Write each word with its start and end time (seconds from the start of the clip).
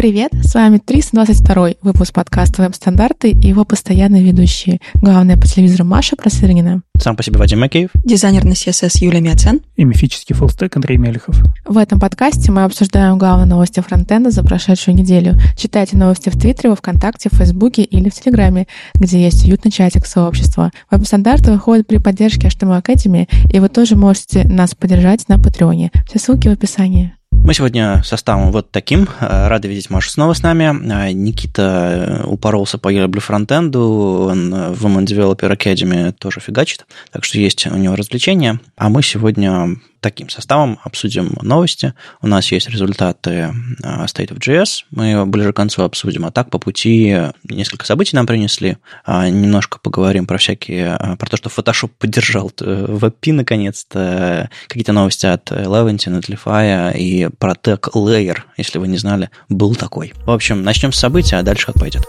Привет, 0.00 0.32
с 0.32 0.54
вами 0.54 0.78
322 0.78 1.72
выпуск 1.82 2.14
подкаста 2.14 2.62
«Веб-стандарты» 2.62 3.32
и 3.32 3.48
его 3.48 3.66
постоянные 3.66 4.22
ведущие. 4.22 4.80
Главная 4.94 5.36
по 5.36 5.46
телевизору 5.46 5.84
Маша 5.84 6.16
Просыргина. 6.16 6.80
Сам 6.98 7.16
по 7.16 7.22
себе 7.22 7.38
Вадим 7.38 7.60
Макеев. 7.60 7.90
Дизайнер 8.02 8.46
на 8.46 8.52
CSS 8.52 9.04
Юлия 9.04 9.20
Мяцен. 9.20 9.60
И 9.76 9.84
мифический 9.84 10.34
фуллстек 10.34 10.74
Андрей 10.74 10.96
Мелехов. 10.96 11.36
В 11.66 11.76
этом 11.76 12.00
подкасте 12.00 12.50
мы 12.50 12.64
обсуждаем 12.64 13.18
главные 13.18 13.44
новости 13.44 13.80
фронтенда 13.80 14.30
за 14.30 14.42
прошедшую 14.42 14.96
неделю. 14.96 15.34
Читайте 15.54 15.98
новости 15.98 16.30
в 16.30 16.40
Твиттере, 16.40 16.70
во 16.70 16.76
Вконтакте, 16.76 17.28
в 17.30 17.36
Фейсбуке 17.36 17.82
или 17.82 18.08
в 18.08 18.14
Телеграме, 18.14 18.68
где 18.94 19.22
есть 19.22 19.44
уютный 19.44 19.70
чатик 19.70 20.06
сообщества. 20.06 20.70
Веб-стандарты 20.90 21.52
выходят 21.52 21.86
при 21.86 21.98
поддержке 21.98 22.48
HTML 22.48 22.82
Academy, 22.82 23.28
и 23.52 23.60
вы 23.60 23.68
тоже 23.68 23.96
можете 23.96 24.44
нас 24.44 24.74
поддержать 24.74 25.28
на 25.28 25.38
Патреоне. 25.38 25.90
Все 26.08 26.18
ссылки 26.18 26.48
в 26.48 26.52
описании. 26.52 27.12
Мы 27.42 27.54
сегодня 27.54 28.02
составом 28.04 28.52
вот 28.52 28.70
таким. 28.70 29.08
Э, 29.18 29.48
рады 29.48 29.66
видеть 29.66 29.88
Машу 29.90 30.10
снова 30.10 30.34
с 30.34 30.42
нами. 30.42 30.64
Э, 30.64 31.12
Никита 31.12 32.22
упоролся 32.26 32.76
по 32.76 32.92
Blue 32.92 33.20
фронтенду, 33.20 34.28
он 34.30 34.50
в 34.72 34.86
Women 34.86 35.06
Developer 35.06 35.50
Academy 35.56 36.12
тоже 36.12 36.40
фигачит, 36.40 36.86
так 37.10 37.24
что 37.24 37.38
есть 37.38 37.66
у 37.66 37.76
него 37.76 37.96
развлечения. 37.96 38.60
А 38.76 38.88
мы 38.90 39.02
сегодня 39.02 39.76
таким 40.00 40.28
составом 40.28 40.78
обсудим 40.82 41.36
новости. 41.42 41.94
У 42.22 42.26
нас 42.26 42.50
есть 42.50 42.68
результаты 42.68 43.52
а, 43.82 44.04
State 44.06 44.30
of 44.30 44.38
JS, 44.38 44.84
мы 44.90 45.08
его 45.08 45.26
ближе 45.26 45.52
к 45.52 45.56
концу 45.56 45.82
обсудим. 45.82 46.24
А 46.26 46.30
так 46.30 46.50
по 46.50 46.58
пути 46.58 47.16
несколько 47.44 47.86
событий 47.86 48.16
нам 48.16 48.26
принесли. 48.26 48.78
А, 49.04 49.28
немножко 49.28 49.78
поговорим 49.78 50.26
про 50.26 50.38
всякие, 50.38 50.94
а, 50.94 51.16
про 51.16 51.28
то, 51.28 51.36
что 51.36 51.50
Photoshop 51.50 51.90
поддержал 51.98 52.50
WebP 52.58 53.32
наконец-то, 53.32 54.50
какие-то 54.66 54.92
новости 54.92 55.26
от 55.26 55.50
Eleventy, 55.50 56.08
Netlify 56.08 56.96
и 56.96 57.28
Tech 57.38 57.80
Layer, 57.94 58.38
если 58.56 58.78
вы 58.78 58.88
не 58.88 58.98
знали, 58.98 59.30
был 59.48 59.74
такой. 59.74 60.12
В 60.24 60.30
общем, 60.30 60.62
начнем 60.62 60.92
с 60.92 60.98
события, 60.98 61.36
а 61.36 61.42
дальше 61.42 61.66
как 61.66 61.76
пойдет. 61.76 62.06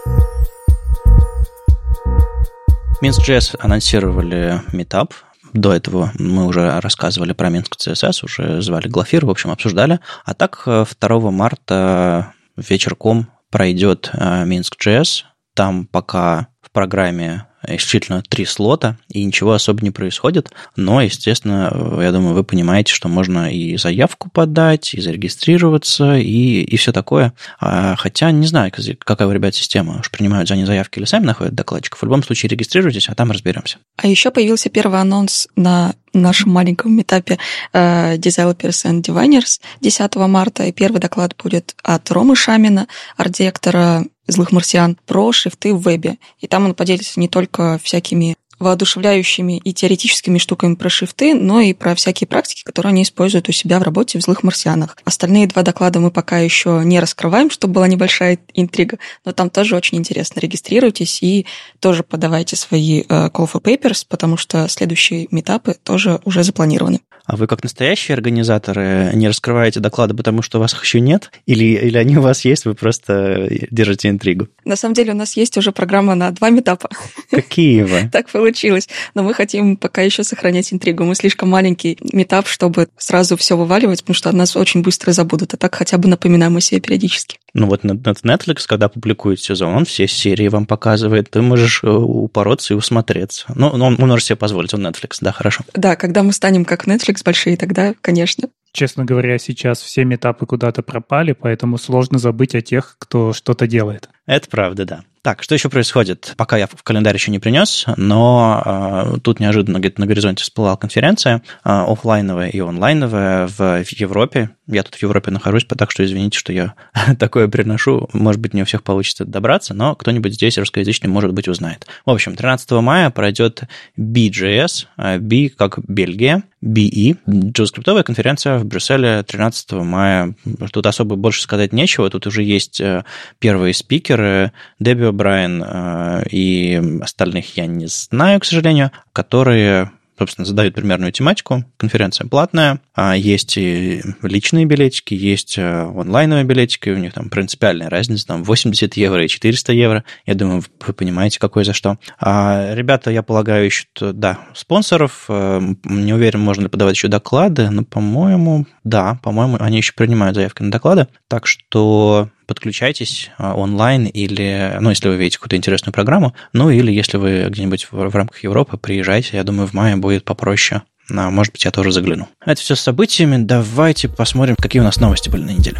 Minsk.js 3.02 3.56
анонсировали 3.58 4.62
метап, 4.72 5.12
до 5.52 5.72
этого 5.72 6.12
мы 6.18 6.46
уже 6.46 6.80
рассказывали 6.80 7.32
про 7.32 7.50
Минск 7.50 7.76
CSS, 7.76 8.24
уже 8.24 8.62
звали 8.62 8.88
Глафир, 8.88 9.26
в 9.26 9.30
общем, 9.30 9.50
обсуждали. 9.50 10.00
А 10.24 10.34
так 10.34 10.62
2 10.64 10.86
э, 11.00 11.30
марта 11.30 12.32
вечерком 12.56 13.28
пройдет 13.50 14.10
э, 14.14 14.44
Минск 14.46 14.76
JS. 14.82 15.24
Там 15.54 15.86
пока 15.86 16.48
в 16.62 16.70
программе 16.70 17.46
исключительно 17.66 18.22
три 18.28 18.44
слота, 18.44 18.96
и 19.08 19.24
ничего 19.24 19.52
особо 19.52 19.82
не 19.82 19.90
происходит. 19.90 20.50
Но, 20.76 21.00
естественно, 21.00 21.98
я 22.00 22.12
думаю, 22.12 22.34
вы 22.34 22.44
понимаете, 22.44 22.92
что 22.92 23.08
можно 23.08 23.52
и 23.52 23.76
заявку 23.76 24.30
подать, 24.30 24.94
и 24.94 25.00
зарегистрироваться, 25.00 26.16
и, 26.16 26.62
и 26.62 26.76
все 26.76 26.92
такое. 26.92 27.32
А, 27.60 27.96
хотя 27.96 28.30
не 28.30 28.46
знаю, 28.46 28.72
какая 28.98 29.28
у 29.28 29.32
ребят 29.32 29.54
система. 29.54 30.00
Уж 30.00 30.10
принимают 30.10 30.48
за 30.48 30.56
них 30.56 30.66
заявки 30.66 30.98
или 30.98 31.06
сами 31.06 31.24
находят 31.24 31.54
докладчиков. 31.54 32.00
В 32.00 32.04
любом 32.04 32.22
случае 32.22 32.50
регистрируйтесь, 32.50 33.08
а 33.08 33.14
там 33.14 33.30
разберемся. 33.30 33.78
А 33.96 34.06
еще 34.06 34.30
появился 34.30 34.70
первый 34.70 35.00
анонс 35.00 35.48
на 35.56 35.94
нашем 36.12 36.50
маленьком 36.50 37.00
этапе 37.00 37.38
uh, 37.72 38.16
Developers 38.16 38.84
and 38.84 39.02
Diviners 39.02 39.60
10 39.80 40.16
марта, 40.16 40.64
и 40.64 40.72
первый 40.72 41.00
доклад 41.00 41.34
будет 41.42 41.74
от 41.82 42.10
Ромы 42.10 42.36
Шамина, 42.36 42.86
арт-директора 43.16 44.04
злых 44.26 44.52
марсиан 44.52 44.96
про 45.06 45.32
шрифты 45.32 45.74
в 45.74 45.82
вебе. 45.82 46.18
И 46.40 46.46
там 46.46 46.64
он 46.64 46.74
поделится 46.74 47.18
не 47.18 47.28
только 47.28 47.78
всякими 47.82 48.36
воодушевляющими 48.62 49.58
и 49.58 49.72
теоретическими 49.72 50.38
штуками 50.38 50.74
про 50.74 50.88
шрифты, 50.88 51.34
но 51.34 51.60
и 51.60 51.74
про 51.74 51.94
всякие 51.94 52.26
практики, 52.26 52.62
которые 52.62 52.90
они 52.90 53.02
используют 53.02 53.48
у 53.48 53.52
себя 53.52 53.78
в 53.78 53.82
работе 53.82 54.18
в 54.18 54.22
«Злых 54.22 54.42
марсианах». 54.42 54.96
Остальные 55.04 55.48
два 55.48 55.62
доклада 55.62 56.00
мы 56.00 56.10
пока 56.10 56.38
еще 56.38 56.82
не 56.84 57.00
раскрываем, 57.00 57.50
чтобы 57.50 57.74
была 57.74 57.88
небольшая 57.88 58.38
интрига, 58.54 58.98
но 59.24 59.32
там 59.32 59.50
тоже 59.50 59.76
очень 59.76 59.98
интересно. 59.98 60.40
Регистрируйтесь 60.40 61.22
и 61.22 61.46
тоже 61.80 62.02
подавайте 62.02 62.56
свои 62.56 63.00
э, 63.00 63.04
call 63.28 63.50
for 63.52 63.60
papers, 63.60 64.04
потому 64.08 64.36
что 64.36 64.68
следующие 64.68 65.28
метапы 65.30 65.74
тоже 65.82 66.20
уже 66.24 66.42
запланированы. 66.42 67.00
А 67.24 67.36
вы 67.36 67.46
как 67.46 67.62
настоящие 67.62 68.14
организаторы 68.14 69.10
не 69.14 69.28
раскрываете 69.28 69.80
доклады, 69.80 70.14
потому 70.14 70.42
что 70.42 70.58
у 70.58 70.60
вас 70.60 70.72
их 70.74 70.82
еще 70.82 71.00
нет? 71.00 71.30
Или, 71.46 71.64
или 71.64 71.96
они 71.96 72.16
у 72.16 72.20
вас 72.20 72.44
есть, 72.44 72.64
вы 72.64 72.74
просто 72.74 73.48
держите 73.70 74.08
интригу? 74.08 74.48
На 74.64 74.76
самом 74.76 74.94
деле 74.94 75.12
у 75.12 75.16
нас 75.16 75.36
есть 75.36 75.56
уже 75.56 75.72
программа 75.72 76.14
на 76.14 76.30
два 76.30 76.50
метапа. 76.50 76.88
Какие 77.30 77.82
вы? 77.82 78.02
Так 78.12 78.28
получилось. 78.28 78.88
Но 79.14 79.22
мы 79.22 79.32
хотим 79.34 79.76
пока 79.76 80.02
еще 80.02 80.22
сохранять 80.22 80.72
интригу. 80.72 81.04
Мы 81.04 81.14
слишком 81.14 81.48
маленький 81.48 81.96
метап, 82.12 82.46
чтобы 82.46 82.88
сразу 82.98 83.36
все 83.36 83.56
вываливать, 83.56 84.02
потому 84.02 84.14
что 84.14 84.32
нас 84.32 84.56
очень 84.56 84.82
быстро 84.82 85.12
забудут. 85.12 85.54
А 85.54 85.56
так 85.56 85.74
хотя 85.74 85.98
бы 85.98 86.08
напоминаем 86.08 86.56
о 86.56 86.60
себе 86.60 86.80
периодически. 86.80 87.38
Ну 87.54 87.66
вот 87.66 87.84
Netflix, 87.84 88.64
когда 88.66 88.88
публикует 88.88 89.40
сезон, 89.40 89.74
он 89.74 89.84
все 89.84 90.08
серии 90.08 90.48
вам 90.48 90.64
показывает. 90.64 91.30
Ты 91.30 91.42
можешь 91.42 91.80
э, 91.82 91.88
упороться 91.88 92.72
и 92.72 92.76
усмотреться. 92.76 93.46
Ну, 93.54 93.68
он, 93.68 93.82
он 93.82 93.96
может 93.98 94.24
себе 94.24 94.36
позволить, 94.36 94.72
он 94.72 94.86
Netflix, 94.86 95.18
да, 95.20 95.32
хорошо. 95.32 95.64
Да, 95.74 95.96
когда 95.96 96.22
мы 96.22 96.32
станем 96.32 96.64
как 96.64 96.86
Netflix 96.86 97.22
большие, 97.22 97.58
тогда, 97.58 97.94
конечно. 98.00 98.48
Честно 98.72 99.04
говоря, 99.04 99.38
сейчас 99.38 99.80
все 99.82 100.04
метапы 100.04 100.46
куда-то 100.46 100.82
пропали, 100.82 101.32
поэтому 101.32 101.76
сложно 101.76 102.18
забыть 102.18 102.54
о 102.54 102.62
тех, 102.62 102.96
кто 102.98 103.34
что-то 103.34 103.66
делает. 103.66 104.08
Это 104.26 104.48
правда, 104.48 104.84
да. 104.86 105.04
Так, 105.20 105.42
что 105.42 105.54
еще 105.54 105.68
происходит? 105.68 106.34
Пока 106.36 106.56
я 106.56 106.66
в 106.66 106.82
календарь 106.82 107.14
еще 107.14 107.30
не 107.30 107.38
принес, 107.38 107.84
но 107.96 109.12
э, 109.14 109.20
тут 109.20 109.38
неожиданно 109.38 109.78
где-то 109.78 110.00
на 110.00 110.06
горизонте 110.06 110.42
всплыла 110.42 110.76
конференция 110.76 111.36
э, 111.36 111.40
офлайновая 111.64 112.48
и 112.48 112.58
онлайновая 112.58 113.46
в, 113.46 113.84
в 113.84 113.92
Европе. 113.92 114.50
Я 114.66 114.82
тут 114.82 114.96
в 114.96 115.02
Европе 115.02 115.30
нахожусь, 115.30 115.64
так 115.64 115.92
что 115.92 116.04
извините, 116.04 116.38
что 116.38 116.52
я 116.52 116.74
такое 117.20 117.46
приношу. 117.46 118.08
Может 118.12 118.40
быть, 118.40 118.52
не 118.52 118.62
у 118.62 118.64
всех 118.64 118.82
получится 118.82 119.24
добраться, 119.24 119.74
но 119.74 119.94
кто-нибудь 119.94 120.34
здесь 120.34 120.58
русскоязычный, 120.58 121.08
может 121.08 121.32
быть, 121.32 121.46
узнает. 121.46 121.86
В 122.04 122.10
общем, 122.10 122.34
13 122.34 122.70
мая 122.72 123.10
пройдет 123.10 123.62
BJS, 123.96 125.18
B 125.20 125.50
как 125.50 125.78
Бельгия, 125.86 126.42
BE, 126.62 127.16
JavaScript 127.26 128.02
конференция 128.04 128.58
в 128.58 128.64
Брюсселе 128.64 129.22
13 129.22 129.72
мая. 129.72 130.34
Тут 130.72 130.86
особо 130.86 131.16
больше 131.16 131.42
сказать 131.42 131.72
нечего, 131.72 132.08
тут 132.08 132.26
уже 132.26 132.42
есть 132.42 132.80
э, 132.80 133.04
первые 133.40 133.74
спикеры, 133.74 134.52
Дебби 134.78 135.10
Брайан 135.10 135.62
э, 135.66 136.24
и 136.30 136.80
остальных 137.02 137.56
я 137.56 137.66
не 137.66 137.86
знаю, 137.86 138.40
к 138.40 138.44
сожалению, 138.44 138.92
которые 139.12 139.90
собственно, 140.18 140.46
задают 140.46 140.74
примерную 140.74 141.12
тематику. 141.12 141.64
Конференция 141.76 142.26
платная, 142.26 142.80
а 142.94 143.16
есть 143.16 143.56
и 143.56 144.02
личные 144.22 144.64
билетики, 144.64 145.14
есть 145.14 145.58
э, 145.58 145.62
онлайновые 145.62 146.44
билетики, 146.44 146.90
у 146.90 146.98
них 146.98 147.12
там 147.12 147.28
принципиальная 147.28 147.90
разница, 147.90 148.26
там 148.26 148.44
80 148.44 148.96
евро 148.96 149.24
и 149.24 149.28
400 149.28 149.72
евро. 149.72 150.04
Я 150.26 150.34
думаю, 150.34 150.62
вы 150.86 150.92
понимаете, 150.92 151.38
какой 151.38 151.64
за 151.64 151.72
что. 151.72 151.98
А 152.20 152.74
ребята, 152.74 153.10
я 153.10 153.22
полагаю, 153.22 153.66
ищут, 153.66 153.90
да, 154.00 154.38
спонсоров. 154.54 155.24
Э, 155.28 155.60
не 155.84 156.12
уверен, 156.12 156.40
можно 156.40 156.62
ли 156.62 156.68
подавать 156.68 156.96
еще 156.96 157.08
доклады, 157.08 157.70
но, 157.70 157.84
по-моему, 157.84 158.66
да, 158.84 159.18
по-моему, 159.22 159.56
они 159.60 159.78
еще 159.78 159.92
принимают 159.94 160.36
заявки 160.36 160.62
на 160.62 160.70
доклады. 160.70 161.08
Так 161.28 161.46
что 161.46 162.28
подключайтесь 162.46 163.30
а, 163.38 163.54
онлайн 163.54 164.06
или, 164.06 164.76
ну, 164.80 164.90
если 164.90 165.08
вы 165.08 165.16
видите 165.16 165.38
какую-то 165.38 165.56
интересную 165.56 165.92
программу, 165.92 166.34
ну, 166.52 166.70
или 166.70 166.92
если 166.92 167.16
вы 167.16 167.46
где-нибудь 167.48 167.88
в, 167.90 167.92
в 167.92 168.14
рамках 168.14 168.42
Европы, 168.42 168.76
приезжайте, 168.76 169.36
я 169.36 169.44
думаю, 169.44 169.66
в 169.66 169.72
мае 169.72 169.96
будет 169.96 170.24
попроще. 170.24 170.82
А, 171.10 171.30
может 171.30 171.52
быть, 171.52 171.64
я 171.64 171.70
тоже 171.70 171.92
загляну. 171.92 172.28
Это 172.44 172.60
все 172.60 172.74
с 172.74 172.80
событиями. 172.80 173.42
Давайте 173.42 174.08
посмотрим, 174.08 174.56
какие 174.56 174.80
у 174.80 174.84
нас 174.84 174.98
новости 174.98 175.28
были 175.28 175.42
на 175.42 175.50
неделе. 175.50 175.78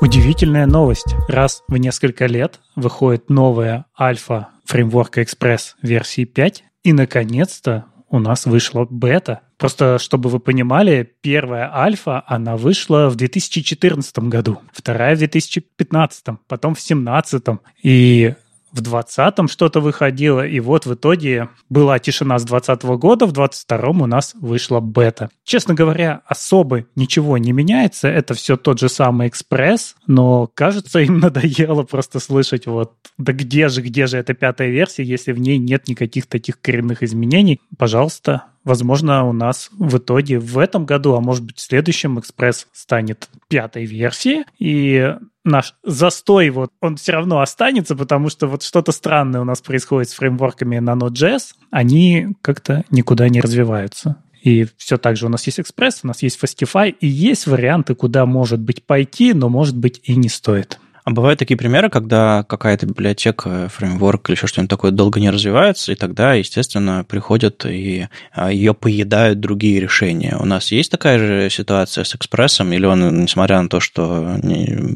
Удивительная 0.00 0.66
новость. 0.66 1.14
Раз 1.28 1.62
в 1.68 1.76
несколько 1.76 2.26
лет 2.26 2.58
выходит 2.74 3.30
новая 3.30 3.86
альфа 3.98 4.48
фреймворка 4.64 5.22
Express 5.22 5.74
версии 5.80 6.24
5, 6.24 6.64
и, 6.82 6.92
наконец-то, 6.92 7.84
у 8.08 8.18
нас 8.18 8.46
вышла 8.46 8.86
бета. 8.88 9.40
Просто, 9.62 10.00
чтобы 10.00 10.28
вы 10.28 10.40
понимали, 10.40 11.08
первая 11.20 11.72
альфа, 11.72 12.24
она 12.26 12.56
вышла 12.56 13.08
в 13.08 13.14
2014 13.14 14.18
году, 14.18 14.58
вторая 14.72 15.14
в 15.14 15.18
2015, 15.18 16.24
потом 16.48 16.74
в 16.74 16.78
2017. 16.78 17.44
И 17.84 18.34
в 18.72 18.82
20-м 18.82 19.46
что-то 19.46 19.78
выходило, 19.78 20.44
и 20.44 20.58
вот 20.58 20.86
в 20.86 20.94
итоге 20.94 21.48
была 21.70 22.00
тишина 22.00 22.40
с 22.40 22.44
20 22.44 22.82
-го 22.82 22.98
года, 22.98 23.26
в 23.26 23.32
22-м 23.32 24.02
у 24.02 24.06
нас 24.06 24.34
вышла 24.34 24.80
бета. 24.80 25.30
Честно 25.44 25.74
говоря, 25.74 26.22
особо 26.26 26.86
ничего 26.96 27.38
не 27.38 27.52
меняется, 27.52 28.08
это 28.08 28.34
все 28.34 28.56
тот 28.56 28.80
же 28.80 28.88
самый 28.88 29.28
экспресс, 29.28 29.94
но 30.08 30.50
кажется, 30.52 30.98
им 30.98 31.18
надоело 31.20 31.84
просто 31.84 32.18
слышать 32.18 32.66
вот, 32.66 32.94
да 33.16 33.32
где 33.32 33.68
же, 33.68 33.80
где 33.80 34.08
же 34.08 34.18
эта 34.18 34.34
пятая 34.34 34.70
версия, 34.70 35.04
если 35.04 35.30
в 35.30 35.38
ней 35.38 35.58
нет 35.58 35.86
никаких 35.86 36.26
таких 36.26 36.60
коренных 36.60 37.04
изменений. 37.04 37.60
Пожалуйста, 37.78 38.46
Возможно, 38.64 39.24
у 39.28 39.32
нас 39.32 39.70
в 39.72 39.98
итоге 39.98 40.38
в 40.38 40.58
этом 40.58 40.86
году, 40.86 41.14
а 41.14 41.20
может 41.20 41.44
быть 41.44 41.58
в 41.58 41.60
следующем 41.60 42.20
экспресс 42.20 42.68
станет 42.72 43.28
пятой 43.48 43.84
версией, 43.86 44.44
и 44.58 45.16
наш 45.44 45.74
застой, 45.82 46.50
вот, 46.50 46.70
он 46.80 46.96
все 46.96 47.12
равно 47.12 47.40
останется, 47.40 47.96
потому 47.96 48.28
что 48.28 48.46
вот 48.46 48.62
что-то 48.62 48.92
странное 48.92 49.40
у 49.40 49.44
нас 49.44 49.60
происходит 49.60 50.10
с 50.10 50.14
фреймворками 50.14 50.78
на 50.78 50.92
Node.js, 50.92 51.54
они 51.70 52.28
как-то 52.40 52.84
никуда 52.90 53.28
не 53.28 53.40
развиваются. 53.40 54.22
И 54.42 54.66
все 54.76 54.98
так 54.98 55.16
же 55.16 55.26
у 55.26 55.28
нас 55.28 55.46
есть 55.46 55.60
Express, 55.60 56.00
у 56.02 56.08
нас 56.08 56.22
есть 56.22 56.38
Fastify, 56.42 56.90
и 56.90 57.06
есть 57.06 57.46
варианты, 57.46 57.94
куда 57.94 58.26
может 58.26 58.60
быть 58.60 58.84
пойти, 58.84 59.34
но 59.34 59.48
может 59.48 59.76
быть 59.76 60.00
и 60.02 60.16
не 60.16 60.28
стоит. 60.28 60.80
А 61.04 61.10
бывают 61.10 61.38
такие 61.38 61.56
примеры, 61.56 61.90
когда 61.90 62.44
какая-то 62.44 62.86
библиотека, 62.86 63.68
фреймворк 63.68 64.28
или 64.28 64.36
еще 64.36 64.46
что-нибудь 64.46 64.70
такое 64.70 64.92
долго 64.92 65.18
не 65.18 65.30
развивается, 65.30 65.90
и 65.90 65.96
тогда, 65.96 66.34
естественно, 66.34 67.04
приходят 67.04 67.66
и 67.66 68.08
а, 68.32 68.52
ее 68.52 68.72
поедают 68.72 69.40
другие 69.40 69.80
решения. 69.80 70.36
У 70.38 70.44
нас 70.44 70.70
есть 70.70 70.92
такая 70.92 71.18
же 71.18 71.50
ситуация 71.50 72.04
с 72.04 72.14
экспрессом, 72.14 72.72
или 72.72 72.86
он, 72.86 73.22
несмотря 73.22 73.60
на 73.60 73.68
то, 73.68 73.80
что 73.80 74.38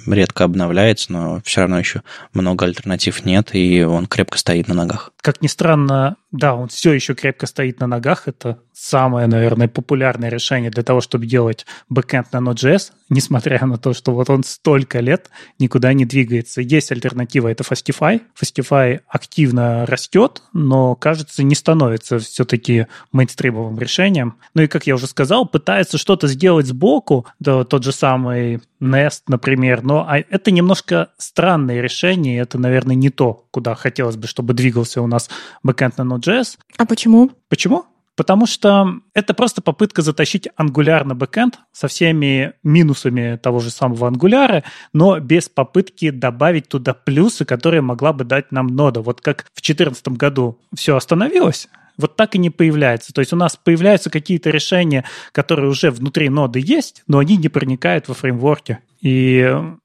редко 0.06 0.44
обновляется, 0.44 1.12
но 1.12 1.40
все 1.44 1.62
равно 1.62 1.78
еще 1.78 2.02
много 2.32 2.66
альтернатив 2.66 3.24
нет, 3.24 3.54
и 3.54 3.82
он 3.82 4.06
крепко 4.06 4.38
стоит 4.38 4.68
на 4.68 4.74
ногах? 4.74 5.12
Как 5.20 5.42
ни 5.42 5.48
странно, 5.48 6.16
да, 6.30 6.54
он 6.54 6.68
все 6.68 6.92
еще 6.92 7.14
крепко 7.14 7.46
стоит 7.46 7.80
на 7.80 7.88
ногах. 7.88 8.28
Это 8.28 8.58
самое, 8.76 9.26
наверное, 9.26 9.68
популярное 9.68 10.28
решение 10.28 10.70
для 10.70 10.82
того, 10.82 11.00
чтобы 11.00 11.24
делать 11.24 11.64
бэкэнд 11.88 12.30
на 12.34 12.38
Node.js, 12.38 12.92
несмотря 13.08 13.64
на 13.64 13.78
то, 13.78 13.94
что 13.94 14.12
вот 14.12 14.28
он 14.28 14.44
столько 14.44 15.00
лет 15.00 15.30
никуда 15.58 15.94
не 15.94 16.04
двигается. 16.04 16.60
Есть 16.60 16.92
альтернатива, 16.92 17.48
это 17.48 17.64
Fastify. 17.64 18.20
Fastify 18.38 19.00
активно 19.08 19.86
растет, 19.86 20.42
но, 20.52 20.94
кажется, 20.94 21.42
не 21.42 21.54
становится 21.54 22.18
все-таки 22.18 22.86
мейнстримовым 23.12 23.78
решением. 23.78 24.36
Ну 24.52 24.62
и, 24.62 24.66
как 24.66 24.86
я 24.86 24.94
уже 24.94 25.06
сказал, 25.06 25.46
пытается 25.46 25.96
что-то 25.96 26.28
сделать 26.28 26.66
сбоку, 26.66 27.24
да, 27.40 27.64
тот 27.64 27.82
же 27.82 27.92
самый 27.92 28.60
Nest, 28.78 29.22
например, 29.26 29.82
но 29.82 30.06
а, 30.06 30.18
это 30.18 30.50
немножко 30.50 31.08
странное 31.16 31.80
решение, 31.80 32.42
это, 32.42 32.58
наверное, 32.58 32.94
не 32.94 33.08
то, 33.08 33.46
куда 33.50 33.74
хотелось 33.74 34.16
бы, 34.16 34.26
чтобы 34.26 34.52
двигался 34.52 35.00
у 35.00 35.06
нас 35.06 35.30
бэкэнд 35.62 35.96
на 35.96 36.02
Node.js. 36.02 36.58
А 36.76 36.84
почему? 36.84 37.30
Почему? 37.48 37.86
Потому 38.16 38.46
что 38.46 39.00
это 39.12 39.34
просто 39.34 39.60
попытка 39.60 40.00
затащить 40.00 40.48
Angular 40.58 41.04
на 41.04 41.14
бэкэнд 41.14 41.60
со 41.72 41.86
всеми 41.86 42.54
минусами 42.62 43.36
того 43.36 43.60
же 43.60 43.70
самого 43.70 44.10
Angular, 44.10 44.64
но 44.94 45.20
без 45.20 45.48
попытки 45.50 46.10
добавить 46.10 46.68
туда 46.68 46.94
плюсы, 46.94 47.44
которые 47.44 47.82
могла 47.82 48.14
бы 48.14 48.24
дать 48.24 48.52
нам 48.52 48.68
нода. 48.68 49.02
Вот 49.02 49.20
как 49.20 49.42
в 49.52 49.60
2014 49.60 50.08
году 50.08 50.58
все 50.74 50.96
остановилось, 50.96 51.68
вот 51.98 52.16
так 52.16 52.34
и 52.34 52.38
не 52.38 52.50
появляется. 52.50 53.12
То 53.12 53.20
есть 53.20 53.32
у 53.32 53.36
нас 53.36 53.56
появляются 53.56 54.10
какие-то 54.10 54.50
решения, 54.50 55.04
которые 55.32 55.68
уже 55.68 55.90
внутри 55.90 56.28
ноды 56.28 56.60
есть, 56.62 57.02
но 57.06 57.18
они 57.18 57.36
не 57.36 57.48
проникают 57.48 58.08
во 58.08 58.14
фреймворки. 58.14 58.80
И 59.00 59.38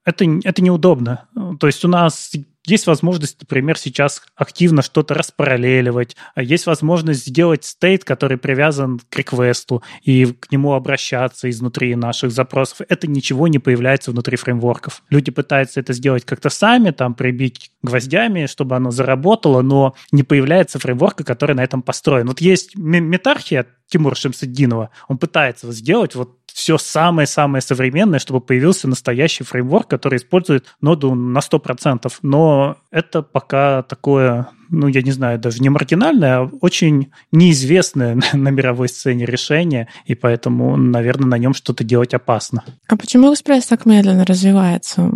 это, 0.06 0.26
это 0.44 0.64
неудобно. 0.64 1.26
То 1.60 1.68
есть 1.68 1.84
у 1.86 1.88
нас 1.88 2.32
есть 2.66 2.88
возможность, 2.88 3.38
например, 3.42 3.78
сейчас 3.78 4.22
активно 4.36 4.82
что-то 4.82 5.14
распараллеливать. 5.14 6.16
А 6.36 6.44
есть 6.44 6.68
возможность 6.68 7.26
сделать 7.26 7.66
стейт, 7.66 8.04
который 8.04 8.38
привязан 8.38 9.00
к 9.10 9.16
реквесту, 9.16 9.84
и 10.04 10.26
к 10.26 10.52
нему 10.52 10.74
обращаться 10.74 11.50
изнутри 11.50 11.96
наших 11.96 12.32
запросов. 12.32 12.82
Это 12.88 13.08
ничего 13.08 13.48
не 13.48 13.60
появляется 13.60 14.12
внутри 14.12 14.38
фреймворков. 14.38 15.04
Люди 15.10 15.32
пытаются 15.32 15.80
это 15.80 15.94
сделать 15.94 16.26
как-то 16.26 16.50
сами, 16.50 16.92
там, 16.92 17.16
прибить 17.16 17.72
гвоздями, 17.82 18.46
чтобы 18.46 18.76
оно 18.76 18.92
заработало, 18.92 19.62
но 19.62 19.96
не 20.12 20.24
появляется 20.24 20.80
фреймворка, 20.80 21.24
который 21.24 21.56
на 21.56 21.64
этом 21.64 21.82
построен. 21.82 22.28
Вот 22.28 22.42
есть 22.42 22.76
метархия 22.76 23.66
Тимура 23.88 24.16
Шамсаддинова. 24.16 24.90
Он 25.10 25.18
пытается 25.18 25.72
сделать 25.72 26.16
вот 26.16 26.38
все 26.62 26.78
самое-самое 26.78 27.60
современное, 27.60 28.20
чтобы 28.20 28.40
появился 28.40 28.88
настоящий 28.88 29.44
фреймворк, 29.44 29.88
который 29.88 30.18
использует 30.18 30.68
ноду 30.80 31.16
на 31.16 31.40
100%. 31.40 32.08
Но 32.22 32.78
это 32.92 33.24
пока 33.24 33.82
такое, 33.82 34.48
ну, 34.70 34.88
я 34.88 35.02
не 35.02 35.10
знаю, 35.10 35.40
даже 35.40 35.60
не 35.60 35.70
маргинальное, 35.70 36.42
а 36.42 36.50
очень 36.62 37.12
неизвестное 37.32 38.20
на 38.34 38.50
мировой 38.50 38.90
сцене 38.90 39.26
решение, 39.26 39.88
и 40.06 40.14
поэтому, 40.14 40.78
наверное, 40.78 41.30
на 41.30 41.38
нем 41.40 41.56
что-то 41.56 41.84
делать 41.84 42.14
опасно. 42.14 42.64
А 42.88 42.96
почему 42.96 43.34
Express 43.34 43.64
так 43.68 43.88
медленно 43.88 44.24
развивается? 44.24 45.10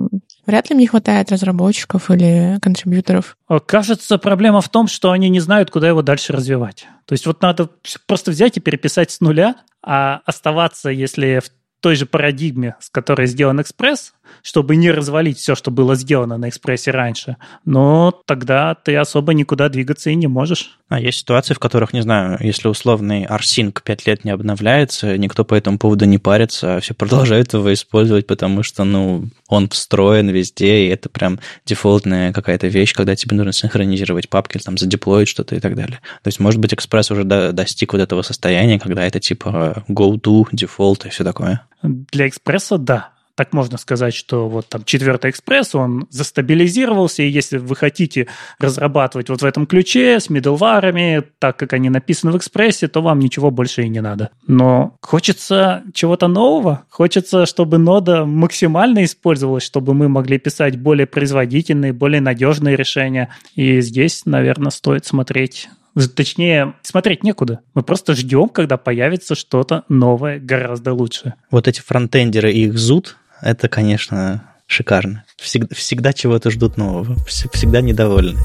Вряд 0.45 0.69
ли 0.69 0.75
мне 0.75 0.87
хватает 0.87 1.31
разработчиков 1.31 2.11
или 2.11 2.59
контрибьюторов. 2.61 3.37
Кажется, 3.65 4.17
проблема 4.17 4.61
в 4.61 4.69
том, 4.69 4.87
что 4.87 5.11
они 5.11 5.29
не 5.29 5.39
знают, 5.39 5.71
куда 5.71 5.87
его 5.87 6.01
дальше 6.01 6.33
развивать. 6.33 6.87
То 7.05 7.13
есть 7.13 7.25
вот 7.25 7.41
надо 7.41 7.69
просто 8.07 8.31
взять 8.31 8.57
и 8.57 8.59
переписать 8.59 9.11
с 9.11 9.21
нуля, 9.21 9.55
а 9.81 10.21
оставаться, 10.25 10.89
если 10.89 11.39
в 11.39 11.49
той 11.79 11.95
же 11.95 12.05
парадигме, 12.05 12.75
с 12.79 12.89
которой 12.89 13.27
сделан 13.27 13.61
экспресс, 13.61 14.13
чтобы 14.41 14.75
не 14.75 14.91
развалить 14.91 15.37
все, 15.37 15.55
что 15.55 15.71
было 15.71 15.95
сделано 15.95 16.37
на 16.37 16.49
экспрессе 16.49 16.91
раньше, 16.91 17.37
но 17.65 18.11
тогда 18.25 18.75
ты 18.75 18.95
особо 18.95 19.33
никуда 19.33 19.69
двигаться 19.69 20.09
и 20.09 20.15
не 20.15 20.27
можешь. 20.27 20.77
А 20.87 20.99
есть 20.99 21.19
ситуации, 21.19 21.53
в 21.53 21.59
которых, 21.59 21.93
не 21.93 22.01
знаю, 22.01 22.37
если 22.39 22.67
условный 22.67 23.25
Rsync 23.25 23.81
5 23.83 24.07
лет 24.07 24.23
не 24.23 24.31
обновляется, 24.31 25.17
никто 25.17 25.43
по 25.43 25.55
этому 25.55 25.79
поводу 25.79 26.05
не 26.05 26.19
парится, 26.19 26.75
а 26.75 26.79
все 26.79 26.93
продолжают 26.93 27.53
его 27.53 27.73
использовать, 27.73 28.27
потому 28.27 28.61
что, 28.63 28.83
ну, 28.83 29.29
он 29.47 29.69
встроен 29.69 30.29
везде, 30.29 30.85
и 30.85 30.89
это 30.89 31.09
прям 31.09 31.39
дефолтная 31.65 32.33
какая-то 32.33 32.67
вещь, 32.67 32.93
когда 32.93 33.15
тебе 33.15 33.35
нужно 33.35 33.51
синхронизировать 33.53 34.29
папки, 34.29 34.59
там, 34.59 34.77
задеплоить 34.77 35.27
что-то 35.27 35.55
и 35.55 35.59
так 35.59 35.75
далее. 35.75 35.99
То 36.21 36.27
есть, 36.27 36.39
может 36.39 36.59
быть, 36.59 36.73
экспресс 36.73 37.09
уже 37.09 37.23
достиг 37.23 37.93
вот 37.93 38.01
этого 38.01 38.21
состояния, 38.21 38.79
когда 38.79 39.05
это 39.05 39.19
типа 39.19 39.83
go-to, 39.89 40.45
дефолт 40.51 41.05
и 41.05 41.09
все 41.09 41.23
такое. 41.23 41.65
Для 41.81 42.27
экспресса– 42.27 42.77
да. 42.79 43.14
Так 43.35 43.51
можно 43.51 43.77
сказать, 43.77 44.13
что 44.13 44.47
вот 44.47 44.67
там 44.69 44.85
четвертый 44.85 45.29
экспресс, 45.31 45.75
он 45.75 46.07
застабилизировался, 46.09 47.21
и 47.21 47.29
если 47.29 47.57
вы 47.57 47.75
хотите 47.75 48.27
разрабатывать 48.59 49.29
вот 49.29 49.41
в 49.41 49.45
этом 49.45 49.65
ключе 49.65 50.19
с 50.21 50.29
middleware, 50.29 51.25
так 51.39 51.57
как 51.57 51.73
они 51.73 51.89
написаны 51.89 52.31
в 52.31 52.37
экспрессе, 52.37 52.87
то 52.87 53.01
вам 53.01 53.19
ничего 53.19 53.51
больше 53.51 53.83
и 53.83 53.89
не 53.89 53.99
надо. 53.99 54.29
Но 54.47 54.95
хочется 55.01 55.83
чего-то 55.93 56.27
нового, 56.27 56.85
хочется, 56.89 57.45
чтобы 57.45 57.77
нода 57.77 58.25
максимально 58.25 59.03
использовалась, 59.03 59.63
чтобы 59.63 59.93
мы 59.93 60.07
могли 60.07 60.37
писать 60.39 60.79
более 60.79 61.05
производительные, 61.05 61.91
более 61.91 62.21
надежные 62.21 62.77
решения. 62.77 63.29
И 63.55 63.81
здесь, 63.81 64.25
наверное, 64.25 64.71
стоит 64.71 65.05
смотреть 65.05 65.67
Точнее, 66.13 66.73
смотреть 66.81 67.23
некуда. 67.23 67.61
Мы 67.73 67.81
просто 67.81 68.15
ждем, 68.15 68.49
когда 68.49 68.75
появится 68.75 69.33
что-то 69.33 69.85
новое, 69.87 70.39
гораздо 70.39 70.93
лучше. 70.93 71.35
Вот 71.51 71.69
эти 71.69 71.79
фронтендеры 71.79 72.51
и 72.51 72.65
их 72.65 72.77
зуд, 72.77 73.15
это, 73.41 73.67
конечно, 73.67 74.43
шикарно. 74.67 75.25
Всегда, 75.37 75.75
всегда 75.75 76.13
чего-то 76.13 76.51
ждут 76.51 76.77
нового, 76.77 77.17
всегда 77.25 77.81
недовольны. 77.81 78.39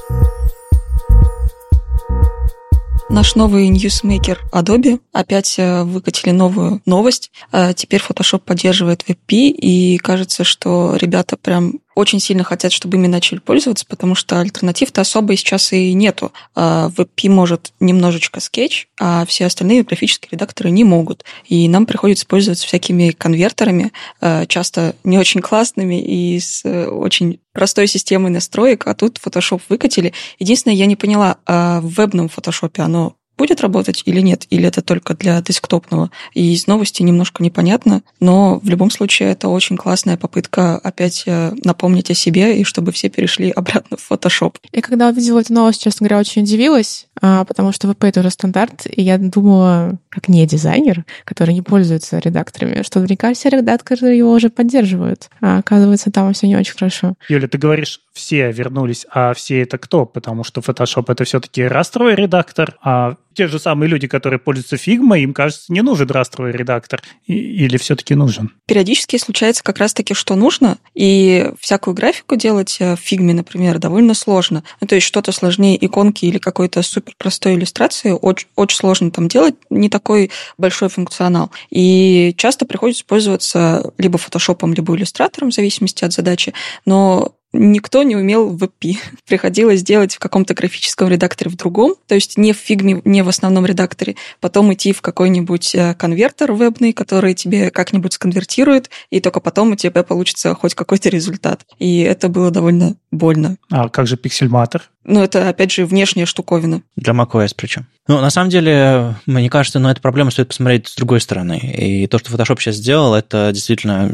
Наш 3.10 3.34
новый 3.34 3.66
ньюсмейкер 3.66 4.38
Adobe 4.52 5.00
опять 5.12 5.58
э, 5.58 5.82
выкатили 5.82 6.30
новую 6.30 6.80
новость. 6.86 7.32
Э, 7.50 7.72
теперь 7.74 8.00
Photoshop 8.00 8.38
поддерживает 8.38 9.02
WebP, 9.08 9.48
и 9.48 9.98
кажется, 9.98 10.44
что 10.44 10.94
ребята 10.94 11.36
прям 11.36 11.80
очень 12.00 12.20
сильно 12.20 12.44
хотят, 12.44 12.72
чтобы 12.72 12.96
ими 12.96 13.06
начали 13.06 13.38
пользоваться, 13.38 13.84
потому 13.86 14.14
что 14.14 14.40
альтернатив-то 14.40 15.00
особо 15.00 15.36
сейчас 15.36 15.72
и 15.72 15.92
нету. 15.92 16.32
WebP 16.56 17.26
а, 17.26 17.30
может 17.30 17.72
немножечко 17.80 18.40
скетч, 18.40 18.88
а 18.98 19.24
все 19.26 19.46
остальные 19.46 19.84
графические 19.84 20.30
редакторы 20.32 20.70
не 20.70 20.84
могут. 20.84 21.24
И 21.46 21.68
нам 21.68 21.86
приходится 21.86 22.26
пользоваться 22.26 22.66
всякими 22.66 23.10
конвертерами, 23.10 23.92
а, 24.20 24.46
часто 24.46 24.96
не 25.04 25.18
очень 25.18 25.40
классными 25.40 26.00
и 26.00 26.40
с 26.40 26.64
э, 26.64 26.86
очень 26.86 27.40
простой 27.52 27.86
системой 27.86 28.30
настроек, 28.30 28.86
а 28.86 28.94
тут 28.94 29.20
Photoshop 29.24 29.60
выкатили. 29.68 30.12
Единственное, 30.38 30.76
я 30.76 30.86
не 30.86 30.96
поняла, 30.96 31.36
а 31.46 31.80
в 31.80 31.88
вебном 31.88 32.26
Photoshop 32.34 32.80
оно 32.80 33.16
будет 33.40 33.62
работать 33.62 34.02
или 34.04 34.20
нет, 34.20 34.46
или 34.50 34.68
это 34.68 34.82
только 34.82 35.14
для 35.14 35.40
десктопного. 35.40 36.10
И 36.34 36.52
из 36.52 36.66
новости 36.66 37.02
немножко 37.02 37.42
непонятно, 37.42 38.02
но 38.20 38.60
в 38.62 38.68
любом 38.68 38.90
случае 38.90 39.30
это 39.30 39.48
очень 39.48 39.78
классная 39.78 40.18
попытка 40.18 40.76
опять 40.76 41.22
э, 41.24 41.52
напомнить 41.64 42.10
о 42.10 42.14
себе 42.14 42.60
и 42.60 42.64
чтобы 42.64 42.92
все 42.92 43.08
перешли 43.08 43.50
обратно 43.56 43.96
в 43.96 44.10
Photoshop. 44.10 44.56
Я 44.72 44.82
когда 44.82 45.08
увидела 45.08 45.40
эту 45.40 45.54
новость, 45.54 45.82
честно 45.82 46.06
говоря, 46.06 46.20
очень 46.20 46.42
удивилась, 46.42 47.06
а, 47.22 47.46
потому 47.46 47.72
что 47.72 47.88
VP 47.88 48.08
это 48.08 48.20
уже 48.20 48.30
стандарт, 48.30 48.86
и 48.86 49.00
я 49.00 49.16
думала, 49.16 49.98
как 50.10 50.28
не 50.28 50.46
дизайнер, 50.46 51.06
который 51.24 51.54
не 51.54 51.62
пользуется 51.62 52.18
редакторами, 52.18 52.82
что 52.82 52.98
наверняка 52.98 53.32
все 53.32 53.48
редакторы 53.48 54.14
его 54.14 54.32
уже 54.32 54.50
поддерживают. 54.50 55.30
А 55.40 55.58
оказывается, 55.58 56.10
там 56.10 56.32
все 56.34 56.46
не 56.46 56.56
очень 56.56 56.74
хорошо. 56.74 57.14
Юля, 57.28 57.48
ты 57.48 57.56
говоришь, 57.56 58.00
все 58.12 58.52
вернулись, 58.52 59.06
а 59.10 59.32
все 59.32 59.62
это 59.62 59.78
кто? 59.78 60.04
Потому 60.04 60.44
что 60.44 60.60
Photoshop 60.60 61.04
это 61.08 61.24
все-таки 61.24 61.62
растровый 61.62 62.14
редактор, 62.14 62.76
а 62.82 63.16
те 63.40 63.48
же 63.48 63.58
самые 63.58 63.88
люди, 63.88 64.06
которые 64.06 64.38
пользуются 64.38 64.76
Figma, 64.76 65.18
им 65.18 65.32
кажется, 65.32 65.72
не 65.72 65.80
нужен 65.80 66.10
растровый 66.10 66.52
редактор. 66.52 67.00
или 67.26 67.78
все-таки 67.78 68.14
нужен? 68.14 68.52
Периодически 68.66 69.16
случается 69.16 69.64
как 69.64 69.78
раз-таки, 69.78 70.12
что 70.12 70.36
нужно, 70.36 70.76
и 70.92 71.52
всякую 71.58 71.94
графику 71.94 72.36
делать 72.36 72.76
э, 72.80 72.96
в 72.96 72.98
Figma, 72.98 73.32
например, 73.32 73.78
довольно 73.78 74.12
сложно. 74.12 74.62
Ну, 74.82 74.86
то 74.86 74.94
есть 74.94 75.06
что-то 75.06 75.32
сложнее 75.32 75.82
иконки 75.82 76.26
или 76.26 76.36
какой-то 76.36 76.82
супер 76.82 77.14
простой 77.16 77.54
иллюстрации 77.54 78.10
очень, 78.10 78.48
очень 78.56 78.76
сложно 78.76 79.10
там 79.10 79.26
делать, 79.26 79.54
не 79.70 79.88
такой 79.88 80.30
большой 80.58 80.90
функционал. 80.90 81.50
И 81.70 82.34
часто 82.36 82.66
приходится 82.66 83.06
пользоваться 83.06 83.90
либо 83.96 84.18
фотошопом, 84.18 84.74
либо 84.74 84.94
иллюстратором, 84.94 85.50
в 85.50 85.54
зависимости 85.54 86.04
от 86.04 86.12
задачи, 86.12 86.52
но 86.84 87.36
никто 87.52 88.02
не 88.02 88.16
умел 88.16 88.48
в 88.48 88.62
WebP. 88.62 88.96
Приходилось 89.26 89.82
делать 89.82 90.14
в 90.14 90.18
каком-то 90.18 90.54
графическом 90.54 91.08
редакторе 91.08 91.50
в 91.50 91.56
другом, 91.56 91.94
то 92.06 92.14
есть 92.14 92.38
не 92.38 92.52
в 92.52 92.56
фигме, 92.56 93.00
не 93.04 93.22
в 93.22 93.28
основном 93.28 93.66
редакторе, 93.66 94.16
потом 94.40 94.72
идти 94.72 94.92
в 94.92 95.02
какой-нибудь 95.02 95.74
э, 95.74 95.94
конвертер 95.94 96.52
вебный, 96.52 96.92
который 96.92 97.34
тебе 97.34 97.70
как-нибудь 97.70 98.12
сконвертирует, 98.12 98.90
и 99.10 99.20
только 99.20 99.40
потом 99.40 99.72
у 99.72 99.76
тебя 99.76 100.02
получится 100.02 100.54
хоть 100.54 100.74
какой-то 100.74 101.08
результат. 101.08 101.66
И 101.78 102.00
это 102.00 102.28
было 102.28 102.50
довольно 102.50 102.96
больно. 103.10 103.56
А 103.70 103.88
как 103.88 104.06
же 104.06 104.16
пиксельматор? 104.16 104.90
Ну, 105.04 105.22
это, 105.22 105.48
опять 105.48 105.72
же, 105.72 105.86
внешняя 105.86 106.26
штуковина. 106.26 106.82
Для 106.96 107.14
macOS 107.14 107.52
причем. 107.56 107.86
Ну, 108.06 108.20
на 108.20 108.30
самом 108.30 108.50
деле, 108.50 109.14
мне 109.26 109.48
кажется, 109.48 109.78
ну, 109.78 109.88
эту 109.88 110.00
проблему 110.00 110.30
стоит 110.30 110.48
посмотреть 110.48 110.88
с 110.88 110.96
другой 110.96 111.20
стороны. 111.20 111.58
И 111.58 112.06
то, 112.06 112.18
что 112.18 112.32
Photoshop 112.32 112.58
сейчас 112.58 112.76
сделал, 112.76 113.14
это 113.14 113.50
действительно, 113.52 114.10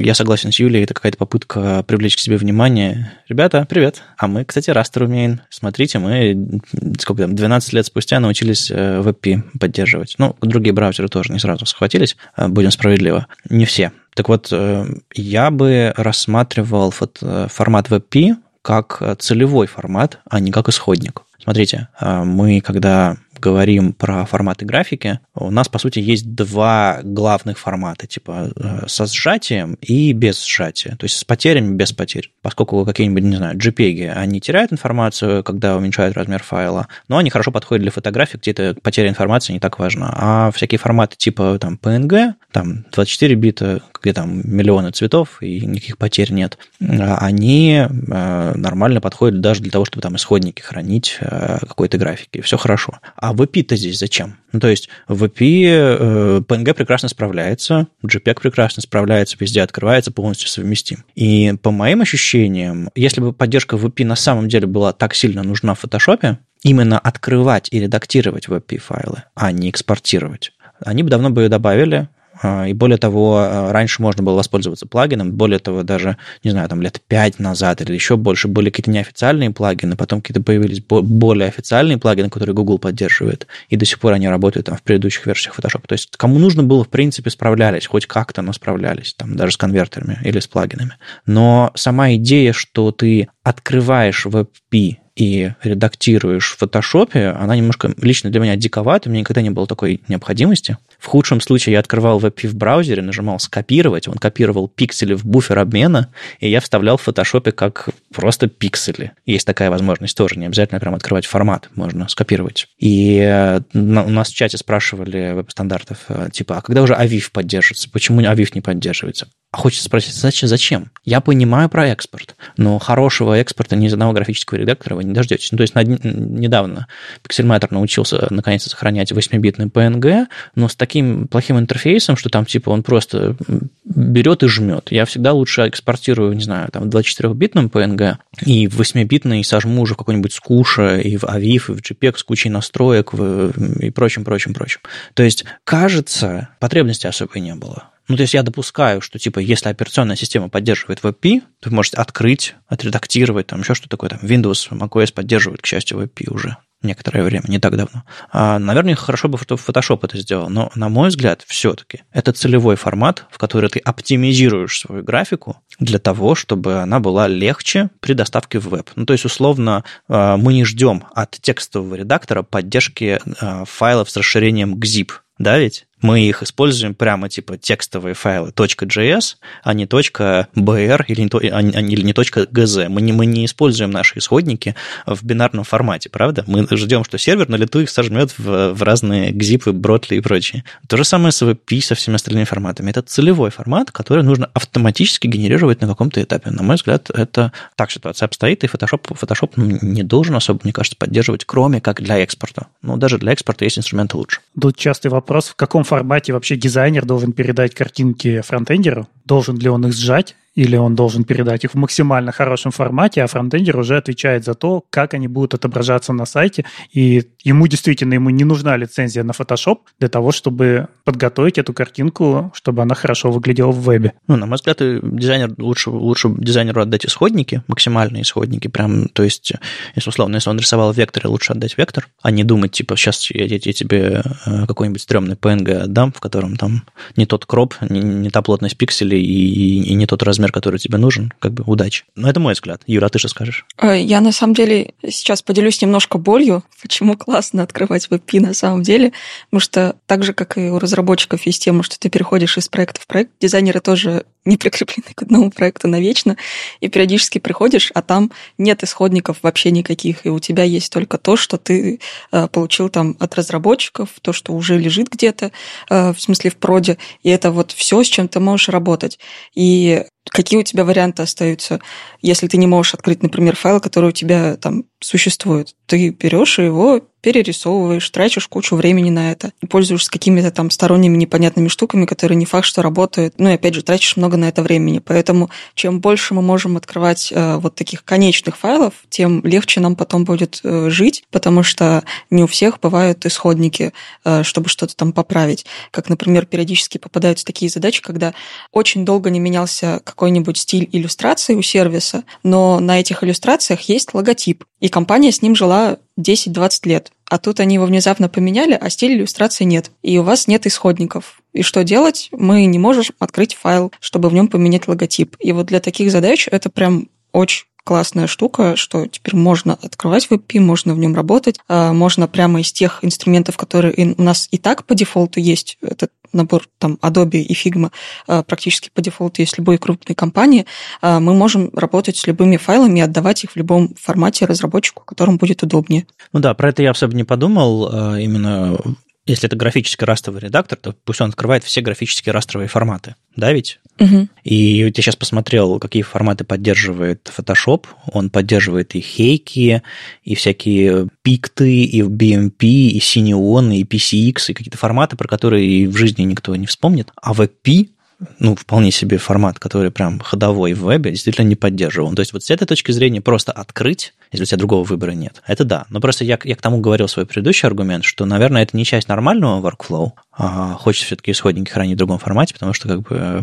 я 0.00 0.14
согласен 0.14 0.52
с 0.52 0.58
Юлей, 0.58 0.84
это 0.84 0.94
какая-то 0.94 1.18
попытка 1.18 1.82
привлечь 1.86 2.16
к 2.16 2.20
себе 2.20 2.36
внимание. 2.36 3.12
Ребята, 3.28 3.66
привет. 3.68 4.02
А 4.16 4.26
мы, 4.26 4.44
кстати, 4.44 4.70
растер 4.70 5.02
умеем. 5.02 5.40
Смотрите, 5.50 5.98
мы, 5.98 6.60
сколько 6.98 7.22
там, 7.22 7.34
12 7.34 7.72
лет 7.72 7.86
спустя 7.86 8.20
научились 8.20 8.70
WebP 8.70 9.38
э, 9.38 9.58
поддерживать. 9.58 10.14
Ну, 10.18 10.36
другие 10.40 10.72
браузеры 10.72 11.08
тоже 11.08 11.32
не 11.32 11.40
сразу 11.40 11.66
схватились, 11.66 12.16
э, 12.36 12.48
будем 12.48 12.70
справедливо. 12.70 13.26
Не 13.50 13.64
все. 13.64 13.92
Так 14.14 14.28
вот, 14.28 14.48
э, 14.52 14.86
я 15.14 15.50
бы 15.50 15.92
рассматривал 15.96 16.92
формат 16.92 17.88
WebP 17.88 18.36
как 18.62 19.02
целевой 19.18 19.66
формат, 19.66 20.20
а 20.30 20.40
не 20.40 20.50
как 20.50 20.68
исходник. 20.68 21.22
Смотрите, 21.42 21.88
мы 22.00 22.60
когда 22.60 23.16
говорим 23.42 23.92
про 23.92 24.24
форматы 24.24 24.64
графики, 24.64 25.18
у 25.34 25.50
нас, 25.50 25.68
по 25.68 25.78
сути, 25.78 25.98
есть 25.98 26.34
два 26.34 27.00
главных 27.02 27.58
формата, 27.58 28.06
типа 28.06 28.50
э, 28.54 28.86
со 28.86 29.06
сжатием 29.06 29.74
и 29.80 30.12
без 30.12 30.44
сжатия, 30.44 30.96
то 30.96 31.04
есть 31.04 31.16
с 31.16 31.24
потерями, 31.24 31.74
без 31.74 31.92
потерь. 31.92 32.30
Поскольку 32.40 32.84
какие-нибудь, 32.84 33.24
не 33.24 33.36
знаю, 33.36 33.56
JPEG, 33.56 34.12
они 34.12 34.40
теряют 34.40 34.72
информацию, 34.72 35.42
когда 35.42 35.76
уменьшают 35.76 36.16
размер 36.16 36.42
файла, 36.42 36.86
но 37.08 37.18
они 37.18 37.30
хорошо 37.30 37.50
подходят 37.50 37.82
для 37.82 37.90
фотографий, 37.90 38.38
где 38.38 38.52
эта 38.52 38.76
потеря 38.80 39.08
информации 39.08 39.52
не 39.52 39.60
так 39.60 39.78
важна. 39.78 40.14
А 40.16 40.50
всякие 40.52 40.78
форматы 40.78 41.16
типа 41.16 41.58
там 41.60 41.78
PNG, 41.82 42.34
там 42.52 42.84
24 42.92 43.34
бита, 43.34 43.82
где 44.00 44.12
там 44.12 44.42
миллионы 44.44 44.92
цветов 44.92 45.42
и 45.42 45.66
никаких 45.66 45.98
потерь 45.98 46.32
нет, 46.32 46.58
они 46.80 47.86
э, 47.88 48.52
нормально 48.56 49.00
подходят 49.00 49.40
даже 49.40 49.60
для 49.62 49.70
того, 49.70 49.84
чтобы 49.84 50.02
там 50.02 50.16
исходники 50.16 50.60
хранить 50.60 51.18
э, 51.20 51.58
какой-то 51.60 51.98
графики. 51.98 52.40
Все 52.40 52.56
хорошо. 52.56 52.98
А 53.16 53.31
VP-то 53.32 53.76
здесь 53.76 53.98
зачем? 53.98 54.36
Ну, 54.52 54.60
то 54.60 54.68
есть 54.68 54.88
VP, 55.08 55.64
э, 55.64 56.40
PNG 56.46 56.74
прекрасно 56.74 57.08
справляется, 57.08 57.88
JPEG 58.04 58.40
прекрасно 58.40 58.82
справляется, 58.82 59.36
везде 59.38 59.62
открывается, 59.62 60.10
полностью 60.10 60.48
совместим. 60.48 61.04
И 61.14 61.54
по 61.62 61.70
моим 61.70 62.00
ощущениям, 62.02 62.90
если 62.94 63.20
бы 63.20 63.32
поддержка 63.32 63.76
VP 63.76 64.04
на 64.04 64.16
самом 64.16 64.48
деле 64.48 64.66
была 64.66 64.92
так 64.92 65.14
сильно 65.14 65.42
нужна 65.42 65.74
в 65.74 65.84
Photoshop, 65.84 66.36
именно 66.62 66.98
открывать 66.98 67.68
и 67.70 67.80
редактировать 67.80 68.48
VP-файлы, 68.48 69.24
а 69.34 69.52
не 69.52 69.70
экспортировать, 69.70 70.52
они 70.84 71.02
бы 71.02 71.10
давно 71.10 71.30
бы 71.30 71.42
ее 71.42 71.48
добавили, 71.48 71.96
а, 71.96 72.08
и 72.42 72.72
более 72.72 72.98
того, 72.98 73.38
а, 73.38 73.72
раньше 73.72 74.02
можно 74.02 74.22
было 74.22 74.34
воспользоваться 74.34 74.86
плагином, 74.86 75.32
более 75.32 75.58
того, 75.58 75.82
даже, 75.82 76.16
не 76.42 76.50
знаю, 76.50 76.68
там 76.68 76.82
лет 76.82 77.00
пять 77.06 77.38
назад 77.38 77.80
или 77.80 77.94
еще 77.94 78.16
больше 78.16 78.48
были 78.48 78.70
какие-то 78.70 78.90
неофициальные 78.90 79.50
плагины, 79.50 79.96
потом 79.96 80.20
какие-то 80.20 80.42
появились 80.42 80.80
более 80.80 81.48
официальные 81.48 81.98
плагины, 81.98 82.30
которые 82.30 82.54
Google 82.54 82.78
поддерживает, 82.78 83.46
и 83.68 83.76
до 83.76 83.84
сих 83.84 84.00
пор 84.00 84.14
они 84.14 84.28
работают 84.28 84.66
там 84.66 84.76
в 84.76 84.82
предыдущих 84.82 85.26
версиях 85.26 85.58
Photoshop. 85.58 85.86
То 85.86 85.92
есть 85.92 86.16
кому 86.16 86.38
нужно 86.38 86.62
было, 86.62 86.84
в 86.84 86.88
принципе, 86.88 87.30
справлялись, 87.30 87.86
хоть 87.86 88.06
как-то, 88.06 88.42
но 88.42 88.52
справлялись, 88.52 89.14
там 89.14 89.36
даже 89.36 89.52
с 89.52 89.56
конвертерами 89.56 90.18
или 90.24 90.40
с 90.40 90.46
плагинами. 90.46 90.92
Но 91.26 91.70
сама 91.74 92.14
идея, 92.14 92.52
что 92.52 92.90
ты 92.90 93.28
открываешь 93.42 94.26
WebP 94.26 95.01
и 95.14 95.52
редактируешь 95.62 96.52
в 96.52 96.58
фотошопе, 96.58 97.28
она 97.28 97.56
немножко 97.56 97.92
лично 98.00 98.30
для 98.30 98.40
меня 98.40 98.56
диковата, 98.56 99.08
у 99.08 99.12
меня 99.12 99.20
никогда 99.20 99.42
не 99.42 99.50
было 99.50 99.66
такой 99.66 100.00
необходимости. 100.08 100.78
В 100.98 101.06
худшем 101.06 101.40
случае 101.40 101.74
я 101.74 101.80
открывал 101.80 102.20
WebP 102.20 102.48
в 102.48 102.54
браузере, 102.54 103.02
нажимал 103.02 103.38
«Скопировать», 103.38 104.08
он 104.08 104.14
копировал 104.14 104.68
пиксели 104.68 105.14
в 105.14 105.26
буфер 105.26 105.58
обмена, 105.58 106.08
и 106.40 106.48
я 106.48 106.60
вставлял 106.60 106.96
в 106.96 107.02
фотошопе 107.02 107.52
как 107.52 107.90
просто 108.14 108.48
пиксели. 108.48 109.12
Есть 109.26 109.46
такая 109.46 109.70
возможность 109.70 110.16
тоже, 110.16 110.38
не 110.38 110.46
обязательно 110.46 110.80
прям 110.80 110.94
открывать 110.94 111.26
формат, 111.26 111.68
можно 111.74 112.08
скопировать. 112.08 112.68
И 112.78 113.18
э, 113.18 113.60
у 113.74 113.78
нас 113.78 114.30
в 114.30 114.34
чате 114.34 114.56
спрашивали 114.56 115.32
веб-стандартов, 115.32 115.98
э, 116.08 116.28
типа, 116.32 116.58
а 116.58 116.62
когда 116.62 116.82
уже 116.82 116.94
AVIF 116.94 117.30
поддерживается? 117.32 117.90
Почему 117.90 118.20
AVIF 118.22 118.50
не 118.54 118.60
поддерживается? 118.60 119.28
А 119.52 119.58
хочется 119.58 119.84
спросить, 119.84 120.14
зачем? 120.14 120.48
зачем? 120.48 120.90
Я 121.04 121.20
понимаю 121.20 121.68
про 121.68 121.88
экспорт, 121.88 122.36
но 122.56 122.78
хорошего 122.78 123.34
экспорта 123.34 123.76
ни 123.76 123.86
из 123.86 123.92
одного 123.92 124.14
графического 124.14 124.56
редактора 124.56 124.94
вы 124.94 125.04
не 125.04 125.12
дождетесь. 125.12 125.52
Ну, 125.52 125.58
то 125.58 125.62
есть 125.62 125.74
недавно 125.74 126.86
Pixelmator 127.22 127.68
научился 127.70 128.28
наконец-то 128.30 128.70
сохранять 128.70 129.12
8-битный 129.12 129.66
PNG, 129.66 130.26
но 130.54 130.68
с 130.68 130.74
таким 130.74 131.28
плохим 131.28 131.58
интерфейсом, 131.58 132.16
что 132.16 132.30
там 132.30 132.46
типа 132.46 132.70
он 132.70 132.82
просто 132.82 133.36
берет 133.84 134.42
и 134.42 134.48
жмет. 134.48 134.88
Я 134.90 135.04
всегда 135.04 135.34
лучше 135.34 135.68
экспортирую, 135.68 136.32
не 136.32 136.42
знаю, 136.42 136.70
там 136.72 136.84
24-битным 136.84 137.68
PNG 137.68 138.16
и 138.46 138.68
в 138.68 138.80
8-битный 138.80 139.44
сожму 139.44 139.82
уже 139.82 139.92
в 139.92 139.98
какой-нибудь 139.98 140.32
скуша 140.32 140.96
и 140.96 141.18
в 141.18 141.24
AVIF, 141.24 141.44
и 141.44 141.58
в 141.58 141.82
JPEG 141.82 142.16
с 142.16 142.24
кучей 142.24 142.48
настроек 142.48 143.12
в, 143.12 143.50
и 143.80 143.90
прочим, 143.90 144.24
прочим, 144.24 144.54
прочим. 144.54 144.80
То 145.12 145.22
есть, 145.22 145.44
кажется, 145.64 146.48
потребности 146.58 147.06
особой 147.06 147.40
не 147.40 147.54
было. 147.54 147.91
Ну, 148.08 148.16
то 148.16 148.22
есть 148.22 148.34
я 148.34 148.42
допускаю, 148.42 149.00
что, 149.00 149.18
типа, 149.18 149.38
если 149.38 149.68
операционная 149.68 150.16
система 150.16 150.48
поддерживает 150.48 151.00
WebP, 151.00 151.42
то 151.60 151.70
вы 151.70 151.76
можете 151.76 151.96
открыть, 151.96 152.54
отредактировать, 152.66 153.46
там 153.46 153.60
еще 153.60 153.74
что 153.74 153.88
такое, 153.88 154.10
там 154.10 154.20
Windows, 154.22 154.70
macOS 154.70 155.12
поддерживает, 155.12 155.62
к 155.62 155.66
счастью, 155.66 156.00
WebP 156.00 156.30
уже 156.30 156.56
некоторое 156.82 157.22
время, 157.22 157.44
не 157.48 157.58
так 157.58 157.76
давно. 157.76 158.02
А, 158.30 158.58
наверное, 158.58 158.94
хорошо 158.94 159.28
бы 159.28 159.38
Photoshop 159.38 160.00
это 160.02 160.18
сделал, 160.18 160.48
но, 160.48 160.70
на 160.74 160.88
мой 160.88 161.08
взгляд, 161.08 161.44
все-таки 161.46 162.02
это 162.12 162.32
целевой 162.32 162.76
формат, 162.76 163.26
в 163.30 163.38
который 163.38 163.70
ты 163.70 163.78
оптимизируешь 163.78 164.80
свою 164.80 165.02
графику 165.02 165.58
для 165.78 165.98
того, 165.98 166.34
чтобы 166.34 166.80
она 166.80 167.00
была 167.00 167.28
легче 167.28 167.90
при 168.00 168.14
доставке 168.14 168.58
в 168.58 168.68
веб. 168.68 168.90
Ну, 168.96 169.06
то 169.06 169.12
есть, 169.12 169.24
условно, 169.24 169.84
а, 170.08 170.36
мы 170.36 170.54
не 170.54 170.64
ждем 170.64 171.04
от 171.14 171.30
текстового 171.40 171.94
редактора 171.94 172.42
поддержки 172.42 173.20
а, 173.40 173.64
файлов 173.64 174.10
с 174.10 174.16
расширением 174.16 174.74
GZIP, 174.74 175.10
да 175.38 175.58
ведь? 175.58 175.86
Мы 176.02 176.20
их 176.20 176.42
используем 176.42 176.94
прямо 176.94 177.28
типа 177.28 177.56
текстовые 177.56 178.14
файлы 178.14 178.50
.js, 178.50 179.36
а 179.62 179.74
не 179.74 179.86
.br 179.86 181.04
или 181.06 181.20
не, 181.20 181.50
а, 181.50 181.60
или 181.60 182.02
не 182.02 182.12
.gz. 182.12 182.88
Мы 182.88 183.02
не, 183.02 183.12
мы 183.12 183.26
не 183.26 183.46
используем 183.46 183.90
наши 183.90 184.18
исходники 184.18 184.74
в 185.06 185.24
бинарном 185.24 185.64
формате, 185.64 186.10
правда? 186.10 186.44
Мы 186.46 186.66
ждем, 186.70 187.04
что 187.04 187.18
сервер 187.18 187.48
на 187.48 187.56
лету 187.56 187.80
их 187.80 187.90
сожмет 187.90 188.34
в, 188.36 188.72
в 188.72 188.82
разные 188.82 189.30
гзипы, 189.30 189.72
бротли 189.72 190.16
и 190.16 190.20
прочее. 190.20 190.64
То 190.88 190.96
же 190.96 191.04
самое 191.04 191.32
с 191.32 191.42
WebP, 191.42 191.80
со 191.80 191.94
всеми 191.94 192.16
остальными 192.16 192.44
форматами. 192.44 192.90
Это 192.90 193.02
целевой 193.02 193.50
формат, 193.50 193.90
который 193.90 194.24
нужно 194.24 194.50
автоматически 194.54 195.26
генерировать 195.26 195.80
на 195.80 195.88
каком-то 195.88 196.22
этапе. 196.22 196.50
На 196.50 196.62
мой 196.62 196.76
взгляд, 196.76 197.10
это 197.10 197.52
так 197.76 197.90
ситуация 197.90 198.26
обстоит, 198.26 198.64
и 198.64 198.66
Photoshop, 198.66 199.16
Photoshop 199.16 199.52
не 199.56 200.02
должен 200.02 200.34
особо, 200.34 200.60
мне 200.64 200.72
кажется, 200.72 200.96
поддерживать, 200.96 201.44
кроме 201.44 201.80
как 201.80 202.02
для 202.02 202.18
экспорта. 202.18 202.66
Но 202.82 202.96
даже 202.96 203.18
для 203.18 203.32
экспорта 203.32 203.64
есть 203.64 203.78
инструменты 203.78 204.16
лучше. 204.16 204.40
Тут 204.60 204.76
частый 204.76 205.10
вопрос, 205.10 205.48
в 205.48 205.54
каком 205.54 205.84
формате 205.92 206.32
вообще 206.32 206.56
дизайнер 206.56 207.04
должен 207.04 207.34
передать 207.34 207.74
картинки 207.74 208.40
фронтендеру? 208.40 209.08
Должен 209.26 209.58
ли 209.58 209.68
он 209.68 209.86
их 209.86 209.92
сжать? 209.92 210.36
Или 210.54 210.76
он 210.76 210.94
должен 210.94 211.24
передать 211.24 211.64
их 211.64 211.72
в 211.72 211.76
максимально 211.76 212.32
хорошем 212.32 212.72
формате, 212.72 213.22
а 213.22 213.26
фронтендер 213.26 213.76
уже 213.78 213.96
отвечает 213.96 214.44
за 214.44 214.54
то, 214.54 214.84
как 214.90 215.14
они 215.14 215.28
будут 215.28 215.54
отображаться 215.54 216.12
на 216.12 216.26
сайте. 216.26 216.64
И 216.92 217.24
ему 217.42 217.66
действительно 217.66 218.14
ему 218.14 218.30
не 218.30 218.44
нужна 218.44 218.76
лицензия 218.76 219.24
на 219.24 219.32
Photoshop 219.32 219.78
для 219.98 220.08
того, 220.08 220.32
чтобы 220.32 220.88
подготовить 221.04 221.58
эту 221.58 221.72
картинку, 221.72 222.52
чтобы 222.54 222.82
она 222.82 222.94
хорошо 222.94 223.30
выглядела 223.30 223.72
в 223.72 223.82
вебе. 223.82 224.12
Ну, 224.28 224.36
на 224.36 224.46
мой 224.46 224.56
взгляд, 224.56 224.78
дизайнер 224.80 225.54
лучше, 225.58 225.90
лучше 225.90 226.28
дизайнеру 226.36 226.82
отдать 226.82 227.06
исходники, 227.06 227.62
максимальные 227.66 228.22
исходники, 228.22 228.68
прям, 228.68 229.08
то 229.08 229.22
есть, 229.22 229.52
если 229.94 230.10
условно, 230.10 230.36
если 230.36 230.50
он 230.50 230.58
рисовал 230.58 230.92
вектор, 230.92 231.26
лучше 231.28 231.52
отдать 231.52 231.78
вектор, 231.78 232.08
а 232.22 232.30
не 232.30 232.44
думать, 232.44 232.72
типа, 232.72 232.96
сейчас 232.96 233.30
я, 233.30 233.44
я, 233.44 233.58
я 233.62 233.72
тебе 233.72 234.22
э, 234.46 234.66
какой-нибудь 234.66 235.00
стрёмный 235.00 235.36
PNG 235.36 235.72
отдам, 235.72 236.12
в 236.12 236.20
котором 236.20 236.56
там 236.56 236.82
не 237.16 237.26
тот 237.26 237.46
кроп, 237.46 237.74
не, 237.88 238.00
не 238.00 238.30
та 238.30 238.42
плотность 238.42 238.76
пикселей 238.76 239.22
и, 239.22 239.82
и 239.82 239.94
не 239.94 240.06
тот 240.06 240.22
размер 240.22 240.41
размер, 240.42 240.52
который 240.52 240.78
тебе 240.78 240.98
нужен, 240.98 241.32
как 241.38 241.52
бы 241.52 241.62
удачи. 241.66 242.04
Но 242.16 242.28
это 242.28 242.40
мой 242.40 242.54
взгляд. 242.54 242.82
Юра, 242.86 243.06
а 243.06 243.08
ты 243.08 243.18
что 243.18 243.28
скажешь? 243.28 243.64
Э, 243.80 244.00
я 244.00 244.20
на 244.20 244.32
самом 244.32 244.54
деле 244.54 244.94
сейчас 245.08 245.42
поделюсь 245.42 245.80
немножко 245.80 246.18
болью, 246.18 246.64
почему 246.82 247.16
классно 247.16 247.62
открывать 247.62 248.08
WebP 248.10 248.40
на 248.40 248.54
самом 248.54 248.82
деле, 248.82 249.12
потому 249.50 249.60
что 249.60 249.96
так 250.06 250.24
же, 250.24 250.32
как 250.32 250.58
и 250.58 250.62
у 250.62 250.78
разработчиков 250.78 251.46
есть 251.46 251.62
тема, 251.62 251.82
что 251.82 251.98
ты 251.98 252.10
переходишь 252.10 252.58
из 252.58 252.68
проекта 252.68 253.00
в 253.00 253.06
проект, 253.06 253.30
дизайнеры 253.40 253.80
тоже 253.80 254.24
не 254.44 254.56
прикреплены 254.56 255.14
к 255.14 255.22
одному 255.22 255.50
проекту 255.50 255.86
навечно, 255.86 256.36
и 256.80 256.88
периодически 256.88 257.38
приходишь, 257.38 257.92
а 257.94 258.02
там 258.02 258.32
нет 258.58 258.82
исходников 258.82 259.38
вообще 259.42 259.70
никаких, 259.70 260.26
и 260.26 260.30
у 260.30 260.40
тебя 260.40 260.64
есть 260.64 260.92
только 260.92 261.18
то, 261.18 261.36
что 261.36 261.58
ты 261.58 262.00
э, 262.32 262.48
получил 262.48 262.88
там 262.88 263.16
от 263.20 263.34
разработчиков, 263.36 264.08
то, 264.20 264.32
что 264.32 264.52
уже 264.52 264.78
лежит 264.78 265.08
где-то, 265.08 265.52
э, 265.90 266.12
в 266.12 266.20
смысле 266.20 266.50
в 266.50 266.56
проде, 266.56 266.98
и 267.22 267.30
это 267.30 267.52
вот 267.52 267.70
все, 267.70 268.02
с 268.02 268.08
чем 268.08 268.26
ты 268.26 268.40
можешь 268.40 268.68
работать. 268.68 269.20
И 269.54 270.04
какие 270.30 270.58
у 270.60 270.62
тебя 270.62 270.84
варианты 270.84 271.22
остаются, 271.22 271.80
если 272.20 272.46
ты 272.46 272.56
не 272.56 272.66
можешь 272.66 272.94
открыть, 272.94 273.22
например, 273.22 273.56
файл, 273.56 273.80
который 273.80 274.10
у 274.10 274.12
тебя 274.12 274.56
там 274.56 274.84
существует. 275.02 275.74
Ты 275.86 276.10
берешь 276.10 276.58
его 276.58 277.02
перерисовываешь, 277.22 278.10
тратишь 278.10 278.48
кучу 278.48 278.76
времени 278.76 279.08
на 279.08 279.30
это, 279.30 279.52
пользуешься 279.70 280.10
какими-то 280.10 280.50
там 280.50 280.70
сторонними 280.70 281.16
непонятными 281.16 281.68
штуками, 281.68 282.04
которые 282.04 282.36
не 282.36 282.44
факт, 282.44 282.66
что 282.66 282.82
работают. 282.82 283.34
Ну 283.38 283.48
и 283.48 283.54
опять 283.54 283.74
же, 283.74 283.82
тратишь 283.82 284.16
много 284.16 284.36
на 284.36 284.48
это 284.48 284.62
времени. 284.62 284.98
Поэтому 284.98 285.48
чем 285.74 286.00
больше 286.00 286.34
мы 286.34 286.42
можем 286.42 286.76
открывать 286.76 287.32
э, 287.32 287.56
вот 287.56 287.76
таких 287.76 288.04
конечных 288.04 288.58
файлов, 288.58 288.94
тем 289.08 289.40
легче 289.44 289.80
нам 289.80 289.94
потом 289.94 290.24
будет 290.24 290.60
э, 290.64 290.90
жить, 290.90 291.24
потому 291.30 291.62
что 291.62 292.02
не 292.28 292.42
у 292.42 292.46
всех 292.48 292.80
бывают 292.80 293.24
исходники, 293.24 293.92
э, 294.24 294.42
чтобы 294.42 294.68
что-то 294.68 294.96
там 294.96 295.12
поправить. 295.12 295.64
Как, 295.92 296.08
например, 296.08 296.44
периодически 296.44 296.98
попадаются 296.98 297.44
такие 297.44 297.70
задачи, 297.70 298.02
когда 298.02 298.34
очень 298.72 299.04
долго 299.04 299.30
не 299.30 299.38
менялся 299.38 300.00
какой-нибудь 300.02 300.58
стиль 300.58 300.88
иллюстрации 300.90 301.54
у 301.54 301.62
сервиса, 301.62 302.24
но 302.42 302.80
на 302.80 302.98
этих 302.98 303.22
иллюстрациях 303.22 303.82
есть 303.82 304.12
логотип, 304.12 304.64
и 304.82 304.88
компания 304.88 305.30
с 305.30 305.42
ним 305.42 305.54
жила 305.54 305.98
10-20 306.18 306.88
лет. 306.88 307.12
А 307.30 307.38
тут 307.38 307.60
они 307.60 307.76
его 307.76 307.86
внезапно 307.86 308.28
поменяли, 308.28 308.76
а 308.78 308.90
стиль 308.90 309.12
иллюстрации 309.12 309.62
нет. 309.62 309.92
И 310.02 310.18
у 310.18 310.24
вас 310.24 310.48
нет 310.48 310.66
исходников. 310.66 311.40
И 311.52 311.62
что 311.62 311.84
делать? 311.84 312.28
Мы 312.32 312.64
не 312.64 312.80
можем 312.80 313.04
открыть 313.20 313.54
файл, 313.54 313.92
чтобы 314.00 314.28
в 314.28 314.34
нем 314.34 314.48
поменять 314.48 314.88
логотип. 314.88 315.36
И 315.38 315.52
вот 315.52 315.66
для 315.66 315.78
таких 315.78 316.10
задач 316.10 316.48
это 316.50 316.68
прям 316.68 317.06
очень 317.32 317.64
классная 317.84 318.26
штука, 318.26 318.76
что 318.76 319.06
теперь 319.06 319.34
можно 319.34 319.74
открывать 319.74 320.28
WebP, 320.30 320.60
можно 320.60 320.94
в 320.94 320.98
нем 320.98 321.14
работать, 321.14 321.58
а 321.68 321.92
можно 321.92 322.28
прямо 322.28 322.60
из 322.60 322.72
тех 322.72 323.00
инструментов, 323.02 323.56
которые 323.56 324.14
у 324.16 324.22
нас 324.22 324.48
и 324.50 324.58
так 324.58 324.84
по 324.84 324.94
дефолту 324.94 325.40
есть, 325.40 325.78
этот 325.82 326.12
набор 326.32 326.66
там 326.78 326.98
Adobe 327.02 327.40
и 327.40 327.52
Figma 327.52 327.90
а, 328.26 328.42
практически 328.42 328.90
по 328.94 329.02
дефолту 329.02 329.42
есть 329.42 329.58
любой 329.58 329.78
крупной 329.78 330.14
компании, 330.14 330.64
а, 331.00 331.20
мы 331.20 331.34
можем 331.34 331.70
работать 331.74 332.16
с 332.16 332.26
любыми 332.26 332.56
файлами 332.56 333.00
и 333.00 333.02
отдавать 333.02 333.44
их 333.44 333.50
в 333.50 333.56
любом 333.56 333.94
формате 333.96 334.46
разработчику, 334.46 335.04
которому 335.04 335.38
будет 335.38 335.62
удобнее. 335.62 336.06
Ну 336.32 336.40
да, 336.40 336.54
про 336.54 336.70
это 336.70 336.82
я 336.82 336.92
особо 336.92 337.14
не 337.14 337.24
подумал. 337.24 338.16
Именно 338.16 338.78
если 339.26 339.46
это 339.46 339.56
графический 339.56 340.04
растровый 340.04 340.40
редактор, 340.40 340.78
то 340.78 340.94
пусть 341.04 341.20
он 341.20 341.28
открывает 341.28 341.62
все 341.62 341.80
графические 341.80 342.32
растровые 342.32 342.68
форматы, 342.68 343.14
да 343.36 343.52
ведь? 343.52 343.78
Угу. 343.98 344.28
И 344.44 344.54
я 344.54 344.88
сейчас 344.90 345.16
посмотрел, 345.16 345.78
какие 345.78 346.02
форматы 346.02 346.44
поддерживает 346.44 347.30
Photoshop. 347.36 347.86
Он 348.12 348.30
поддерживает 348.30 348.94
и 348.94 349.00
хейки, 349.00 349.82
и 350.24 350.34
всякие 350.34 351.08
пикты, 351.22 351.84
и 351.84 352.00
BMP, 352.02 352.64
и 352.64 352.98
Cineon, 352.98 353.74
и 353.74 353.84
PCX, 353.84 354.50
и 354.50 354.54
какие-то 354.54 354.78
форматы, 354.78 355.16
про 355.16 355.28
которые 355.28 355.88
в 355.88 355.96
жизни 355.96 356.22
никто 356.22 356.56
не 356.56 356.66
вспомнит. 356.66 357.10
А 357.20 357.32
WebP 357.32 357.90
ну, 358.38 358.54
вполне 358.54 358.90
себе 358.90 359.18
формат, 359.18 359.58
который 359.58 359.90
прям 359.90 360.20
ходовой 360.20 360.72
в 360.74 360.84
вебе, 360.84 361.10
действительно 361.10 361.46
не 361.46 361.56
поддерживал. 361.56 362.14
То 362.14 362.20
есть 362.20 362.32
вот 362.32 362.44
с 362.44 362.50
этой 362.50 362.66
точки 362.66 362.92
зрения 362.92 363.20
просто 363.20 363.52
открыть, 363.52 364.14
если 364.30 364.44
у 364.44 364.46
тебя 364.46 364.58
другого 364.58 364.84
выбора 364.84 365.12
нет, 365.12 365.42
это 365.46 365.64
да. 365.64 365.86
Но 365.90 366.00
просто 366.00 366.24
я, 366.24 366.38
я 366.44 366.56
к 366.56 366.62
тому 366.62 366.78
говорил 366.78 367.08
свой 367.08 367.26
предыдущий 367.26 367.66
аргумент, 367.66 368.04
что, 368.04 368.24
наверное, 368.24 368.62
это 368.62 368.76
не 368.76 368.84
часть 368.84 369.08
нормального 369.08 369.60
workflow, 369.66 370.12
а 370.32 370.74
хочется 370.74 371.06
все-таки 371.06 371.32
исходники 371.32 371.70
хранить 371.70 371.94
в 371.94 371.98
другом 371.98 372.18
формате, 372.18 372.54
потому 372.54 372.72
что 372.72 372.88
как 372.88 373.02
бы... 373.02 373.42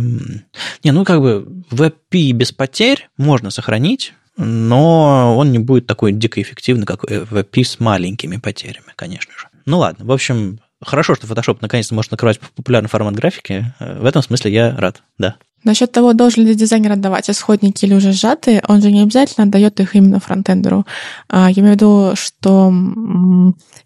Не, 0.83 0.91
ну 0.91 1.05
как 1.05 1.21
бы 1.21 1.47
WebP 1.71 2.31
без 2.31 2.51
потерь 2.51 3.09
можно 3.17 3.51
сохранить, 3.51 4.13
но 4.37 5.35
он 5.37 5.51
не 5.51 5.59
будет 5.59 5.85
такой 5.85 6.13
дико 6.13 6.41
эффективный, 6.41 6.85
как 6.85 7.03
WebP 7.03 7.63
с 7.63 7.79
маленькими 7.79 8.37
потерями, 8.37 8.93
конечно 8.95 9.33
же. 9.37 9.47
Ну 9.65 9.79
ладно, 9.79 10.05
в 10.05 10.11
общем, 10.11 10.59
Хорошо, 10.81 11.15
что 11.15 11.27
Photoshop 11.27 11.57
наконец-то 11.61 11.93
может 11.93 12.11
накрывать 12.11 12.39
популярный 12.39 12.89
формат 12.89 13.15
графики. 13.15 13.73
В 13.79 14.05
этом 14.05 14.21
смысле 14.21 14.51
я 14.51 14.75
рад, 14.75 15.03
да. 15.17 15.35
Насчет 15.63 15.91
того, 15.91 16.13
должен 16.13 16.45
ли 16.45 16.55
дизайнер 16.55 16.93
отдавать 16.93 17.29
исходники 17.29 17.85
или 17.85 17.93
уже 17.93 18.13
сжатые, 18.13 18.63
он 18.67 18.81
же 18.81 18.91
не 18.91 19.01
обязательно 19.01 19.45
отдает 19.45 19.79
их 19.79 19.95
именно 19.95 20.19
фронтендеру. 20.19 20.85
А, 21.27 21.49
я 21.49 21.61
имею 21.61 21.73
в 21.73 21.75
виду, 21.75 22.11
что 22.15 22.73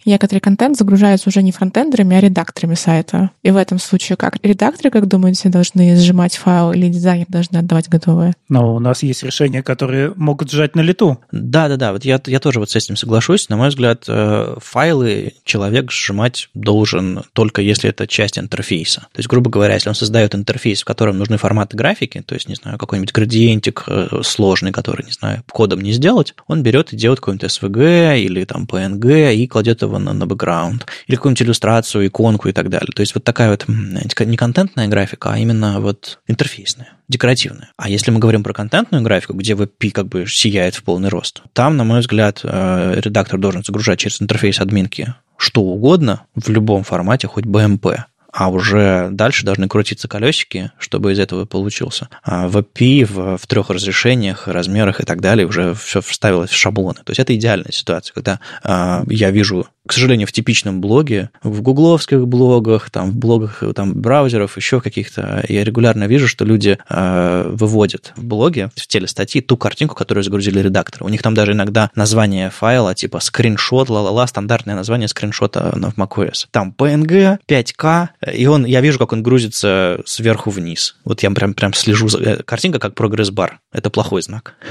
некоторый 0.05 0.39
контент 0.39 0.77
загружается 0.77 1.29
уже 1.29 1.41
не 1.41 1.51
фронтендерами, 1.51 2.15
а 2.15 2.19
редакторами 2.19 2.75
сайта. 2.75 3.31
И 3.41 3.51
в 3.51 3.57
этом 3.57 3.79
случае 3.79 4.17
как? 4.17 4.37
Редакторы, 4.43 4.91
как 4.91 5.07
думаете, 5.07 5.49
должны 5.49 5.95
сжимать 5.95 6.37
файл 6.37 6.73
или 6.73 6.89
дизайнер 6.89 7.25
должны 7.29 7.57
отдавать 7.57 7.89
готовые? 7.89 8.33
Но 8.49 8.75
у 8.75 8.79
нас 8.79 9.03
есть 9.03 9.23
решения, 9.23 9.63
которые 9.63 10.13
могут 10.15 10.51
сжать 10.51 10.75
на 10.75 10.81
лету. 10.81 11.19
Да-да-да, 11.31 11.93
вот 11.93 12.05
я, 12.05 12.21
я 12.27 12.39
тоже 12.39 12.59
вот 12.59 12.69
с 12.69 12.75
этим 12.75 12.95
соглашусь. 12.95 13.49
На 13.49 13.57
мой 13.57 13.69
взгляд, 13.69 14.03
э, 14.07 14.55
файлы 14.61 15.33
человек 15.43 15.91
сжимать 15.91 16.49
должен 16.53 17.23
только 17.33 17.61
если 17.61 17.89
это 17.89 18.05
часть 18.07 18.37
интерфейса. 18.37 19.01
То 19.01 19.19
есть, 19.19 19.29
грубо 19.29 19.49
говоря, 19.49 19.73
если 19.73 19.89
он 19.89 19.95
создает 19.95 20.35
интерфейс, 20.35 20.81
в 20.81 20.85
котором 20.85 21.17
нужны 21.17 21.37
форматы 21.37 21.62
формат 21.63 21.73
графики, 21.73 22.21
то 22.25 22.35
есть, 22.35 22.49
не 22.49 22.55
знаю, 22.55 22.77
какой-нибудь 22.77 23.13
градиентик 23.13 23.83
э, 23.87 24.21
сложный, 24.23 24.71
который, 24.71 25.05
не 25.05 25.11
знаю, 25.11 25.43
кодом 25.51 25.81
не 25.81 25.91
сделать, 25.91 26.33
он 26.47 26.63
берет 26.63 26.93
и 26.93 26.97
делает 26.97 27.19
какой-нибудь 27.19 27.49
SVG 27.49 28.19
или 28.19 28.45
там 28.45 28.65
PNG 28.65 29.35
и 29.35 29.47
кладет 29.47 29.81
его 29.81 29.99
на, 29.99 30.13
на 30.13 30.25
бэкграунд. 30.25 30.85
Или 31.07 31.15
какую-нибудь 31.15 31.41
иллюстрацию, 31.41 32.07
иконку 32.07 32.49
и 32.49 32.51
так 32.51 32.69
далее. 32.69 32.91
То 32.95 33.01
есть 33.01 33.15
вот 33.15 33.23
такая 33.23 33.49
вот 33.49 33.65
не 33.67 34.37
контентная 34.37 34.87
графика, 34.87 35.31
а 35.33 35.37
именно 35.37 35.79
вот 35.79 36.19
интерфейсная 36.27 36.89
декоративная. 37.09 37.69
А 37.77 37.89
если 37.89 38.11
мы 38.11 38.19
говорим 38.19 38.43
про 38.43 38.53
контентную 38.53 39.03
графику, 39.03 39.33
где 39.33 39.53
WebP 39.53 39.91
как 39.91 40.07
бы 40.07 40.25
сияет 40.25 40.75
в 40.75 40.83
полный 40.83 41.09
рост, 41.09 41.43
там, 41.53 41.77
на 41.77 41.83
мой 41.83 41.99
взгляд, 41.99 42.39
э, 42.43 43.01
редактор 43.03 43.39
должен 43.39 43.63
загружать 43.63 43.99
через 43.99 44.21
интерфейс 44.21 44.59
админки 44.59 45.13
что 45.37 45.61
угодно 45.61 46.25
в 46.35 46.49
любом 46.49 46.83
формате, 46.83 47.27
хоть 47.27 47.45
BMP 47.45 48.03
а 48.33 48.49
уже 48.49 49.09
дальше 49.11 49.45
должны 49.45 49.67
крутиться 49.67 50.07
колесики, 50.07 50.71
чтобы 50.79 51.13
из 51.13 51.19
этого 51.19 51.45
получился. 51.45 52.09
А 52.23 52.47
в 52.47 52.57
API 52.57 53.05
в, 53.05 53.37
в 53.37 53.47
трех 53.47 53.69
разрешениях, 53.69 54.47
размерах 54.47 54.99
и 54.99 55.03
так 55.03 55.21
далее 55.21 55.45
уже 55.45 55.75
все 55.75 56.01
вставилось 56.01 56.49
в 56.49 56.57
шаблоны. 56.57 56.99
То 57.03 57.11
есть 57.11 57.19
это 57.19 57.35
идеальная 57.35 57.71
ситуация, 57.71 58.13
когда 58.15 58.39
э, 58.63 59.03
я 59.07 59.29
вижу 59.29 59.67
к 59.85 59.91
сожалению, 59.91 60.27
в 60.27 60.31
типичном 60.31 60.79
блоге, 60.79 61.29
в 61.43 61.61
гугловских 61.61 62.25
блогах, 62.25 62.89
там, 62.89 63.11
в 63.11 63.15
блогах 63.15 63.63
там, 63.75 63.93
браузеров, 63.93 64.55
еще 64.55 64.79
каких-то, 64.79 65.43
я 65.49 65.63
регулярно 65.63 66.05
вижу, 66.05 66.27
что 66.27 66.45
люди 66.45 66.77
э, 66.89 67.51
выводят 67.53 68.13
в 68.15 68.23
блоге, 68.23 68.69
в 68.75 68.87
теле 68.87 69.07
статьи, 69.07 69.41
ту 69.41 69.57
картинку, 69.57 69.95
которую 69.95 70.23
загрузили 70.23 70.59
редакторы. 70.59 71.05
У 71.05 71.09
них 71.09 71.21
там 71.21 71.33
даже 71.33 71.51
иногда 71.51 71.91
название 71.95 72.49
файла, 72.49 72.95
типа 72.95 73.19
скриншот, 73.19 73.89
ла-ла-ла, 73.89 74.25
стандартное 74.25 74.75
название 74.75 75.09
скриншота 75.09 75.73
в 75.75 75.99
macOS. 75.99 76.47
Там 76.51 76.73
PNG, 76.77 77.39
5К, 77.45 78.09
и 78.33 78.45
он, 78.45 78.65
я 78.65 78.79
вижу, 78.79 78.99
как 78.99 79.11
он 79.11 79.21
грузится 79.21 79.99
сверху 80.05 80.49
вниз. 80.49 80.95
Вот 81.03 81.23
я 81.23 81.31
прям, 81.31 81.53
прям 81.53 81.73
слежу 81.73 82.07
за... 82.07 82.19
Э, 82.19 82.43
картинка 82.43 82.79
как 82.79 82.95
прогресс-бар. 82.95 83.59
Это 83.73 83.89
плохой 83.89 84.21
знак. 84.21 84.55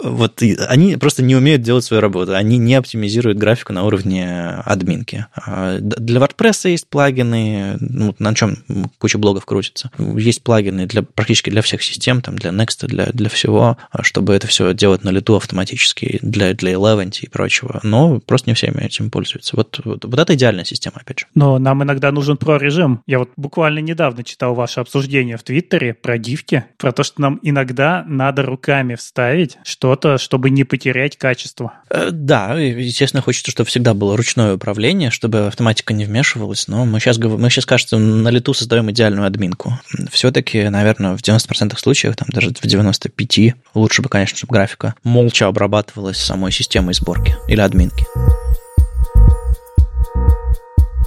Вот 0.00 0.42
они 0.68 0.96
просто 0.96 1.24
не 1.24 1.34
умеют 1.34 1.62
делать 1.62 1.84
свою 1.84 2.00
работу. 2.00 2.36
Они 2.36 2.56
не 2.56 2.76
оптимизируют 2.76 3.36
графику 3.36 3.72
на 3.72 3.82
уровне 3.82 4.57
админки. 4.62 5.26
А, 5.34 5.78
для 5.80 6.20
WordPress 6.20 6.70
есть 6.70 6.88
плагины, 6.88 7.76
ну, 7.80 8.14
на 8.18 8.34
чем 8.34 8.58
куча 8.98 9.18
блогов 9.18 9.44
крутится. 9.46 9.90
Есть 9.98 10.42
плагины 10.42 10.86
для, 10.86 11.02
практически 11.02 11.50
для 11.50 11.62
всех 11.62 11.82
систем, 11.82 12.20
там, 12.20 12.36
для 12.36 12.50
Next, 12.50 12.86
для, 12.86 13.06
для 13.06 13.28
всего, 13.28 13.76
а, 13.90 14.02
чтобы 14.02 14.34
это 14.34 14.46
все 14.46 14.74
делать 14.74 15.04
на 15.04 15.10
лету 15.10 15.36
автоматически, 15.36 16.18
для, 16.22 16.54
для 16.54 16.72
Eleven 16.72 17.12
и 17.20 17.28
прочего. 17.28 17.80
Но 17.82 18.20
просто 18.20 18.50
не 18.50 18.54
всеми 18.54 18.82
этим 18.82 19.10
пользуются. 19.10 19.56
Вот, 19.56 19.80
вот, 19.84 20.04
вот 20.04 20.18
это 20.18 20.34
идеальная 20.34 20.64
система, 20.64 20.96
опять 21.00 21.20
же. 21.20 21.26
Но 21.34 21.58
нам 21.58 21.82
иногда 21.82 22.12
нужен 22.12 22.36
про-режим. 22.36 23.02
Я 23.06 23.18
вот 23.18 23.30
буквально 23.36 23.78
недавно 23.78 24.24
читал 24.24 24.54
ваше 24.54 24.80
обсуждение 24.80 25.36
в 25.36 25.42
Твиттере 25.42 25.94
про 25.94 26.18
дивки, 26.18 26.64
про 26.76 26.92
то, 26.92 27.02
что 27.02 27.20
нам 27.20 27.38
иногда 27.42 28.04
надо 28.06 28.42
руками 28.42 28.94
вставить 28.94 29.58
что-то, 29.64 30.18
чтобы 30.18 30.50
не 30.50 30.64
потерять 30.64 31.16
качество. 31.16 31.74
Э, 31.90 32.10
да, 32.10 32.54
естественно, 32.58 33.22
хочется, 33.22 33.50
чтобы 33.50 33.68
всегда 33.68 33.94
было 33.94 34.16
ручное 34.16 34.47
ручное 34.48 34.54
управление, 34.54 35.10
чтобы 35.10 35.46
автоматика 35.46 35.94
не 35.94 36.04
вмешивалась, 36.04 36.68
но 36.68 36.84
мы 36.84 37.00
сейчас, 37.00 37.18
мы 37.18 37.50
сейчас 37.50 37.66
кажется, 37.66 37.98
на 37.98 38.28
лету 38.28 38.54
создаем 38.54 38.90
идеальную 38.90 39.26
админку. 39.26 39.78
Все-таки, 40.10 40.68
наверное, 40.68 41.16
в 41.16 41.20
90% 41.20 41.76
случаев, 41.78 42.16
там 42.16 42.28
даже 42.30 42.50
в 42.50 42.64
95% 42.64 43.54
лучше 43.74 44.02
бы, 44.02 44.08
конечно, 44.08 44.36
чтобы 44.36 44.52
графика 44.52 44.94
молча 45.04 45.46
обрабатывалась 45.46 46.18
самой 46.18 46.52
системой 46.52 46.94
сборки 46.94 47.36
или 47.48 47.60
админки. 47.60 48.06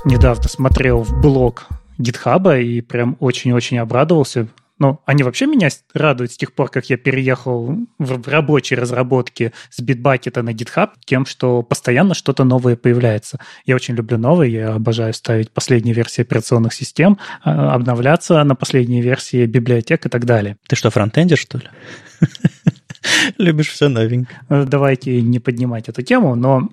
Недавно 0.05 0.47
смотрел 0.47 1.03
в 1.03 1.21
блог 1.21 1.67
гитхаба 1.97 2.57
и 2.57 2.81
прям 2.81 3.17
очень-очень 3.19 3.77
обрадовался. 3.77 4.47
Ну, 4.81 4.99
они 5.05 5.21
вообще 5.21 5.45
меня 5.45 5.69
радуют 5.93 6.31
с 6.31 6.37
тех 6.37 6.53
пор, 6.53 6.71
как 6.71 6.89
я 6.89 6.97
переехал 6.97 7.77
в 7.99 8.27
рабочие 8.27 8.79
разработки 8.79 9.53
с 9.69 9.79
битбакета 9.79 10.41
на 10.41 10.53
GitHub, 10.53 10.89
тем, 11.05 11.27
что 11.27 11.61
постоянно 11.61 12.15
что-то 12.15 12.45
новое 12.45 12.75
появляется. 12.75 13.39
Я 13.63 13.75
очень 13.75 13.93
люблю 13.93 14.17
новые, 14.17 14.51
я 14.51 14.73
обожаю 14.73 15.13
ставить 15.13 15.51
последние 15.51 15.93
версии 15.93 16.23
операционных 16.23 16.73
систем, 16.73 17.19
а, 17.43 17.75
обновляться 17.75 18.43
на 18.43 18.55
последние 18.55 19.03
версии 19.03 19.45
библиотек 19.45 20.07
и 20.07 20.09
так 20.09 20.25
далее. 20.25 20.57
Ты 20.67 20.75
что, 20.75 20.89
фронтендер, 20.89 21.37
что 21.37 21.59
ли? 21.59 21.65
Любишь 23.37 23.69
все 23.69 23.89
новенькое. 23.89 24.41
Э, 24.49 24.65
давайте 24.65 25.21
не 25.21 25.39
поднимать 25.39 25.89
эту 25.89 26.01
тему, 26.01 26.35
но 26.35 26.69